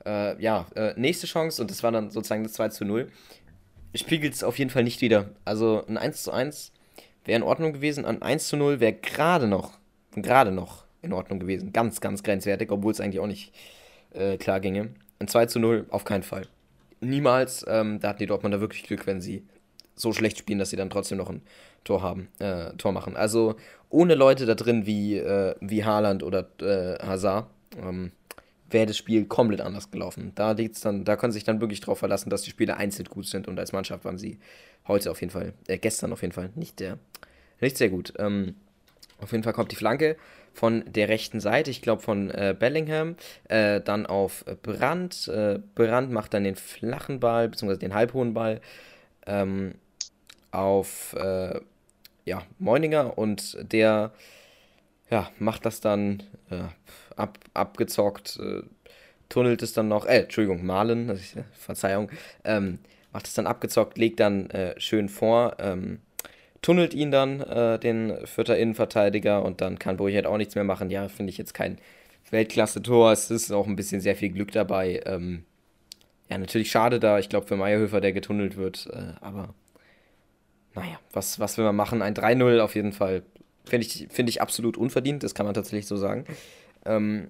Äh, 0.05 0.41
ja, 0.41 0.67
äh, 0.75 0.93
nächste 0.95 1.27
Chance, 1.27 1.61
und 1.61 1.71
das 1.71 1.83
war 1.83 1.91
dann 1.91 2.11
sozusagen 2.11 2.43
das 2.43 2.53
2 2.53 2.69
zu 2.69 2.85
0, 2.85 3.11
spiegelt 3.95 4.33
es 4.33 4.43
auf 4.43 4.57
jeden 4.59 4.69
Fall 4.69 4.83
nicht 4.83 5.01
wieder. 5.01 5.29
Also 5.45 5.85
ein 5.87 5.97
1 5.97 6.23
zu 6.23 6.31
1 6.31 6.71
wäre 7.25 7.37
in 7.37 7.43
Ordnung 7.43 7.73
gewesen. 7.73 8.05
Ein 8.05 8.21
1 8.21 8.47
zu 8.47 8.57
0 8.57 8.79
wäre 8.79 8.93
gerade 8.93 9.47
noch, 9.47 9.77
gerade 10.13 10.51
noch 10.51 10.85
in 11.01 11.13
Ordnung 11.13 11.39
gewesen. 11.39 11.73
Ganz, 11.73 12.01
ganz 12.01 12.23
grenzwertig, 12.23 12.71
obwohl 12.71 12.91
es 12.91 13.01
eigentlich 13.01 13.19
auch 13.19 13.27
nicht 13.27 13.53
äh, 14.13 14.37
klar 14.37 14.59
ginge. 14.59 14.89
Ein 15.19 15.27
2 15.27 15.47
zu 15.47 15.59
0 15.59 15.87
auf 15.89 16.05
keinen 16.05 16.23
Fall. 16.23 16.47
Niemals, 16.99 17.65
ähm, 17.67 17.99
da 17.99 18.09
hatten 18.09 18.19
die 18.19 18.25
Dortmunder 18.25 18.59
wirklich 18.59 18.83
Glück, 18.83 19.05
wenn 19.05 19.21
sie 19.21 19.43
so 19.97 20.13
schlecht 20.13 20.37
spielen, 20.37 20.59
dass 20.59 20.69
sie 20.69 20.77
dann 20.77 20.89
trotzdem 20.89 21.17
noch 21.17 21.29
ein 21.29 21.41
Tor 21.83 22.01
haben, 22.01 22.29
äh, 22.39 22.71
Tor 22.77 22.93
machen. 22.93 23.17
Also 23.17 23.55
ohne 23.89 24.15
Leute 24.15 24.45
da 24.45 24.55
drin 24.55 24.85
wie, 24.85 25.17
äh, 25.17 25.55
wie 25.59 25.83
Haaland 25.83 26.23
oder 26.23 26.47
äh, 26.61 27.03
Hazard, 27.03 27.47
ähm, 27.81 28.11
wäre 28.69 28.85
das 28.85 28.97
Spiel 28.97 29.25
komplett 29.25 29.61
anders 29.61 29.91
gelaufen. 29.91 30.31
Da 30.35 30.51
liegt's 30.51 30.81
dann, 30.81 31.05
da 31.05 31.15
können 31.15 31.31
sich 31.31 31.43
dann 31.43 31.61
wirklich 31.61 31.79
darauf 31.81 31.99
verlassen, 31.99 32.29
dass 32.29 32.41
die 32.41 32.49
Spiele 32.49 32.77
einzeln 32.77 33.05
gut 33.05 33.25
sind 33.25 33.47
und 33.47 33.57
als 33.59 33.71
Mannschaft 33.71 34.05
waren 34.05 34.17
sie 34.17 34.39
heute 34.87 35.11
auf 35.11 35.21
jeden 35.21 35.31
Fall, 35.31 35.53
äh, 35.67 35.77
gestern 35.77 36.13
auf 36.13 36.21
jeden 36.21 36.33
Fall 36.33 36.51
nicht 36.55 36.79
der, 36.79 36.97
nicht 37.59 37.77
sehr 37.77 37.89
gut. 37.89 38.13
Ähm, 38.19 38.55
auf 39.19 39.31
jeden 39.31 39.43
Fall 39.43 39.53
kommt 39.53 39.71
die 39.71 39.75
Flanke 39.75 40.15
von 40.53 40.83
der 40.87 41.09
rechten 41.09 41.39
Seite, 41.39 41.71
ich 41.71 41.81
glaube 41.81 42.01
von 42.01 42.29
äh, 42.29 42.55
Bellingham, 42.57 43.15
äh, 43.47 43.81
dann 43.81 44.05
auf 44.05 44.45
Brand. 44.63 45.27
Äh, 45.27 45.59
Brand 45.75 46.11
macht 46.11 46.33
dann 46.33 46.43
den 46.43 46.55
flachen 46.55 47.19
Ball, 47.19 47.49
beziehungsweise 47.49 47.79
den 47.79 47.93
halbhohen 47.93 48.33
Ball 48.33 48.61
ähm, 49.25 49.75
auf 50.51 51.13
äh, 51.13 51.59
ja, 52.25 52.43
Meuninger 52.59 53.17
und 53.17 53.57
der 53.71 54.11
ja, 55.09 55.31
macht 55.39 55.65
das 55.65 55.79
dann 55.79 56.23
äh, 56.49 56.63
ab, 57.15 57.39
abgezockt, 57.53 58.39
äh, 58.41 58.63
tunnelt 59.29 59.61
es 59.61 59.73
dann 59.73 59.87
noch, 59.87 60.05
äh, 60.05 60.23
Entschuldigung, 60.23 60.65
Malen, 60.65 61.09
also 61.09 61.21
ich, 61.21 61.43
Verzeihung, 61.53 62.09
ähm, 62.43 62.79
macht 63.13 63.27
es 63.27 63.33
dann 63.33 63.47
abgezockt, 63.47 63.97
legt 63.97 64.19
dann 64.19 64.49
äh, 64.49 64.79
schön 64.79 65.09
vor, 65.09 65.55
ähm, 65.59 65.99
tunnelt 66.61 66.93
ihn 66.93 67.11
dann, 67.11 67.41
äh, 67.41 67.79
den 67.79 68.25
vierter 68.25 68.57
Innenverteidiger 68.57 69.43
und 69.43 69.61
dann 69.61 69.79
kann 69.79 69.97
Burchard 69.97 70.25
auch 70.25 70.37
nichts 70.37 70.55
mehr 70.55 70.63
machen. 70.63 70.89
Ja, 70.89 71.07
finde 71.07 71.29
ich 71.29 71.37
jetzt 71.37 71.53
kein 71.53 71.77
Weltklasse-Tor, 72.29 73.11
es 73.11 73.31
ist 73.31 73.51
auch 73.51 73.67
ein 73.67 73.77
bisschen 73.77 74.01
sehr 74.01 74.15
viel 74.15 74.29
Glück 74.29 74.51
dabei. 74.51 75.01
Ähm, 75.05 75.45
ja, 76.29 76.37
natürlich 76.37 76.69
schade 76.69 76.99
da, 76.99 77.19
ich 77.19 77.29
glaube 77.29 77.47
für 77.47 77.55
Meierhöfer, 77.55 78.01
der 78.01 78.11
getunnelt 78.11 78.57
wird, 78.57 78.89
äh, 78.91 79.13
aber 79.21 79.53
naja, 80.77 80.99
was, 81.11 81.39
was 81.39 81.57
will 81.57 81.65
man 81.65 81.75
machen? 81.75 82.01
Ein 82.01 82.13
3-0 82.13 82.59
auf 82.59 82.75
jeden 82.75 82.93
Fall 82.93 83.23
Finde 83.67 83.85
ich, 83.85 84.07
find 84.09 84.29
ich 84.29 84.41
absolut 84.41 84.77
unverdient, 84.77 85.23
das 85.23 85.35
kann 85.35 85.45
man 85.45 85.53
tatsächlich 85.53 85.87
so 85.87 85.97
sagen. 85.97 86.25
Ähm, 86.85 87.29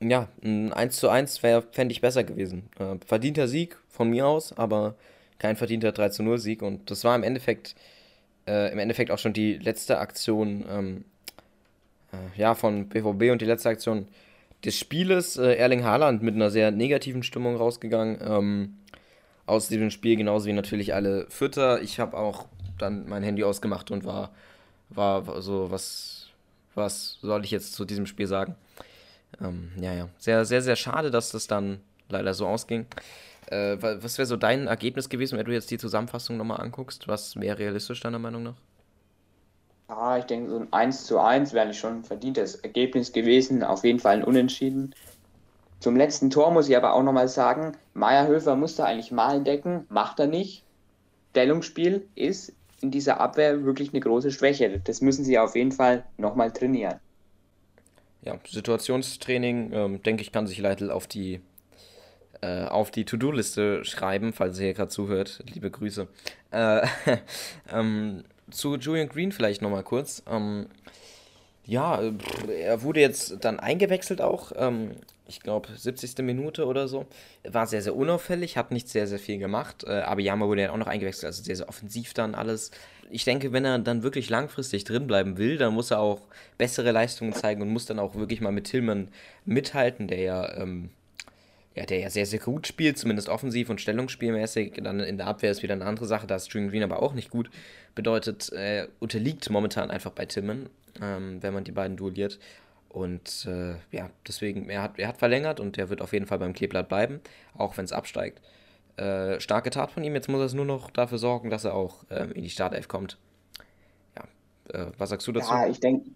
ja, 0.00 0.28
ein 0.42 0.72
1 0.72 0.96
zu 0.96 1.08
1 1.08 1.38
fände 1.38 1.92
ich 1.92 2.00
besser 2.00 2.24
gewesen. 2.24 2.68
Äh, 2.78 2.96
verdienter 3.04 3.48
Sieg 3.48 3.76
von 3.88 4.10
mir 4.10 4.26
aus, 4.26 4.56
aber 4.56 4.94
kein 5.38 5.56
verdienter 5.56 5.92
3 5.92 6.08
zu 6.10 6.22
0 6.22 6.38
Sieg. 6.38 6.62
Und 6.62 6.90
das 6.90 7.04
war 7.04 7.14
im 7.14 7.22
Endeffekt, 7.22 7.74
äh, 8.46 8.72
im 8.72 8.78
Endeffekt 8.78 9.10
auch 9.10 9.18
schon 9.18 9.32
die 9.32 9.54
letzte 9.54 9.98
Aktion 9.98 10.64
ähm, 10.70 11.04
äh, 12.12 12.40
ja, 12.40 12.54
von 12.54 12.88
BVB 12.88 13.32
und 13.32 13.42
die 13.42 13.46
letzte 13.46 13.68
Aktion 13.68 14.08
des 14.64 14.78
Spieles. 14.78 15.36
Äh, 15.36 15.54
Erling 15.56 15.84
Haaland 15.84 16.22
mit 16.22 16.36
einer 16.36 16.50
sehr 16.50 16.70
negativen 16.70 17.22
Stimmung 17.22 17.56
rausgegangen. 17.56 18.18
Ähm, 18.22 18.76
aus 19.48 19.68
diesem 19.68 19.90
Spiel, 19.90 20.16
genauso 20.16 20.46
wie 20.46 20.52
natürlich 20.52 20.94
alle 20.94 21.26
Fütter. 21.28 21.82
Ich 21.82 21.98
habe 21.98 22.16
auch 22.16 22.46
dann 22.78 23.08
mein 23.08 23.22
Handy 23.22 23.44
ausgemacht 23.44 23.90
und 23.90 24.04
war 24.04 24.30
war 24.90 25.42
so, 25.42 25.70
was, 25.70 26.28
was 26.74 27.18
soll 27.20 27.44
ich 27.44 27.50
jetzt 27.50 27.74
zu 27.74 27.84
diesem 27.84 28.06
Spiel 28.06 28.26
sagen? 28.26 28.56
Ähm, 29.40 29.70
ja, 29.80 29.92
ja. 29.92 30.08
Sehr, 30.18 30.44
sehr, 30.44 30.62
sehr 30.62 30.76
schade, 30.76 31.10
dass 31.10 31.30
das 31.30 31.46
dann 31.46 31.80
leider 32.08 32.34
so 32.34 32.46
ausging. 32.46 32.86
Äh, 33.46 33.76
was 33.80 34.18
wäre 34.18 34.26
so 34.26 34.36
dein 34.36 34.66
Ergebnis 34.66 35.08
gewesen, 35.08 35.38
wenn 35.38 35.46
du 35.46 35.52
jetzt 35.52 35.70
die 35.70 35.78
Zusammenfassung 35.78 36.36
nochmal 36.36 36.60
anguckst? 36.60 37.08
Was 37.08 37.38
wäre 37.38 37.58
realistisch 37.58 38.00
deiner 38.00 38.18
Meinung 38.18 38.42
nach? 38.42 38.56
Ja, 39.88 40.18
ich 40.18 40.24
denke, 40.24 40.50
so 40.50 40.58
ein 40.58 40.72
1 40.72 41.06
zu 41.06 41.18
1 41.18 41.54
wäre 41.54 41.66
nicht 41.66 41.78
schon 41.78 41.98
ein 41.98 42.04
verdientes 42.04 42.56
Ergebnis 42.56 43.12
gewesen. 43.12 43.62
Auf 43.62 43.84
jeden 43.84 44.00
Fall 44.00 44.16
ein 44.16 44.24
Unentschieden. 44.24 44.94
Zum 45.80 45.96
letzten 45.96 46.30
Tor 46.30 46.50
muss 46.50 46.68
ich 46.68 46.76
aber 46.76 46.94
auch 46.94 47.02
nochmal 47.02 47.28
sagen, 47.28 47.72
Meierhöfer 47.94 48.56
musste 48.56 48.84
eigentlich 48.84 49.12
mal 49.12 49.36
entdecken, 49.36 49.86
macht 49.88 50.18
er 50.18 50.26
nicht. 50.26 50.64
Stellungsspiel 51.30 52.08
ist 52.16 52.52
in 52.80 52.90
dieser 52.90 53.20
Abwehr 53.20 53.64
wirklich 53.64 53.90
eine 53.92 54.00
große 54.00 54.32
Schwäche. 54.32 54.80
Das 54.82 55.00
müssen 55.00 55.24
sie 55.24 55.38
auf 55.38 55.54
jeden 55.54 55.72
Fall 55.72 56.04
nochmal 56.16 56.50
trainieren. 56.50 56.98
Ja, 58.22 58.38
Situationstraining, 58.44 59.72
ähm, 59.72 60.02
denke 60.02 60.22
ich, 60.22 60.32
kann 60.32 60.48
sich 60.48 60.58
Leitl 60.58 60.90
auf 60.90 61.06
die, 61.06 61.40
äh, 62.40 62.68
die 62.94 63.04
To-Do-Liste 63.04 63.84
schreiben, 63.84 64.32
falls 64.32 64.58
ihr 64.58 64.66
hier 64.66 64.74
gerade 64.74 64.90
zuhört. 64.90 65.44
Liebe 65.52 65.70
Grüße. 65.70 66.08
Äh, 66.50 66.86
ähm, 67.72 68.24
zu 68.50 68.76
Julian 68.76 69.08
Green 69.08 69.30
vielleicht 69.30 69.62
nochmal 69.62 69.84
kurz. 69.84 70.22
Ähm, 70.28 70.66
ja, 71.64 72.00
er 72.48 72.82
wurde 72.82 73.00
jetzt 73.00 73.44
dann 73.44 73.60
eingewechselt 73.60 74.20
auch. 74.20 74.52
Ähm, 74.56 74.96
ich 75.28 75.40
glaube, 75.40 75.68
70. 75.76 76.18
Minute 76.24 76.66
oder 76.66 76.88
so. 76.88 77.06
War 77.44 77.66
sehr, 77.66 77.82
sehr 77.82 77.94
unauffällig, 77.94 78.56
hat 78.56 78.72
nicht 78.72 78.88
sehr, 78.88 79.06
sehr 79.06 79.18
viel 79.18 79.38
gemacht. 79.38 79.84
Äh, 79.86 80.00
aber 80.00 80.22
Yama 80.22 80.46
wurde 80.46 80.62
ja 80.62 80.72
auch 80.72 80.78
noch 80.78 80.86
eingewechselt, 80.86 81.26
also 81.26 81.42
sehr, 81.42 81.56
sehr 81.56 81.68
offensiv 81.68 82.14
dann 82.14 82.34
alles. 82.34 82.70
Ich 83.10 83.24
denke, 83.24 83.52
wenn 83.52 83.64
er 83.64 83.78
dann 83.78 84.02
wirklich 84.02 84.30
langfristig 84.30 84.84
drin 84.84 85.06
bleiben 85.06 85.36
will, 85.36 85.58
dann 85.58 85.74
muss 85.74 85.90
er 85.90 86.00
auch 86.00 86.22
bessere 86.56 86.92
Leistungen 86.92 87.34
zeigen 87.34 87.60
und 87.62 87.68
muss 87.68 87.86
dann 87.86 87.98
auch 87.98 88.14
wirklich 88.14 88.40
mal 88.40 88.52
mit 88.52 88.64
Tillman 88.64 89.08
mithalten, 89.44 90.08
der 90.08 90.20
ja, 90.20 90.56
ähm, 90.56 90.90
ja, 91.74 91.84
der 91.84 92.00
ja 92.00 92.10
sehr, 92.10 92.26
sehr 92.26 92.40
gut 92.40 92.66
spielt, 92.66 92.98
zumindest 92.98 93.28
offensiv 93.28 93.68
und 93.68 93.80
stellungsspielmäßig. 93.82 94.80
Dann 94.82 95.00
in 95.00 95.18
der 95.18 95.26
Abwehr 95.26 95.50
ist 95.50 95.62
wieder 95.62 95.74
eine 95.74 95.84
andere 95.84 96.06
Sache, 96.06 96.26
da 96.26 96.36
ist 96.36 96.46
String 96.46 96.70
Green 96.70 96.82
aber 96.82 97.02
auch 97.02 97.12
nicht 97.12 97.30
gut. 97.30 97.50
Bedeutet, 97.94 98.50
äh, 98.52 98.88
unterliegt 98.98 99.48
momentan 99.50 99.90
einfach 99.90 100.12
bei 100.12 100.24
Tillman, 100.24 100.70
ähm, 101.02 101.42
wenn 101.42 101.52
man 101.52 101.64
die 101.64 101.72
beiden 101.72 101.98
duelliert. 101.98 102.38
Und 102.88 103.46
äh, 103.46 103.74
ja, 103.94 104.10
deswegen, 104.26 104.70
er 104.70 104.82
hat, 104.82 104.98
er 104.98 105.08
hat 105.08 105.18
verlängert 105.18 105.60
und 105.60 105.76
er 105.78 105.90
wird 105.90 106.00
auf 106.00 106.12
jeden 106.12 106.26
Fall 106.26 106.38
beim 106.38 106.54
Kleeblatt 106.54 106.88
bleiben, 106.88 107.20
auch 107.56 107.76
wenn 107.76 107.84
es 107.84 107.92
absteigt. 107.92 108.40
Äh, 108.96 109.38
starke 109.40 109.70
Tat 109.70 109.90
von 109.90 110.02
ihm. 110.02 110.14
Jetzt 110.14 110.28
muss 110.28 110.40
er 110.40 110.46
es 110.46 110.54
nur 110.54 110.64
noch 110.64 110.90
dafür 110.90 111.18
sorgen, 111.18 111.50
dass 111.50 111.64
er 111.64 111.74
auch 111.74 112.04
äh, 112.10 112.30
in 112.32 112.42
die 112.42 112.50
Startelf 112.50 112.88
kommt. 112.88 113.18
Ja, 114.16 114.80
äh, 114.80 114.90
was 114.96 115.10
sagst 115.10 115.26
du 115.26 115.32
dazu? 115.32 115.50
Ja, 115.50 115.68
ich 115.68 115.80
denke 115.80 116.10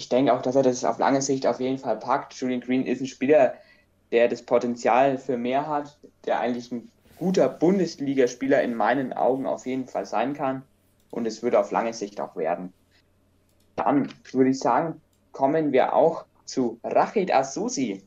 ich 0.00 0.08
denk 0.08 0.30
auch, 0.30 0.40
dass 0.40 0.56
er 0.56 0.62
das 0.62 0.82
auf 0.82 0.98
lange 0.98 1.20
Sicht 1.20 1.46
auf 1.46 1.60
jeden 1.60 1.76
Fall 1.76 1.98
packt. 1.98 2.32
Julian 2.32 2.62
Green 2.62 2.86
ist 2.86 3.02
ein 3.02 3.06
Spieler, 3.06 3.52
der 4.12 4.28
das 4.28 4.42
Potenzial 4.42 5.18
für 5.18 5.36
mehr 5.36 5.68
hat, 5.68 5.98
der 6.24 6.40
eigentlich 6.40 6.72
ein 6.72 6.90
guter 7.18 7.50
Bundesligaspieler 7.50 8.62
in 8.62 8.74
meinen 8.74 9.12
Augen 9.12 9.46
auf 9.46 9.66
jeden 9.66 9.86
Fall 9.86 10.06
sein 10.06 10.32
kann. 10.32 10.62
Und 11.10 11.26
es 11.26 11.42
wird 11.42 11.54
auf 11.54 11.70
lange 11.70 11.92
Sicht 11.92 12.18
auch 12.18 12.34
werden. 12.34 12.72
Dann 13.76 14.08
würde 14.32 14.50
ich 14.50 14.58
sagen, 14.58 15.02
kommen 15.32 15.72
wir 15.72 15.94
auch 15.94 16.24
zu 16.44 16.80
Rachid 16.82 17.32
Asusi. 17.32 18.02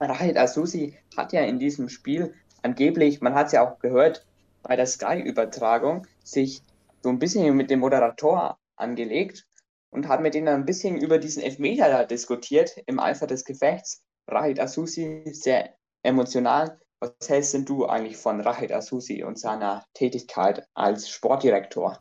Rachid 0.00 0.36
Asusi 0.36 0.96
hat 1.16 1.32
ja 1.32 1.42
in 1.42 1.58
diesem 1.58 1.88
Spiel 1.88 2.34
angeblich, 2.62 3.20
man 3.20 3.34
hat 3.34 3.46
es 3.46 3.52
ja 3.52 3.66
auch 3.66 3.78
gehört, 3.78 4.26
bei 4.62 4.76
der 4.76 4.86
Sky-Übertragung 4.86 6.06
sich 6.24 6.62
so 7.02 7.08
ein 7.08 7.18
bisschen 7.18 7.56
mit 7.56 7.70
dem 7.70 7.80
Moderator 7.80 8.58
angelegt 8.76 9.46
und 9.90 10.08
hat 10.08 10.20
mit 10.20 10.34
denen 10.34 10.48
ein 10.48 10.66
bisschen 10.66 10.96
über 10.96 11.18
diesen 11.18 11.42
Elfmeter 11.42 11.88
da 11.88 12.04
diskutiert 12.04 12.76
im 12.86 12.98
Eifer 12.98 13.26
des 13.26 13.44
Gefechts. 13.44 14.02
Rachid 14.26 14.58
Asusi, 14.58 15.22
sehr 15.32 15.70
emotional. 16.02 16.78
Was 16.98 17.28
hältst 17.28 17.54
denn 17.54 17.64
du 17.64 17.86
eigentlich 17.86 18.16
von 18.16 18.40
Rachid 18.40 18.72
Asusi 18.72 19.22
und 19.22 19.38
seiner 19.38 19.84
Tätigkeit 19.94 20.66
als 20.74 21.08
Sportdirektor? 21.08 21.98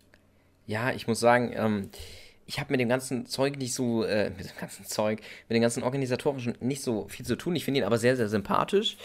Ja, 0.66 0.92
ich 0.92 1.08
muss 1.08 1.20
sagen, 1.20 1.54
ähm, 1.56 1.92
ich 2.46 2.60
habe 2.60 2.72
mit 2.72 2.80
dem 2.80 2.90
ganzen 2.90 3.26
Zeug 3.26 3.58
nicht 3.58 3.74
so, 3.74 4.04
äh, 4.04 4.30
mit 4.30 4.50
dem 4.50 4.58
ganzen 4.60 4.86
Zeug, 4.86 5.22
mit 5.50 5.56
den 5.56 5.62
ganzen 5.62 5.84
organisatorischen 5.84 6.56
nicht 6.60 6.84
so 6.84 7.08
viel 7.08 7.26
zu 7.26 7.36
tun. 7.36 7.56
Ich 7.56 7.66
finde 7.66 7.80
ihn 7.80 7.86
aber 7.86 7.98
sehr, 7.98 8.16
sehr 8.16 8.30
sympathisch. 8.30 8.98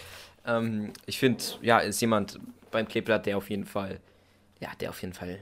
Ähm, 0.47 0.93
ich 1.07 1.19
finde, 1.19 1.43
ja, 1.63 1.79
ist 1.79 2.01
jemand 2.01 2.39
beim 2.71 2.87
Kleeblatt, 2.87 3.27
der 3.27 3.37
auf 3.37 3.51
jeden 3.51 3.65
Fall, 3.65 4.01
ja, 4.61 4.71
der 4.81 4.91
auf 4.91 5.01
jeden 5.01 5.15
Fall 5.15 5.41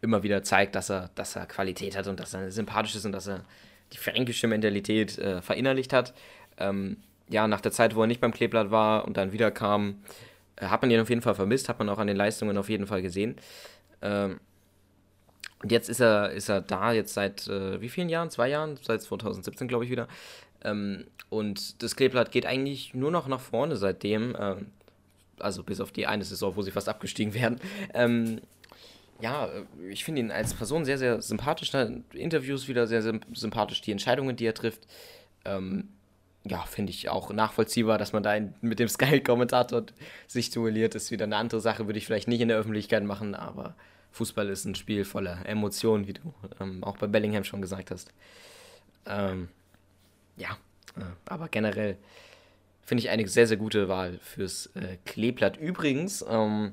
immer 0.00 0.22
wieder 0.22 0.42
zeigt, 0.42 0.74
dass 0.74 0.90
er, 0.90 1.10
dass 1.14 1.36
er 1.36 1.46
Qualität 1.46 1.96
hat 1.96 2.06
und 2.06 2.20
dass 2.20 2.34
er 2.34 2.50
sympathisch 2.50 2.94
ist 2.94 3.04
und 3.04 3.12
dass 3.12 3.26
er 3.26 3.44
die 3.92 3.98
fränkische 3.98 4.46
Mentalität 4.46 5.18
äh, 5.18 5.42
verinnerlicht 5.42 5.92
hat. 5.92 6.14
Ähm, 6.58 6.98
ja, 7.28 7.46
nach 7.46 7.60
der 7.60 7.72
Zeit, 7.72 7.94
wo 7.94 8.02
er 8.02 8.06
nicht 8.06 8.20
beim 8.20 8.32
Kleeblatt 8.32 8.70
war 8.70 9.04
und 9.04 9.16
dann 9.16 9.32
wieder 9.32 9.50
kam, 9.50 10.02
äh, 10.56 10.66
hat 10.66 10.82
man 10.82 10.90
ihn 10.90 11.00
auf 11.00 11.10
jeden 11.10 11.22
Fall 11.22 11.34
vermisst, 11.34 11.68
hat 11.68 11.78
man 11.78 11.88
auch 11.88 11.98
an 11.98 12.06
den 12.06 12.16
Leistungen 12.16 12.56
auf 12.56 12.68
jeden 12.68 12.86
Fall 12.86 13.02
gesehen. 13.02 13.36
Ähm, 14.00 14.40
und 15.62 15.72
jetzt 15.72 15.88
ist 15.88 16.00
er, 16.00 16.30
ist 16.30 16.48
er 16.48 16.60
da, 16.60 16.92
jetzt 16.92 17.14
seit 17.14 17.48
äh, 17.48 17.80
wie 17.80 17.88
vielen 17.88 18.08
Jahren? 18.08 18.30
Zwei 18.30 18.48
Jahren? 18.48 18.78
Seit 18.80 19.02
2017, 19.02 19.66
glaube 19.66 19.84
ich, 19.84 19.90
wieder. 19.90 20.06
Ähm, 20.62 21.06
und 21.30 21.82
das 21.82 21.96
Kleeblatt 21.96 22.30
geht 22.30 22.46
eigentlich 22.46 22.94
nur 22.94 23.10
noch 23.10 23.26
nach 23.26 23.40
vorne 23.40 23.76
seitdem. 23.76 24.36
Ähm, 24.38 24.66
also 25.38 25.62
bis 25.62 25.80
auf 25.80 25.92
die 25.92 26.06
eine 26.06 26.24
Saison, 26.24 26.56
wo 26.56 26.62
sie 26.62 26.70
fast 26.70 26.88
abgestiegen 26.88 27.34
werden. 27.34 27.60
Ähm, 27.94 28.40
ja, 29.20 29.48
ich 29.90 30.04
finde 30.04 30.20
ihn 30.20 30.30
als 30.30 30.54
Person 30.54 30.84
sehr, 30.84 30.98
sehr 30.98 31.20
sympathisch. 31.22 31.72
Interviews 32.12 32.68
wieder 32.68 32.86
sehr, 32.86 33.02
sehr 33.02 33.18
sympathisch. 33.34 33.80
Die 33.80 33.92
Entscheidungen, 33.92 34.36
die 34.36 34.46
er 34.46 34.54
trifft. 34.54 34.86
Ähm, 35.44 35.88
ja, 36.44 36.60
finde 36.62 36.90
ich 36.90 37.08
auch 37.08 37.32
nachvollziehbar, 37.32 37.98
dass 37.98 38.12
man 38.12 38.22
da 38.22 38.38
mit 38.60 38.78
dem 38.78 38.88
Sky-Kommentator 38.88 39.82
sich 40.28 40.50
duelliert. 40.50 40.94
Ist 40.94 41.10
wieder 41.10 41.24
eine 41.24 41.36
andere 41.36 41.60
Sache, 41.60 41.86
würde 41.86 41.98
ich 41.98 42.06
vielleicht 42.06 42.28
nicht 42.28 42.40
in 42.40 42.48
der 42.48 42.58
Öffentlichkeit 42.58 43.02
machen, 43.02 43.34
aber 43.34 43.74
Fußball 44.18 44.48
ist 44.48 44.64
ein 44.64 44.74
Spiel 44.74 45.04
voller 45.04 45.46
Emotionen, 45.46 46.08
wie 46.08 46.14
du 46.14 46.34
ähm, 46.60 46.82
auch 46.82 46.96
bei 46.96 47.06
Bellingham 47.06 47.44
schon 47.44 47.62
gesagt 47.62 47.92
hast. 47.92 48.12
Ähm, 49.06 49.48
ja, 50.36 50.58
äh, 50.96 51.04
aber 51.26 51.48
generell 51.48 51.96
finde 52.82 53.04
ich 53.04 53.10
eine 53.10 53.28
sehr, 53.28 53.46
sehr 53.46 53.56
gute 53.56 53.88
Wahl 53.88 54.18
fürs 54.20 54.66
äh, 54.74 54.96
Kleeblatt. 55.04 55.56
Übrigens, 55.56 56.24
ähm, 56.28 56.72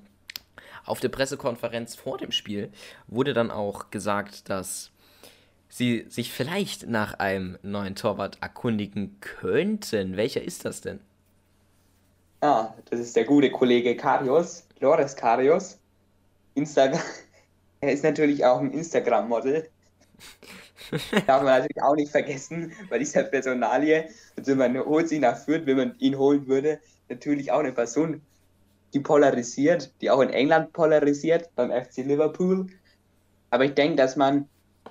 auf 0.85 0.99
der 1.01 1.09
Pressekonferenz 1.09 1.95
vor 1.95 2.17
dem 2.17 2.31
Spiel 2.31 2.71
wurde 3.05 3.35
dann 3.35 3.51
auch 3.51 3.91
gesagt, 3.91 4.49
dass 4.49 4.91
sie 5.69 6.05
sich 6.09 6.31
vielleicht 6.31 6.87
nach 6.87 7.19
einem 7.19 7.59
neuen 7.61 7.93
Torwart 7.93 8.39
erkundigen 8.41 9.17
könnten. 9.21 10.17
Welcher 10.17 10.41
ist 10.41 10.65
das 10.65 10.81
denn? 10.81 10.99
Ah, 12.41 12.73
das 12.89 12.99
ist 12.99 13.15
der 13.15 13.25
gute 13.25 13.51
Kollege 13.51 13.95
Karius, 13.95 14.67
Lores 14.79 15.15
Karius. 15.15 15.77
Instagram, 16.55 17.01
er 17.85 17.93
ist 17.93 18.03
natürlich 18.03 18.43
auch 18.43 18.59
ein 18.59 18.71
Instagram-Model. 18.71 19.69
Darf 21.27 21.43
man 21.43 21.59
natürlich 21.59 21.81
auch 21.81 21.95
nicht 21.95 22.11
vergessen, 22.11 22.71
bei 22.89 22.99
dieser 22.99 23.23
Personalie, 23.23 24.09
also 24.37 24.55
man 24.55 24.77
holt 24.79 25.09
sich 25.09 25.19
nach 25.19 25.37
Fürth, 25.37 25.65
wenn 25.65 25.77
man 25.77 25.95
ihn 25.99 26.17
holen 26.17 26.47
würde, 26.47 26.79
natürlich 27.09 27.51
auch 27.51 27.59
eine 27.59 27.71
Person, 27.71 28.21
die 28.93 28.99
polarisiert, 28.99 29.93
die 30.01 30.09
auch 30.09 30.21
in 30.21 30.29
England 30.29 30.73
polarisiert, 30.73 31.49
beim 31.55 31.71
FC 31.71 31.97
Liverpool. 31.97 32.67
Aber 33.49 33.65
ich 33.65 33.73
denke, 33.73 33.97
dass 33.97 34.15
man 34.15 34.47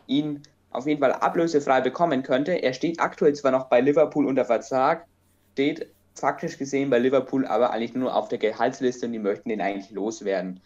ihn 0.07 0.43
auf 0.71 0.87
jeden 0.87 1.01
Fall 1.01 1.13
ablösefrei 1.13 1.81
bekommen 1.81 2.23
könnte. 2.23 2.53
Er 2.53 2.73
steht 2.75 3.01
aktuell 3.01 3.35
zwar 3.35 3.53
noch 3.53 3.69
bei 3.69 3.81
Liverpool 3.81 4.27
unter 4.27 4.45
Vertrag, 4.45 5.07
steht 5.53 5.89
faktisch 6.15 6.59
gesehen 6.59 6.91
bei 6.91 6.99
Liverpool 6.99 7.47
aber 7.47 7.71
eigentlich 7.71 7.95
nur 7.95 8.15
auf 8.15 8.29
der 8.29 8.39
Gehaltsliste 8.39 9.07
und 9.07 9.13
die 9.13 9.19
möchten 9.19 9.49
den 9.49 9.61
eigentlich 9.61 9.91
loswerden. 9.91 10.61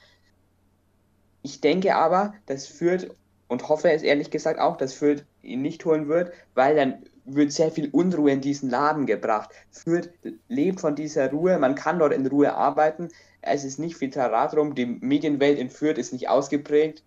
Ich 1.43 1.61
denke 1.61 1.95
aber, 1.95 2.35
das 2.47 2.67
führt 2.67 3.15
und 3.49 3.69
hoffe 3.69 3.91
es 3.91 4.03
ehrlich 4.03 4.31
gesagt 4.31 4.61
auch, 4.61 4.77
dass 4.77 4.95
Fürth 4.95 5.25
ihn 5.43 5.63
nicht 5.63 5.85
holen 5.85 6.09
wird, 6.09 6.33
weil 6.55 6.77
dann 6.77 7.05
wird 7.25 7.53
sehr 7.53 7.71
viel 7.71 7.89
Unruhe 7.91 8.31
in 8.31 8.41
diesen 8.41 8.71
Laden 8.71 9.07
gebracht. 9.07 9.51
Fürth 9.71 10.11
lebt 10.49 10.81
von 10.81 10.95
dieser 10.95 11.31
Ruhe, 11.31 11.59
man 11.59 11.75
kann 11.75 11.99
dort 11.99 12.13
in 12.13 12.27
Ruhe 12.27 12.55
arbeiten, 12.55 13.09
es 13.41 13.65
ist 13.65 13.79
nicht 13.79 13.97
viel 13.97 14.11
Tarat 14.11 14.57
rum, 14.57 14.75
die 14.75 14.87
Medienwelt 14.87 15.59
in 15.59 15.71
Fürth 15.71 15.99
ist 15.99 16.13
nicht 16.13 16.29
ausgeprägt. 16.29 17.03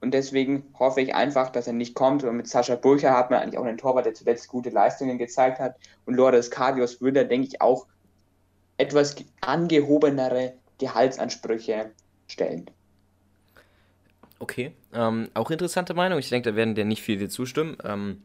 Und 0.00 0.12
deswegen 0.12 0.64
hoffe 0.78 1.00
ich 1.00 1.14
einfach, 1.14 1.50
dass 1.50 1.66
er 1.66 1.72
nicht 1.72 1.94
kommt. 1.94 2.22
Und 2.22 2.36
mit 2.36 2.46
Sascha 2.46 2.76
Burcher 2.76 3.16
hat 3.16 3.30
man 3.30 3.40
eigentlich 3.40 3.58
auch 3.58 3.64
einen 3.64 3.78
Torwart, 3.78 4.04
der 4.04 4.14
zuletzt 4.14 4.46
gute 4.48 4.70
Leistungen 4.70 5.16
gezeigt 5.16 5.58
hat. 5.58 5.76
Und 6.04 6.14
Lourdes 6.14 6.50
Cardios 6.50 7.00
würde, 7.00 7.26
denke 7.26 7.48
ich, 7.48 7.62
auch 7.62 7.86
etwas 8.76 9.16
angehobenere 9.40 10.52
Gehaltsansprüche 10.78 11.90
stellen. 12.28 12.70
Okay, 14.38 14.72
ähm, 14.92 15.28
auch 15.34 15.50
interessante 15.50 15.94
Meinung. 15.94 16.18
Ich 16.18 16.28
denke, 16.28 16.50
da 16.50 16.56
werden 16.56 16.74
dir 16.74 16.84
nicht 16.84 17.02
viele 17.02 17.28
zustimmen. 17.28 17.78
Ähm, 17.84 18.22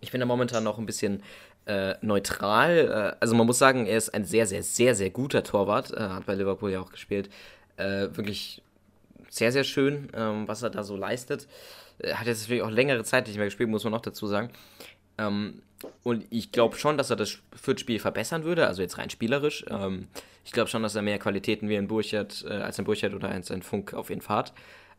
ich 0.00 0.12
bin 0.12 0.20
da 0.20 0.26
momentan 0.26 0.64
noch 0.64 0.78
ein 0.78 0.86
bisschen 0.86 1.22
äh, 1.66 1.94
neutral. 2.02 3.14
Äh, 3.16 3.16
also 3.20 3.34
man 3.34 3.46
muss 3.46 3.58
sagen, 3.58 3.86
er 3.86 3.98
ist 3.98 4.10
ein 4.10 4.24
sehr, 4.24 4.46
sehr, 4.46 4.62
sehr, 4.62 4.94
sehr 4.94 5.10
guter 5.10 5.42
Torwart. 5.42 5.92
Äh, 5.92 6.00
hat 6.00 6.26
bei 6.26 6.34
Liverpool 6.34 6.70
ja 6.70 6.80
auch 6.80 6.92
gespielt. 6.92 7.30
Äh, 7.76 8.08
wirklich 8.12 8.62
sehr, 9.28 9.52
sehr 9.52 9.64
schön, 9.64 10.08
ähm, 10.14 10.46
was 10.46 10.62
er 10.62 10.70
da 10.70 10.82
so 10.82 10.96
leistet. 10.96 11.48
Er 11.98 12.18
hat 12.18 12.26
jetzt 12.26 12.42
natürlich 12.42 12.62
auch 12.62 12.70
längere 12.70 13.04
Zeit 13.04 13.26
nicht 13.26 13.36
mehr 13.36 13.46
gespielt, 13.46 13.68
muss 13.68 13.84
man 13.84 13.92
noch 13.92 14.00
dazu 14.00 14.26
sagen. 14.26 14.50
Ähm, 15.18 15.62
und 16.02 16.26
ich 16.30 16.52
glaube 16.52 16.76
schon, 16.76 16.98
dass 16.98 17.10
er 17.10 17.16
das 17.16 17.38
Fürth-Spiel 17.54 17.98
verbessern 17.98 18.44
würde, 18.44 18.66
also 18.66 18.82
jetzt 18.82 18.98
rein 18.98 19.10
spielerisch. 19.10 19.64
Ähm, 19.68 20.08
ich 20.44 20.52
glaube 20.52 20.68
schon, 20.68 20.82
dass 20.82 20.94
er 20.94 21.02
mehr 21.02 21.18
Qualitäten 21.18 21.68
wie 21.68 21.76
ein 21.76 21.88
Burchert, 21.88 22.44
äh, 22.48 22.54
als 22.54 22.78
ein 22.78 22.84
Burchert 22.84 23.14
oder 23.14 23.30
als 23.30 23.50
ein 23.50 23.62
Funk 23.62 23.94
auf 23.94 24.10
jeden 24.10 24.20
Fall 24.22 24.38
hat. 24.38 24.52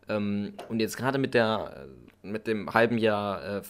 Ähm, 0.10 0.54
und 0.70 0.80
jetzt 0.80 0.98
gerade 0.98 1.18
mit 1.18 1.34
der 1.34 1.88
mit 2.24 2.48
dem 2.48 2.74
halben 2.74 2.98
Jahr 2.98 3.44
äh, 3.44 3.62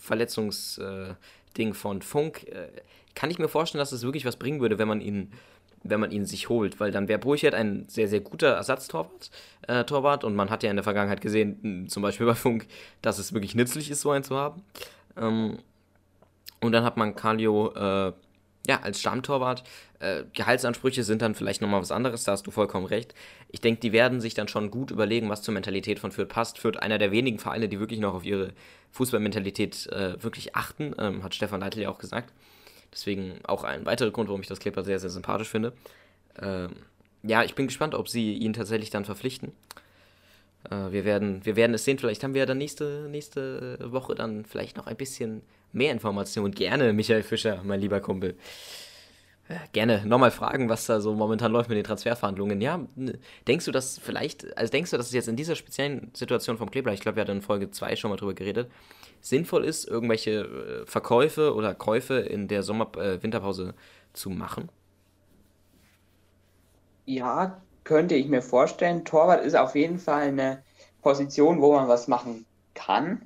Verletzungsding 0.00 1.16
äh, 1.58 1.74
von 1.74 2.02
Funk, 2.02 2.44
äh, 2.48 2.68
kann 3.14 3.30
ich 3.30 3.38
mir 3.38 3.48
vorstellen, 3.48 3.80
dass 3.80 3.92
es 3.92 4.00
das 4.00 4.06
wirklich 4.06 4.24
was 4.24 4.36
bringen 4.36 4.60
würde, 4.60 4.78
wenn 4.78 4.88
man 4.88 5.00
ihn, 5.00 5.32
wenn 5.82 6.00
man 6.00 6.10
ihn 6.10 6.24
sich 6.24 6.48
holt, 6.48 6.80
weil 6.80 6.90
dann 6.90 7.08
wäre 7.08 7.18
Burchert 7.18 7.54
ein 7.54 7.84
sehr, 7.88 8.08
sehr 8.08 8.20
guter 8.20 8.48
Ersatztorwart 8.48 9.30
äh, 9.66 9.84
Torwart, 9.84 10.24
und 10.24 10.34
man 10.34 10.50
hat 10.50 10.62
ja 10.62 10.70
in 10.70 10.76
der 10.76 10.84
Vergangenheit 10.84 11.20
gesehen, 11.20 11.88
zum 11.88 12.02
Beispiel 12.02 12.26
bei 12.26 12.34
Funk, 12.34 12.66
dass 13.02 13.18
es 13.18 13.32
wirklich 13.32 13.54
nützlich 13.54 13.90
ist, 13.90 14.00
so 14.00 14.10
einen 14.10 14.24
zu 14.24 14.36
haben. 14.36 14.62
Ähm, 15.16 15.58
und 16.60 16.72
dann 16.72 16.84
hat 16.84 16.96
man 16.96 17.14
Kalio 17.14 17.72
äh, 17.74 18.12
ja, 18.66 18.80
als 18.80 19.00
Stammtorwart. 19.00 19.64
Äh, 20.00 20.24
Gehaltsansprüche 20.34 21.02
sind 21.02 21.22
dann 21.22 21.34
vielleicht 21.34 21.62
nochmal 21.62 21.80
was 21.80 21.90
anderes, 21.90 22.24
da 22.24 22.32
hast 22.32 22.46
du 22.46 22.50
vollkommen 22.50 22.86
recht. 22.86 23.14
Ich 23.50 23.60
denke, 23.60 23.80
die 23.80 23.92
werden 23.92 24.20
sich 24.20 24.34
dann 24.34 24.48
schon 24.48 24.70
gut 24.70 24.90
überlegen, 24.90 25.28
was 25.28 25.42
zur 25.42 25.54
Mentalität 25.54 25.98
von 25.98 26.12
Fürth 26.12 26.28
passt. 26.28 26.58
Fürth 26.58 26.76
einer 26.78 26.98
der 26.98 27.10
wenigen 27.10 27.38
Vereine, 27.38 27.68
die 27.68 27.80
wirklich 27.80 28.00
noch 28.00 28.14
auf 28.14 28.24
ihre 28.24 28.52
Fußballmentalität 28.92 29.86
äh, 29.88 30.22
wirklich 30.22 30.54
achten, 30.54 30.94
ähm, 30.98 31.22
hat 31.22 31.34
Stefan 31.34 31.60
Leitl 31.60 31.80
ja 31.80 31.88
auch 31.88 31.98
gesagt. 31.98 32.32
Deswegen 32.92 33.40
auch 33.44 33.64
ein 33.64 33.86
weiterer 33.86 34.10
Grund, 34.10 34.28
warum 34.28 34.40
ich 34.40 34.48
das 34.48 34.60
Clipper 34.60 34.84
sehr, 34.84 34.98
sehr 34.98 35.10
sympathisch 35.10 35.48
finde. 35.48 35.72
Ähm, 36.40 36.70
ja, 37.22 37.42
ich 37.42 37.54
bin 37.54 37.66
gespannt, 37.66 37.94
ob 37.94 38.08
sie 38.08 38.34
ihn 38.34 38.52
tatsächlich 38.52 38.90
dann 38.90 39.04
verpflichten. 39.04 39.52
Äh, 40.70 40.92
wir, 40.92 41.04
werden, 41.04 41.44
wir 41.44 41.56
werden 41.56 41.74
es 41.74 41.84
sehen. 41.84 41.98
Vielleicht 41.98 42.22
haben 42.24 42.34
wir 42.34 42.46
dann 42.46 42.58
nächste, 42.58 43.08
nächste 43.10 43.78
Woche 43.92 44.14
dann 44.14 44.44
vielleicht 44.44 44.76
noch 44.76 44.86
ein 44.86 44.96
bisschen 44.96 45.42
mehr 45.72 45.92
Informationen. 45.92 46.52
Gerne, 46.52 46.92
Michael 46.92 47.22
Fischer, 47.22 47.60
mein 47.64 47.80
lieber 47.80 48.00
Kumpel. 48.00 48.36
Äh, 49.48 49.56
gerne 49.72 50.04
nochmal 50.04 50.30
fragen, 50.30 50.68
was 50.68 50.86
da 50.86 51.00
so 51.00 51.14
momentan 51.14 51.52
läuft 51.52 51.70
mit 51.70 51.78
den 51.78 51.84
Transferverhandlungen. 51.84 52.60
Ja, 52.60 52.86
denkst 53.46 53.64
du, 53.64 53.72
dass 53.72 53.98
vielleicht, 53.98 54.56
also 54.58 54.70
denkst 54.70 54.90
du, 54.90 54.98
dass 54.98 55.06
es 55.06 55.12
jetzt 55.12 55.28
in 55.28 55.36
dieser 55.36 55.56
speziellen 55.56 56.10
Situation 56.14 56.58
vom 56.58 56.70
Kleber, 56.70 56.92
ich 56.92 57.00
glaube, 57.00 57.16
wir 57.16 57.22
hatten 57.22 57.38
in 57.38 57.42
Folge 57.42 57.70
2 57.70 57.96
schon 57.96 58.10
mal 58.10 58.16
drüber 58.16 58.34
geredet, 58.34 58.70
sinnvoll 59.20 59.64
ist, 59.64 59.88
irgendwelche 59.88 60.82
äh, 60.84 60.86
Verkäufe 60.86 61.54
oder 61.54 61.74
Käufe 61.74 62.18
in 62.18 62.46
der 62.48 62.62
Sommer-Winterpause 62.62 63.70
äh, 63.70 63.72
zu 64.12 64.30
machen? 64.30 64.68
Ja, 67.06 67.62
könnte 67.84 68.16
ich 68.16 68.28
mir 68.28 68.42
vorstellen. 68.42 69.06
Torwart 69.06 69.42
ist 69.42 69.56
auf 69.56 69.74
jeden 69.74 69.98
Fall 69.98 70.24
eine 70.24 70.62
Position, 71.00 71.62
wo 71.62 71.72
man 71.74 71.88
was 71.88 72.06
machen 72.06 72.44
kann. 72.74 73.22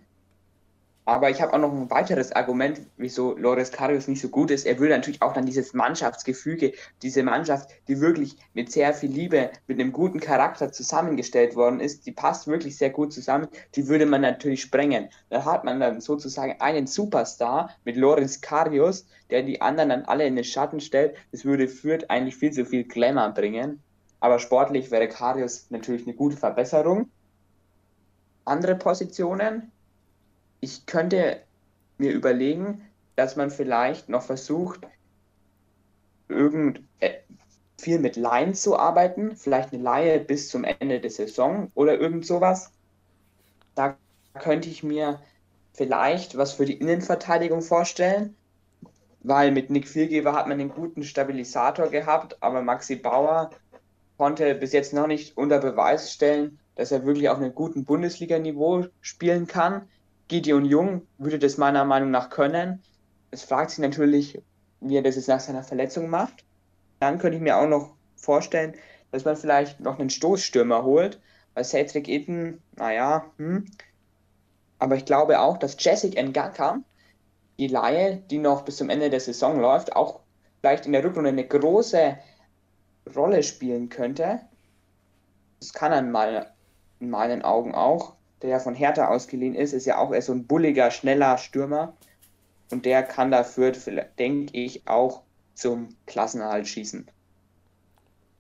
Aber 1.05 1.31
ich 1.31 1.43
habe 1.43 1.53
auch 1.53 1.59
noch 1.59 1.73
ein 1.73 1.91
weiteres 1.91 2.31
Argument, 2.31 2.81
wieso 2.97 3.37
Loris 3.37 3.73
Karius 3.73 4.07
nicht 4.07 4.21
so 4.21 4.29
gut 4.29 4.53
ist. 4.53 4.67
Er 4.67 4.79
würde 4.79 4.95
natürlich 4.95 5.21
auch 5.21 5.33
dann 5.33 5.47
dieses 5.47 5.75
Mannschaftsgefüge, 5.75 6.75
diese 7.03 7.25
Mannschaft, 7.25 7.71
die 7.89 8.01
wirklich 8.01 8.37
mit 8.55 8.71
sehr 8.71 8.95
viel 8.95 9.11
Liebe, 9.11 9.51
mit 9.67 9.81
einem 9.81 9.91
guten 9.91 10.21
Charakter 10.21 10.71
zusammengestellt 10.71 11.57
worden 11.57 11.81
ist, 11.81 12.07
die 12.07 12.13
passt 12.13 12.47
wirklich 12.47 12.77
sehr 12.77 12.91
gut 12.91 13.13
zusammen, 13.13 13.49
die 13.75 13.89
würde 13.89 14.07
man 14.07 14.21
natürlich 14.21 14.63
sprengen. 14.63 15.09
Da 15.29 15.45
hat 15.45 15.65
man 15.65 15.81
dann 15.81 16.01
sozusagen 16.01 16.61
einen 16.61 16.87
Superstar 16.87 17.71
mit 17.85 17.97
Loris 17.97 18.41
Karius, 18.41 19.05
der 19.31 19.43
die 19.43 19.61
anderen 19.61 19.89
dann 19.89 20.05
alle 20.05 20.25
in 20.25 20.37
den 20.37 20.45
Schatten 20.45 20.79
stellt. 20.79 21.17
Das 21.33 21.45
würde 21.45 21.67
Fürth 21.67 22.05
eigentlich 22.11 22.37
viel 22.37 22.53
zu 22.53 22.65
viel 22.65 22.85
Glamour 22.85 23.31
bringen. 23.31 23.83
Aber 24.21 24.39
sportlich 24.39 24.93
wäre 24.93 25.09
Karius 25.09 25.67
natürlich 25.71 26.07
eine 26.07 26.15
gute 26.15 26.37
Verbesserung. 26.37 27.11
Andere 28.45 28.77
Positionen, 28.77 29.72
ich 30.63 30.87
könnte 30.87 31.43
mir 31.99 32.13
überlegen, 32.13 32.89
dass 33.17 33.37
man 33.37 33.51
vielleicht 33.51 34.09
noch 34.09 34.23
versucht, 34.23 34.87
irgend 36.29 36.81
äh, 37.01 37.11
viel 37.79 37.99
mit 37.99 38.17
Laien 38.17 38.55
zu 38.55 38.79
arbeiten, 38.79 39.37
vielleicht 39.37 39.73
eine 39.73 39.83
Laie 39.83 40.21
bis 40.21 40.49
zum 40.49 40.65
Ende 40.65 41.01
der 41.01 41.11
Saison 41.11 41.71
oder 41.75 41.99
irgend 41.99 42.25
sowas. 42.25 42.71
Da 43.75 43.97
könnte 44.41 44.69
ich 44.69 44.83
mir 44.85 45.21
vielleicht 45.75 46.39
was 46.39 46.53
für 46.53 46.65
die 46.65 46.79
Innenverteidigung 46.79 47.61
vorstellen, 47.61 48.37
weil 49.21 49.51
mit 49.51 49.69
Nick 49.69 49.89
Viergeber 49.89 50.33
hat 50.33 50.47
man 50.47 50.61
einen 50.61 50.71
guten 50.71 51.03
Stabilisator 51.03 51.89
gehabt, 51.89 52.41
aber 52.41 52.63
Maxi 52.63 52.97
Bauer 52.97 53.51
konnte 54.17 54.55
bis 54.55 54.73
jetzt 54.73 54.93
noch 54.93 55.09
nicht 55.09 55.37
unter 55.37 55.59
Beweis 55.59 56.13
stellen, 56.13 56.61
dass 56.77 56.93
er 56.93 57.05
wirklich 57.05 57.29
auf 57.29 57.39
einem 57.39 57.55
guten 57.55 57.85
Bundesliga-Niveau 57.85 58.87
spielen 59.01 59.49
kann. 59.49 59.89
Gideon 60.29 60.65
Jung 60.65 61.07
würde 61.19 61.39
das 61.39 61.59
meiner 61.59 61.85
Meinung 61.85 62.11
nach 62.11 62.31
können. 62.31 62.83
Es 63.31 63.43
fragt 63.43 63.71
sich 63.71 63.79
natürlich, 63.81 64.41
wie 64.81 64.97
er 64.97 65.03
das 65.03 65.17
jetzt 65.17 65.29
nach 65.29 65.41
seiner 65.41 65.63
Verletzung 65.63 66.09
macht. 66.09 66.45
Dann 67.01 67.19
könnte 67.19 67.37
ich 67.37 67.43
mir 67.43 67.57
auch 67.57 67.69
noch 67.69 67.95
vorstellen, 68.17 68.75
dass 69.11 69.25
man 69.25 69.37
vielleicht 69.37 69.81
noch 69.81 69.99
einen 69.99 70.11
Stoßstürmer 70.11 70.85
holt, 70.85 71.21
weil 71.55 71.65
Cedric 71.65 72.09
Itten, 72.09 72.63
naja, 72.77 73.27
hm. 73.37 73.67
Aber 74.79 74.97
ich 74.97 75.05
glaube 75.05 75.39
auch, 75.39 75.59
dass 75.59 75.77
Jessic 75.79 76.15
Ngaka, 76.15 76.81
die 77.59 77.69
Laie, 77.69 78.17
die 78.17 78.39
noch 78.39 78.63
bis 78.65 78.79
zum 78.79 78.91
Ende 78.91 79.11
der 79.11 79.21
Saison 79.21 79.61
läuft, 79.61 79.95
auch 79.95 80.21
vielleicht 80.61 80.87
in 80.87 80.93
der 80.93 81.05
Rückrunde 81.05 81.29
eine 81.31 81.47
große 81.47 82.19
Rolle 83.15 83.43
spielen 83.43 83.89
könnte. 83.89 84.41
Das 85.61 85.73
kann 85.73 85.93
er 85.93 86.53
in 86.99 87.11
meinen 87.11 87.43
Augen 87.43 87.75
auch 87.75 88.15
der 88.43 88.51
ja 88.51 88.59
von 88.59 88.75
Hertha 88.75 89.09
ausgeliehen 89.09 89.55
ist, 89.55 89.73
ist 89.73 89.87
ja 89.87 89.99
auch 89.99 90.13
eher 90.13 90.23
so 90.23 90.33
ein 90.33 90.47
bulliger, 90.47 90.91
schneller 90.91 91.39
Stürmer. 91.39 91.97
Und 92.71 92.85
der 92.87 93.03
kann 93.03 93.31
dafür, 93.31 93.73
denke 94.19 94.57
ich, 94.59 94.87
auch 94.87 95.23
zum 95.55 95.91
Klassenerhalt 96.07 96.67
schießen. 96.67 97.07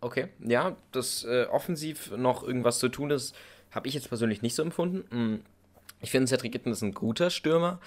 Okay, 0.00 0.28
ja, 0.40 0.76
dass 0.90 1.24
äh, 1.24 1.44
offensiv 1.44 2.10
noch 2.16 2.42
irgendwas 2.42 2.78
zu 2.78 2.88
tun 2.88 3.10
ist, 3.10 3.36
habe 3.70 3.86
ich 3.88 3.94
jetzt 3.94 4.08
persönlich 4.08 4.42
nicht 4.42 4.54
so 4.54 4.62
empfunden. 4.62 5.04
Hm. 5.10 5.42
Ich 6.00 6.10
finde, 6.10 6.26
Cedric 6.26 6.54
Itten 6.56 6.72
ist 6.72 6.82
ein 6.82 6.94
guter 6.94 7.30
Stürmer. 7.30 7.78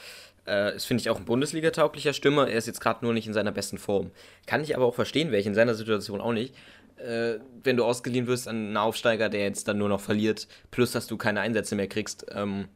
Äh, 0.48 0.76
ist, 0.76 0.86
finde 0.86 1.02
ich, 1.02 1.10
auch 1.10 1.18
ein 1.18 1.26
Bundesliga-tauglicher 1.26 2.14
Stürmer. 2.14 2.48
Er 2.48 2.58
ist 2.58 2.68
jetzt 2.68 2.80
gerade 2.80 3.04
nur 3.04 3.14
nicht 3.14 3.28
in 3.28 3.34
seiner 3.34 3.52
besten 3.52 3.78
Form. 3.78 4.12
Kann 4.46 4.64
ich 4.64 4.76
aber 4.76 4.86
auch 4.86 4.96
verstehen, 4.96 5.32
wäre 5.32 5.42
ich 5.42 5.48
in 5.48 5.56
seiner 5.56 5.74
Situation 5.74 6.22
auch 6.22 6.32
nicht 6.32 6.56
äh, 6.98 7.40
wenn 7.64 7.78
du 7.78 7.84
ausgeliehen 7.84 8.28
wirst 8.28 8.48
an 8.48 8.56
einen 8.56 8.78
Aufsteiger, 8.78 9.30
der 9.30 9.42
jetzt 9.42 9.68
dann 9.68 9.78
nur 9.78 9.90
noch 9.90 10.02
verliert, 10.02 10.48
plus 10.72 10.92
dass 10.92 11.08
du 11.08 11.18
keine 11.18 11.42
Einsätze 11.42 11.76
mehr 11.76 11.88
kriegst. 11.88 12.26
Ähm, 12.32 12.68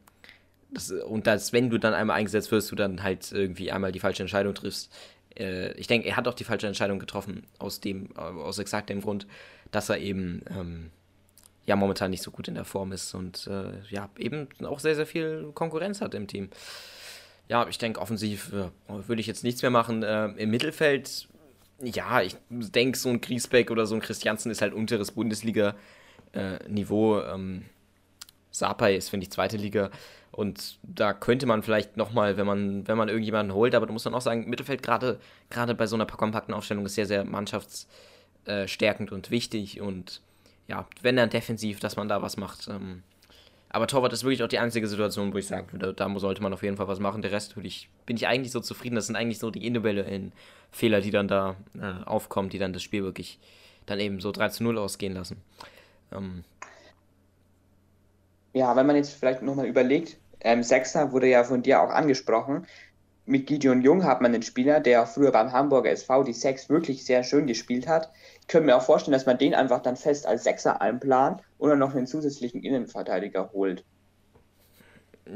das, 0.70 0.90
und 0.90 1.26
dass, 1.26 1.52
wenn 1.52 1.70
du 1.70 1.78
dann 1.78 1.94
einmal 1.94 2.16
eingesetzt 2.16 2.52
wirst, 2.52 2.70
du 2.70 2.76
dann 2.76 3.02
halt 3.02 3.32
irgendwie 3.32 3.72
einmal 3.72 3.92
die 3.92 4.00
falsche 4.00 4.22
Entscheidung 4.22 4.54
triffst. 4.54 4.92
Äh, 5.36 5.72
ich 5.72 5.86
denke, 5.86 6.08
er 6.08 6.16
hat 6.16 6.28
auch 6.28 6.34
die 6.34 6.44
falsche 6.44 6.66
Entscheidung 6.66 6.98
getroffen, 6.98 7.44
aus 7.58 7.80
dem, 7.80 8.10
äh, 8.16 8.20
aus 8.20 8.58
exakt 8.58 8.90
dem 8.90 9.00
Grund, 9.00 9.26
dass 9.70 9.88
er 9.88 9.98
eben 9.98 10.42
ähm, 10.50 10.90
ja 11.66 11.76
momentan 11.76 12.10
nicht 12.10 12.22
so 12.22 12.30
gut 12.30 12.48
in 12.48 12.54
der 12.54 12.64
Form 12.64 12.92
ist 12.92 13.14
und 13.14 13.46
äh, 13.46 13.72
ja, 13.90 14.08
eben 14.18 14.48
auch 14.64 14.80
sehr, 14.80 14.94
sehr 14.94 15.06
viel 15.06 15.50
Konkurrenz 15.54 16.00
hat 16.00 16.14
im 16.14 16.26
Team. 16.26 16.50
Ja, 17.48 17.66
ich 17.68 17.78
denke, 17.78 18.00
offensiv 18.00 18.52
würde 18.52 19.20
ich 19.20 19.26
jetzt 19.26 19.42
nichts 19.42 19.60
mehr 19.62 19.72
machen. 19.72 20.04
Äh, 20.04 20.26
Im 20.36 20.50
Mittelfeld 20.50 21.28
ja, 21.82 22.22
ich 22.22 22.36
denke, 22.48 22.98
so 22.98 23.08
ein 23.08 23.20
Griesbeck 23.20 23.70
oder 23.70 23.86
so 23.86 23.94
ein 23.94 24.00
Christiansen 24.00 24.50
ist 24.50 24.62
halt 24.62 24.74
unteres 24.74 25.12
Bundesliga-Niveau. 25.12 27.18
Äh, 27.18 27.34
ähm, 27.34 27.66
Sapai 28.50 28.96
ist, 28.96 29.10
finde 29.10 29.24
ich, 29.24 29.30
zweite 29.30 29.56
Liga. 29.56 29.90
Und 30.32 30.78
da 30.82 31.12
könnte 31.12 31.46
man 31.46 31.62
vielleicht 31.62 31.96
nochmal, 31.96 32.36
wenn 32.36 32.46
man, 32.46 32.86
wenn 32.86 32.96
man 32.96 33.08
irgendjemanden 33.08 33.54
holt, 33.54 33.74
aber 33.74 33.86
da 33.86 33.92
muss 33.92 34.04
man 34.04 34.14
auch 34.14 34.20
sagen, 34.20 34.48
Mittelfeld 34.48 34.82
gerade 34.82 35.18
gerade 35.50 35.74
bei 35.74 35.86
so 35.86 35.96
einer 35.96 36.06
kompakten 36.06 36.54
Aufstellung 36.54 36.86
ist 36.86 36.94
sehr, 36.94 37.06
sehr 37.06 37.24
mannschaftsstärkend 37.24 39.12
und 39.12 39.30
wichtig. 39.30 39.80
Und 39.80 40.22
ja, 40.68 40.86
wenn 41.02 41.16
dann 41.16 41.30
defensiv, 41.30 41.80
dass 41.80 41.96
man 41.96 42.08
da 42.08 42.22
was 42.22 42.36
macht. 42.36 42.68
Ähm, 42.68 43.02
aber 43.72 43.86
Torwart 43.86 44.12
ist 44.12 44.24
wirklich 44.24 44.42
auch 44.42 44.48
die 44.48 44.58
einzige 44.58 44.88
Situation, 44.88 45.32
wo 45.32 45.38
ich 45.38 45.46
sagen 45.46 45.68
würde, 45.70 45.94
da 45.94 46.18
sollte 46.18 46.42
man 46.42 46.52
auf 46.52 46.64
jeden 46.64 46.76
Fall 46.76 46.88
was 46.88 46.98
machen. 46.98 47.22
Der 47.22 47.30
Rest 47.30 47.54
ich, 47.62 47.88
bin 48.04 48.16
ich 48.16 48.26
eigentlich 48.26 48.50
so 48.50 48.58
zufrieden. 48.58 48.96
Das 48.96 49.06
sind 49.06 49.14
eigentlich 49.14 49.38
so 49.38 49.52
die 49.52 49.64
individuellen 49.64 50.32
Fehler, 50.72 51.00
die 51.00 51.12
dann 51.12 51.28
da 51.28 51.54
äh, 51.80 52.04
aufkommen, 52.04 52.48
die 52.48 52.58
dann 52.58 52.72
das 52.72 52.82
Spiel 52.82 53.04
wirklich 53.04 53.38
dann 53.86 54.00
eben 54.00 54.20
so 54.20 54.32
3 54.32 54.48
zu 54.48 54.64
0 54.64 54.76
ausgehen 54.76 55.14
lassen. 55.14 55.36
Ähm. 56.12 56.42
Ja, 58.54 58.74
wenn 58.74 58.86
man 58.86 58.96
jetzt 58.96 59.12
vielleicht 59.12 59.42
nochmal 59.42 59.66
überlegt, 59.66 60.18
ähm, 60.40 60.64
Sechser 60.64 61.12
wurde 61.12 61.28
ja 61.28 61.44
von 61.44 61.62
dir 61.62 61.80
auch 61.80 61.90
angesprochen. 61.90 62.66
Mit 63.24 63.46
Gideon 63.46 63.82
Jung 63.82 64.02
hat 64.02 64.20
man 64.20 64.34
einen 64.34 64.42
Spieler, 64.42 64.80
der 64.80 65.06
früher 65.06 65.30
beim 65.30 65.52
Hamburger 65.52 65.90
SV 65.90 66.24
die 66.24 66.32
Sechs 66.32 66.68
wirklich 66.68 67.04
sehr 67.04 67.22
schön 67.22 67.46
gespielt 67.46 67.86
hat 67.86 68.10
könnte 68.50 68.66
mir 68.66 68.76
auch 68.76 68.82
vorstellen, 68.82 69.12
dass 69.12 69.26
man 69.26 69.38
den 69.38 69.54
einfach 69.54 69.80
dann 69.80 69.96
fest 69.96 70.26
als 70.26 70.44
Sechser 70.44 70.82
einplant 70.82 71.40
oder 71.58 71.76
noch 71.76 71.94
einen 71.94 72.06
zusätzlichen 72.06 72.62
Innenverteidiger 72.62 73.52
holt. 73.52 73.84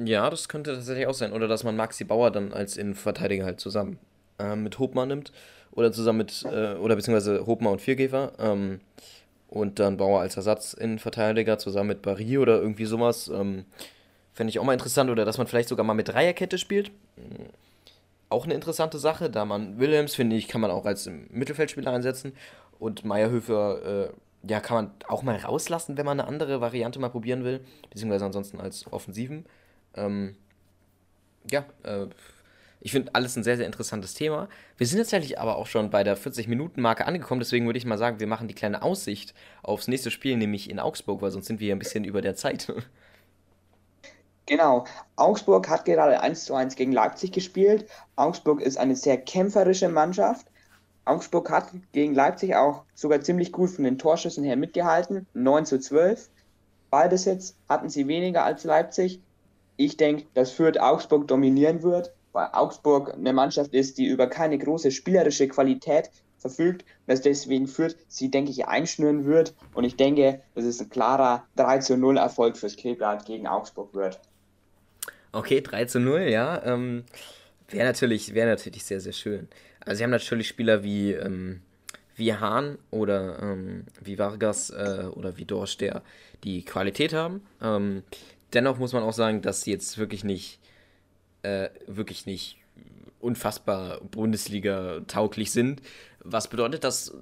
Ja, 0.04 0.28
das 0.28 0.48
könnte 0.48 0.74
tatsächlich 0.74 1.06
auch 1.06 1.14
sein. 1.14 1.32
Oder 1.32 1.46
dass 1.46 1.62
man 1.62 1.76
Maxi 1.76 2.02
Bauer 2.04 2.32
dann 2.32 2.52
als 2.52 2.76
Innenverteidiger 2.76 3.44
halt 3.44 3.60
zusammen 3.60 3.98
äh, 4.40 4.56
mit 4.56 4.80
Hopmann 4.80 5.08
nimmt. 5.08 5.32
Oder 5.70 5.92
zusammen 5.92 6.18
mit, 6.18 6.44
äh, 6.44 6.74
oder 6.74 6.96
beziehungsweise 6.96 7.46
Hopmann 7.46 7.74
und 7.74 7.80
Viergefer. 7.80 8.32
Ähm, 8.40 8.80
und 9.48 9.78
dann 9.78 9.96
Bauer 9.96 10.20
als 10.20 10.36
Ersatzinnenverteidiger 10.36 11.58
zusammen 11.58 11.90
mit 11.90 12.02
Barry 12.02 12.38
oder 12.38 12.60
irgendwie 12.60 12.86
sowas. 12.86 13.28
Ähm, 13.28 13.64
Fände 14.32 14.50
ich 14.50 14.58
auch 14.58 14.64
mal 14.64 14.72
interessant. 14.72 15.08
Oder 15.08 15.24
dass 15.24 15.38
man 15.38 15.46
vielleicht 15.46 15.68
sogar 15.68 15.84
mal 15.84 15.94
mit 15.94 16.08
Dreierkette 16.08 16.58
spielt. 16.58 16.90
Auch 18.28 18.44
eine 18.44 18.54
interessante 18.54 18.98
Sache, 18.98 19.30
da 19.30 19.44
man 19.44 19.78
Williams, 19.78 20.16
finde 20.16 20.34
ich, 20.34 20.48
kann 20.48 20.60
man 20.60 20.72
auch 20.72 20.86
als 20.86 21.08
Mittelfeldspieler 21.30 21.92
einsetzen. 21.92 22.32
Und 22.78 23.04
Meierhöfer, 23.04 24.08
äh, 24.08 24.12
ja, 24.48 24.60
kann 24.60 24.76
man 24.76 24.90
auch 25.08 25.22
mal 25.22 25.36
rauslassen, 25.36 25.96
wenn 25.96 26.06
man 26.06 26.20
eine 26.20 26.28
andere 26.28 26.60
Variante 26.60 26.98
mal 26.98 27.08
probieren 27.08 27.44
will. 27.44 27.64
Beziehungsweise 27.90 28.26
ansonsten 28.26 28.60
als 28.60 28.92
Offensiven. 28.92 29.46
Ähm, 29.94 30.36
ja, 31.50 31.64
äh, 31.82 32.06
ich 32.84 32.92
finde 32.92 33.14
alles 33.14 33.34
ein 33.36 33.42
sehr, 33.42 33.56
sehr 33.56 33.64
interessantes 33.64 34.12
Thema. 34.12 34.48
Wir 34.76 34.86
sind 34.86 34.98
tatsächlich 34.98 35.40
aber 35.40 35.56
auch 35.56 35.66
schon 35.66 35.88
bei 35.88 36.04
der 36.04 36.18
40-Minuten-Marke 36.18 37.06
angekommen, 37.06 37.40
deswegen 37.40 37.64
würde 37.64 37.78
ich 37.78 37.86
mal 37.86 37.96
sagen, 37.96 38.20
wir 38.20 38.26
machen 38.26 38.46
die 38.46 38.54
kleine 38.54 38.82
Aussicht 38.82 39.32
aufs 39.62 39.88
nächste 39.88 40.10
Spiel, 40.10 40.36
nämlich 40.36 40.68
in 40.68 40.78
Augsburg, 40.78 41.22
weil 41.22 41.30
sonst 41.30 41.46
sind 41.46 41.60
wir 41.60 41.68
ja 41.68 41.74
ein 41.74 41.78
bisschen 41.78 42.04
über 42.04 42.20
der 42.20 42.36
Zeit. 42.36 42.72
Genau. 44.46 44.84
Augsburg 45.16 45.70
hat 45.70 45.86
gerade 45.86 46.20
1 46.20 46.44
zu 46.44 46.54
1 46.54 46.76
gegen 46.76 46.92
Leipzig 46.92 47.32
gespielt. 47.32 47.88
Augsburg 48.16 48.60
ist 48.60 48.76
eine 48.76 48.94
sehr 48.94 49.16
kämpferische 49.16 49.88
Mannschaft. 49.88 50.46
Augsburg 51.04 51.50
hat 51.50 51.70
gegen 51.92 52.14
Leipzig 52.14 52.54
auch 52.54 52.84
sogar 52.94 53.20
ziemlich 53.20 53.52
gut 53.52 53.70
von 53.70 53.84
den 53.84 53.98
Torschüssen 53.98 54.44
her 54.44 54.56
mitgehalten. 54.56 55.26
9 55.34 55.66
zu 55.66 55.78
12. 55.78 56.30
Ballbesitz 56.90 57.56
hatten 57.68 57.88
sie 57.88 58.08
weniger 58.08 58.44
als 58.44 58.64
Leipzig. 58.64 59.20
Ich 59.76 59.96
denke, 59.96 60.24
dass 60.34 60.52
Fürth 60.52 60.78
Augsburg 60.78 61.26
dominieren 61.28 61.82
wird. 61.82 62.14
weil 62.32 62.48
Augsburg 62.52 63.14
eine 63.14 63.32
Mannschaft 63.32 63.72
ist, 63.74 63.96
die 63.96 64.06
über 64.06 64.26
keine 64.26 64.58
große 64.58 64.90
spielerische 64.90 65.46
Qualität 65.46 66.10
verfügt, 66.38 66.84
dass 67.06 67.20
deswegen 67.20 67.68
führt, 67.68 67.96
sie, 68.08 68.30
denke 68.30 68.50
ich, 68.50 68.66
einschnüren 68.66 69.24
wird. 69.24 69.54
Und 69.72 69.84
ich 69.84 69.96
denke, 69.96 70.42
dass 70.54 70.64
es 70.64 70.80
ein 70.80 70.90
klarer 70.90 71.46
3 71.56 71.78
zu 71.78 71.96
0 71.96 72.18
Erfolg 72.18 72.56
fürs 72.56 72.76
Kleeblatt 72.76 73.24
gegen 73.24 73.46
Augsburg 73.46 73.94
wird. 73.94 74.20
Okay, 75.32 75.60
3 75.60 75.84
zu 75.86 76.00
0, 76.00 76.22
ja. 76.22 76.62
Ähm, 76.64 77.04
wäre 77.68 77.86
natürlich, 77.86 78.34
wär 78.34 78.46
natürlich 78.46 78.84
sehr, 78.84 79.00
sehr 79.00 79.12
schön. 79.12 79.48
Also 79.84 79.98
sie 79.98 80.04
haben 80.04 80.10
natürlich 80.10 80.48
Spieler 80.48 80.82
wie, 80.82 81.12
ähm, 81.12 81.60
wie 82.16 82.34
Hahn 82.34 82.78
oder 82.90 83.40
ähm, 83.42 83.84
wie 84.00 84.18
Vargas 84.18 84.70
äh, 84.70 85.06
oder 85.12 85.36
wie 85.36 85.44
Dorsch, 85.44 85.76
der 85.78 86.02
die 86.44 86.64
Qualität 86.64 87.12
haben. 87.12 87.42
Ähm, 87.62 88.02
dennoch 88.52 88.78
muss 88.78 88.92
man 88.92 89.02
auch 89.02 89.12
sagen, 89.12 89.42
dass 89.42 89.62
sie 89.62 89.72
jetzt 89.72 89.98
wirklich 89.98 90.24
nicht, 90.24 90.58
äh, 91.42 91.68
wirklich 91.86 92.26
nicht 92.26 92.58
unfassbar 93.20 94.00
Bundesliga-tauglich 94.02 95.50
sind. 95.50 95.80
Was 96.20 96.48
bedeutet, 96.48 96.84
dass 96.84 97.12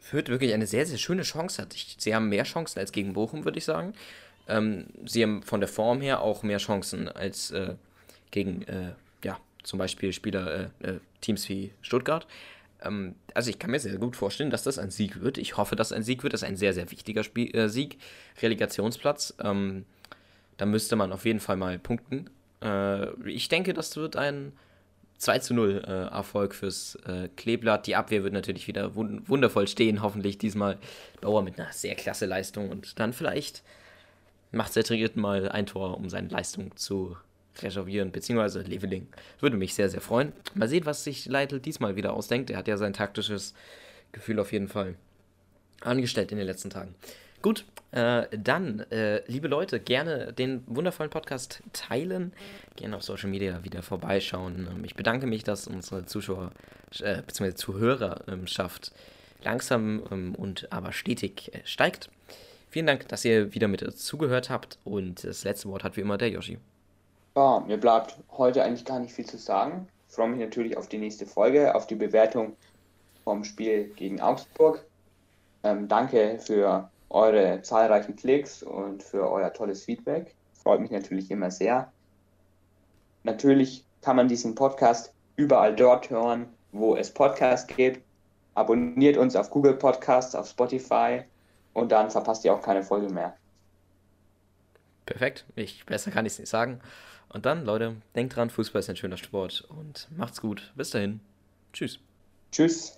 Fürth 0.00 0.28
wirklich 0.28 0.54
eine 0.54 0.66
sehr, 0.66 0.86
sehr 0.86 0.98
schöne 0.98 1.22
Chance 1.22 1.60
hat. 1.60 1.74
Ich, 1.74 1.96
sie 1.98 2.14
haben 2.14 2.28
mehr 2.28 2.44
Chancen 2.44 2.78
als 2.78 2.92
gegen 2.92 3.12
Bochum, 3.12 3.44
würde 3.44 3.58
ich 3.58 3.64
sagen. 3.64 3.92
Ähm, 4.48 4.86
sie 5.04 5.22
haben 5.22 5.42
von 5.42 5.60
der 5.60 5.68
Form 5.68 6.00
her 6.00 6.22
auch 6.22 6.42
mehr 6.42 6.58
Chancen 6.58 7.08
als 7.08 7.50
äh, 7.50 7.74
gegen, 8.30 8.62
äh, 8.62 8.92
zum 9.62 9.78
Beispiel 9.78 10.12
Spieler, 10.12 10.70
äh, 10.80 10.88
äh 10.88 11.00
Teams 11.20 11.48
wie 11.48 11.72
Stuttgart. 11.82 12.26
Ähm, 12.82 13.14
also 13.34 13.50
ich 13.50 13.58
kann 13.58 13.70
mir 13.70 13.80
sehr 13.80 13.96
gut 13.98 14.16
vorstellen, 14.16 14.50
dass 14.50 14.62
das 14.62 14.78
ein 14.78 14.90
Sieg 14.90 15.20
wird. 15.20 15.38
Ich 15.38 15.56
hoffe, 15.56 15.76
dass 15.76 15.92
ein 15.92 16.02
Sieg 16.02 16.22
wird. 16.22 16.32
Das 16.32 16.42
ist 16.42 16.48
ein 16.48 16.56
sehr, 16.56 16.72
sehr 16.72 16.90
wichtiger 16.90 17.24
Spiel, 17.24 17.54
äh, 17.54 17.68
Sieg. 17.68 17.98
Relegationsplatz. 18.40 19.34
Ähm, 19.42 19.84
da 20.56 20.66
müsste 20.66 20.96
man 20.96 21.12
auf 21.12 21.24
jeden 21.24 21.40
Fall 21.40 21.56
mal 21.56 21.78
punkten. 21.78 22.30
Äh, 22.62 23.10
ich 23.28 23.48
denke, 23.48 23.74
das 23.74 23.96
wird 23.96 24.16
ein 24.16 24.52
2 25.18 25.38
zu 25.40 25.54
0 25.54 25.82
äh, 25.84 25.90
Erfolg 26.14 26.54
fürs 26.54 26.96
Kleeblatt. 27.36 27.86
Die 27.88 27.96
Abwehr 27.96 28.22
wird 28.22 28.32
natürlich 28.32 28.68
wieder 28.68 28.94
wund 28.94 29.28
wundervoll 29.28 29.66
stehen, 29.66 30.02
hoffentlich 30.02 30.38
diesmal. 30.38 30.78
Bauer 31.20 31.42
mit 31.42 31.58
einer 31.58 31.72
sehr 31.72 31.96
klasse 31.96 32.26
Leistung 32.26 32.70
und 32.70 33.00
dann 33.00 33.12
vielleicht 33.12 33.64
macht 34.52 34.76
dritten 34.76 35.20
Mal 35.20 35.48
ein 35.48 35.66
Tor, 35.66 35.96
um 35.96 36.08
seine 36.08 36.28
Leistung 36.28 36.76
zu 36.76 37.16
reservieren, 37.62 38.12
beziehungsweise 38.12 38.62
Leveling. 38.62 39.06
Würde 39.40 39.56
mich 39.56 39.74
sehr, 39.74 39.88
sehr 39.88 40.00
freuen. 40.00 40.32
Mal 40.54 40.68
sehen, 40.68 40.86
was 40.86 41.04
sich 41.04 41.26
Leitl 41.26 41.60
diesmal 41.60 41.96
wieder 41.96 42.12
ausdenkt. 42.12 42.50
Er 42.50 42.58
hat 42.58 42.68
ja 42.68 42.76
sein 42.76 42.92
taktisches 42.92 43.54
Gefühl 44.12 44.38
auf 44.38 44.52
jeden 44.52 44.68
Fall 44.68 44.94
angestellt 45.80 46.32
in 46.32 46.38
den 46.38 46.46
letzten 46.46 46.70
Tagen. 46.70 46.94
Gut, 47.40 47.64
äh, 47.92 48.26
dann, 48.36 48.80
äh, 48.90 49.22
liebe 49.30 49.46
Leute, 49.46 49.78
gerne 49.78 50.32
den 50.32 50.64
wundervollen 50.66 51.10
Podcast 51.10 51.62
teilen, 51.72 52.32
gerne 52.74 52.96
auf 52.96 53.04
Social 53.04 53.30
Media 53.30 53.62
wieder 53.62 53.82
vorbeischauen. 53.82 54.68
Ähm, 54.70 54.84
ich 54.84 54.96
bedanke 54.96 55.26
mich, 55.26 55.44
dass 55.44 55.68
unsere 55.68 56.04
Zuschauer 56.04 56.50
äh, 57.00 57.22
bzw. 57.22 57.54
Zuhörerschaft 57.54 58.92
langsam 59.42 60.02
ähm, 60.10 60.34
und 60.34 60.72
aber 60.72 60.92
stetig 60.92 61.54
äh, 61.54 61.60
steigt. 61.64 62.10
Vielen 62.70 62.86
Dank, 62.86 63.08
dass 63.08 63.24
ihr 63.24 63.54
wieder 63.54 63.68
mit 63.68 63.96
zugehört 63.96 64.50
habt 64.50 64.78
und 64.84 65.24
das 65.24 65.44
letzte 65.44 65.68
Wort 65.68 65.84
hat 65.84 65.96
wie 65.96 66.02
immer 66.02 66.18
der 66.18 66.30
Yoshi. 66.30 66.58
Ja, 67.38 67.60
mir 67.60 67.78
bleibt 67.78 68.18
heute 68.32 68.64
eigentlich 68.64 68.84
gar 68.84 68.98
nicht 68.98 69.14
viel 69.14 69.24
zu 69.24 69.38
sagen. 69.38 69.86
Ich 70.08 70.14
freue 70.16 70.26
mich 70.26 70.40
natürlich 70.40 70.76
auf 70.76 70.88
die 70.88 70.98
nächste 70.98 71.24
Folge, 71.24 71.72
auf 71.76 71.86
die 71.86 71.94
Bewertung 71.94 72.56
vom 73.22 73.44
Spiel 73.44 73.92
gegen 73.94 74.20
Augsburg. 74.20 74.84
Ähm, 75.62 75.86
danke 75.86 76.40
für 76.40 76.90
eure 77.10 77.62
zahlreichen 77.62 78.16
Klicks 78.16 78.64
und 78.64 79.04
für 79.04 79.30
euer 79.30 79.52
tolles 79.52 79.84
Feedback. 79.84 80.34
Freut 80.52 80.80
mich 80.80 80.90
natürlich 80.90 81.30
immer 81.30 81.52
sehr. 81.52 81.92
Natürlich 83.22 83.84
kann 84.02 84.16
man 84.16 84.26
diesen 84.26 84.56
Podcast 84.56 85.14
überall 85.36 85.76
dort 85.76 86.10
hören, 86.10 86.48
wo 86.72 86.96
es 86.96 87.14
Podcasts 87.14 87.68
gibt. 87.68 88.02
Abonniert 88.56 89.16
uns 89.16 89.36
auf 89.36 89.48
Google 89.50 89.74
Podcasts, 89.74 90.34
auf 90.34 90.48
Spotify 90.48 91.22
und 91.72 91.92
dann 91.92 92.10
verpasst 92.10 92.44
ihr 92.44 92.52
auch 92.52 92.62
keine 92.62 92.82
Folge 92.82 93.14
mehr. 93.14 93.36
Perfekt. 95.06 95.46
Ich, 95.54 95.86
besser 95.86 96.10
kann 96.10 96.26
ich 96.26 96.32
es 96.32 96.40
nicht 96.40 96.50
sagen. 96.50 96.80
Und 97.30 97.46
dann, 97.46 97.64
Leute, 97.64 97.96
denkt 98.14 98.36
dran, 98.36 98.50
Fußball 98.50 98.80
ist 98.80 98.90
ein 98.90 98.96
schöner 98.96 99.18
Sport 99.18 99.66
und 99.68 100.08
macht's 100.16 100.40
gut. 100.40 100.72
Bis 100.76 100.90
dahin. 100.90 101.20
Tschüss. 101.72 101.98
Tschüss. 102.50 102.96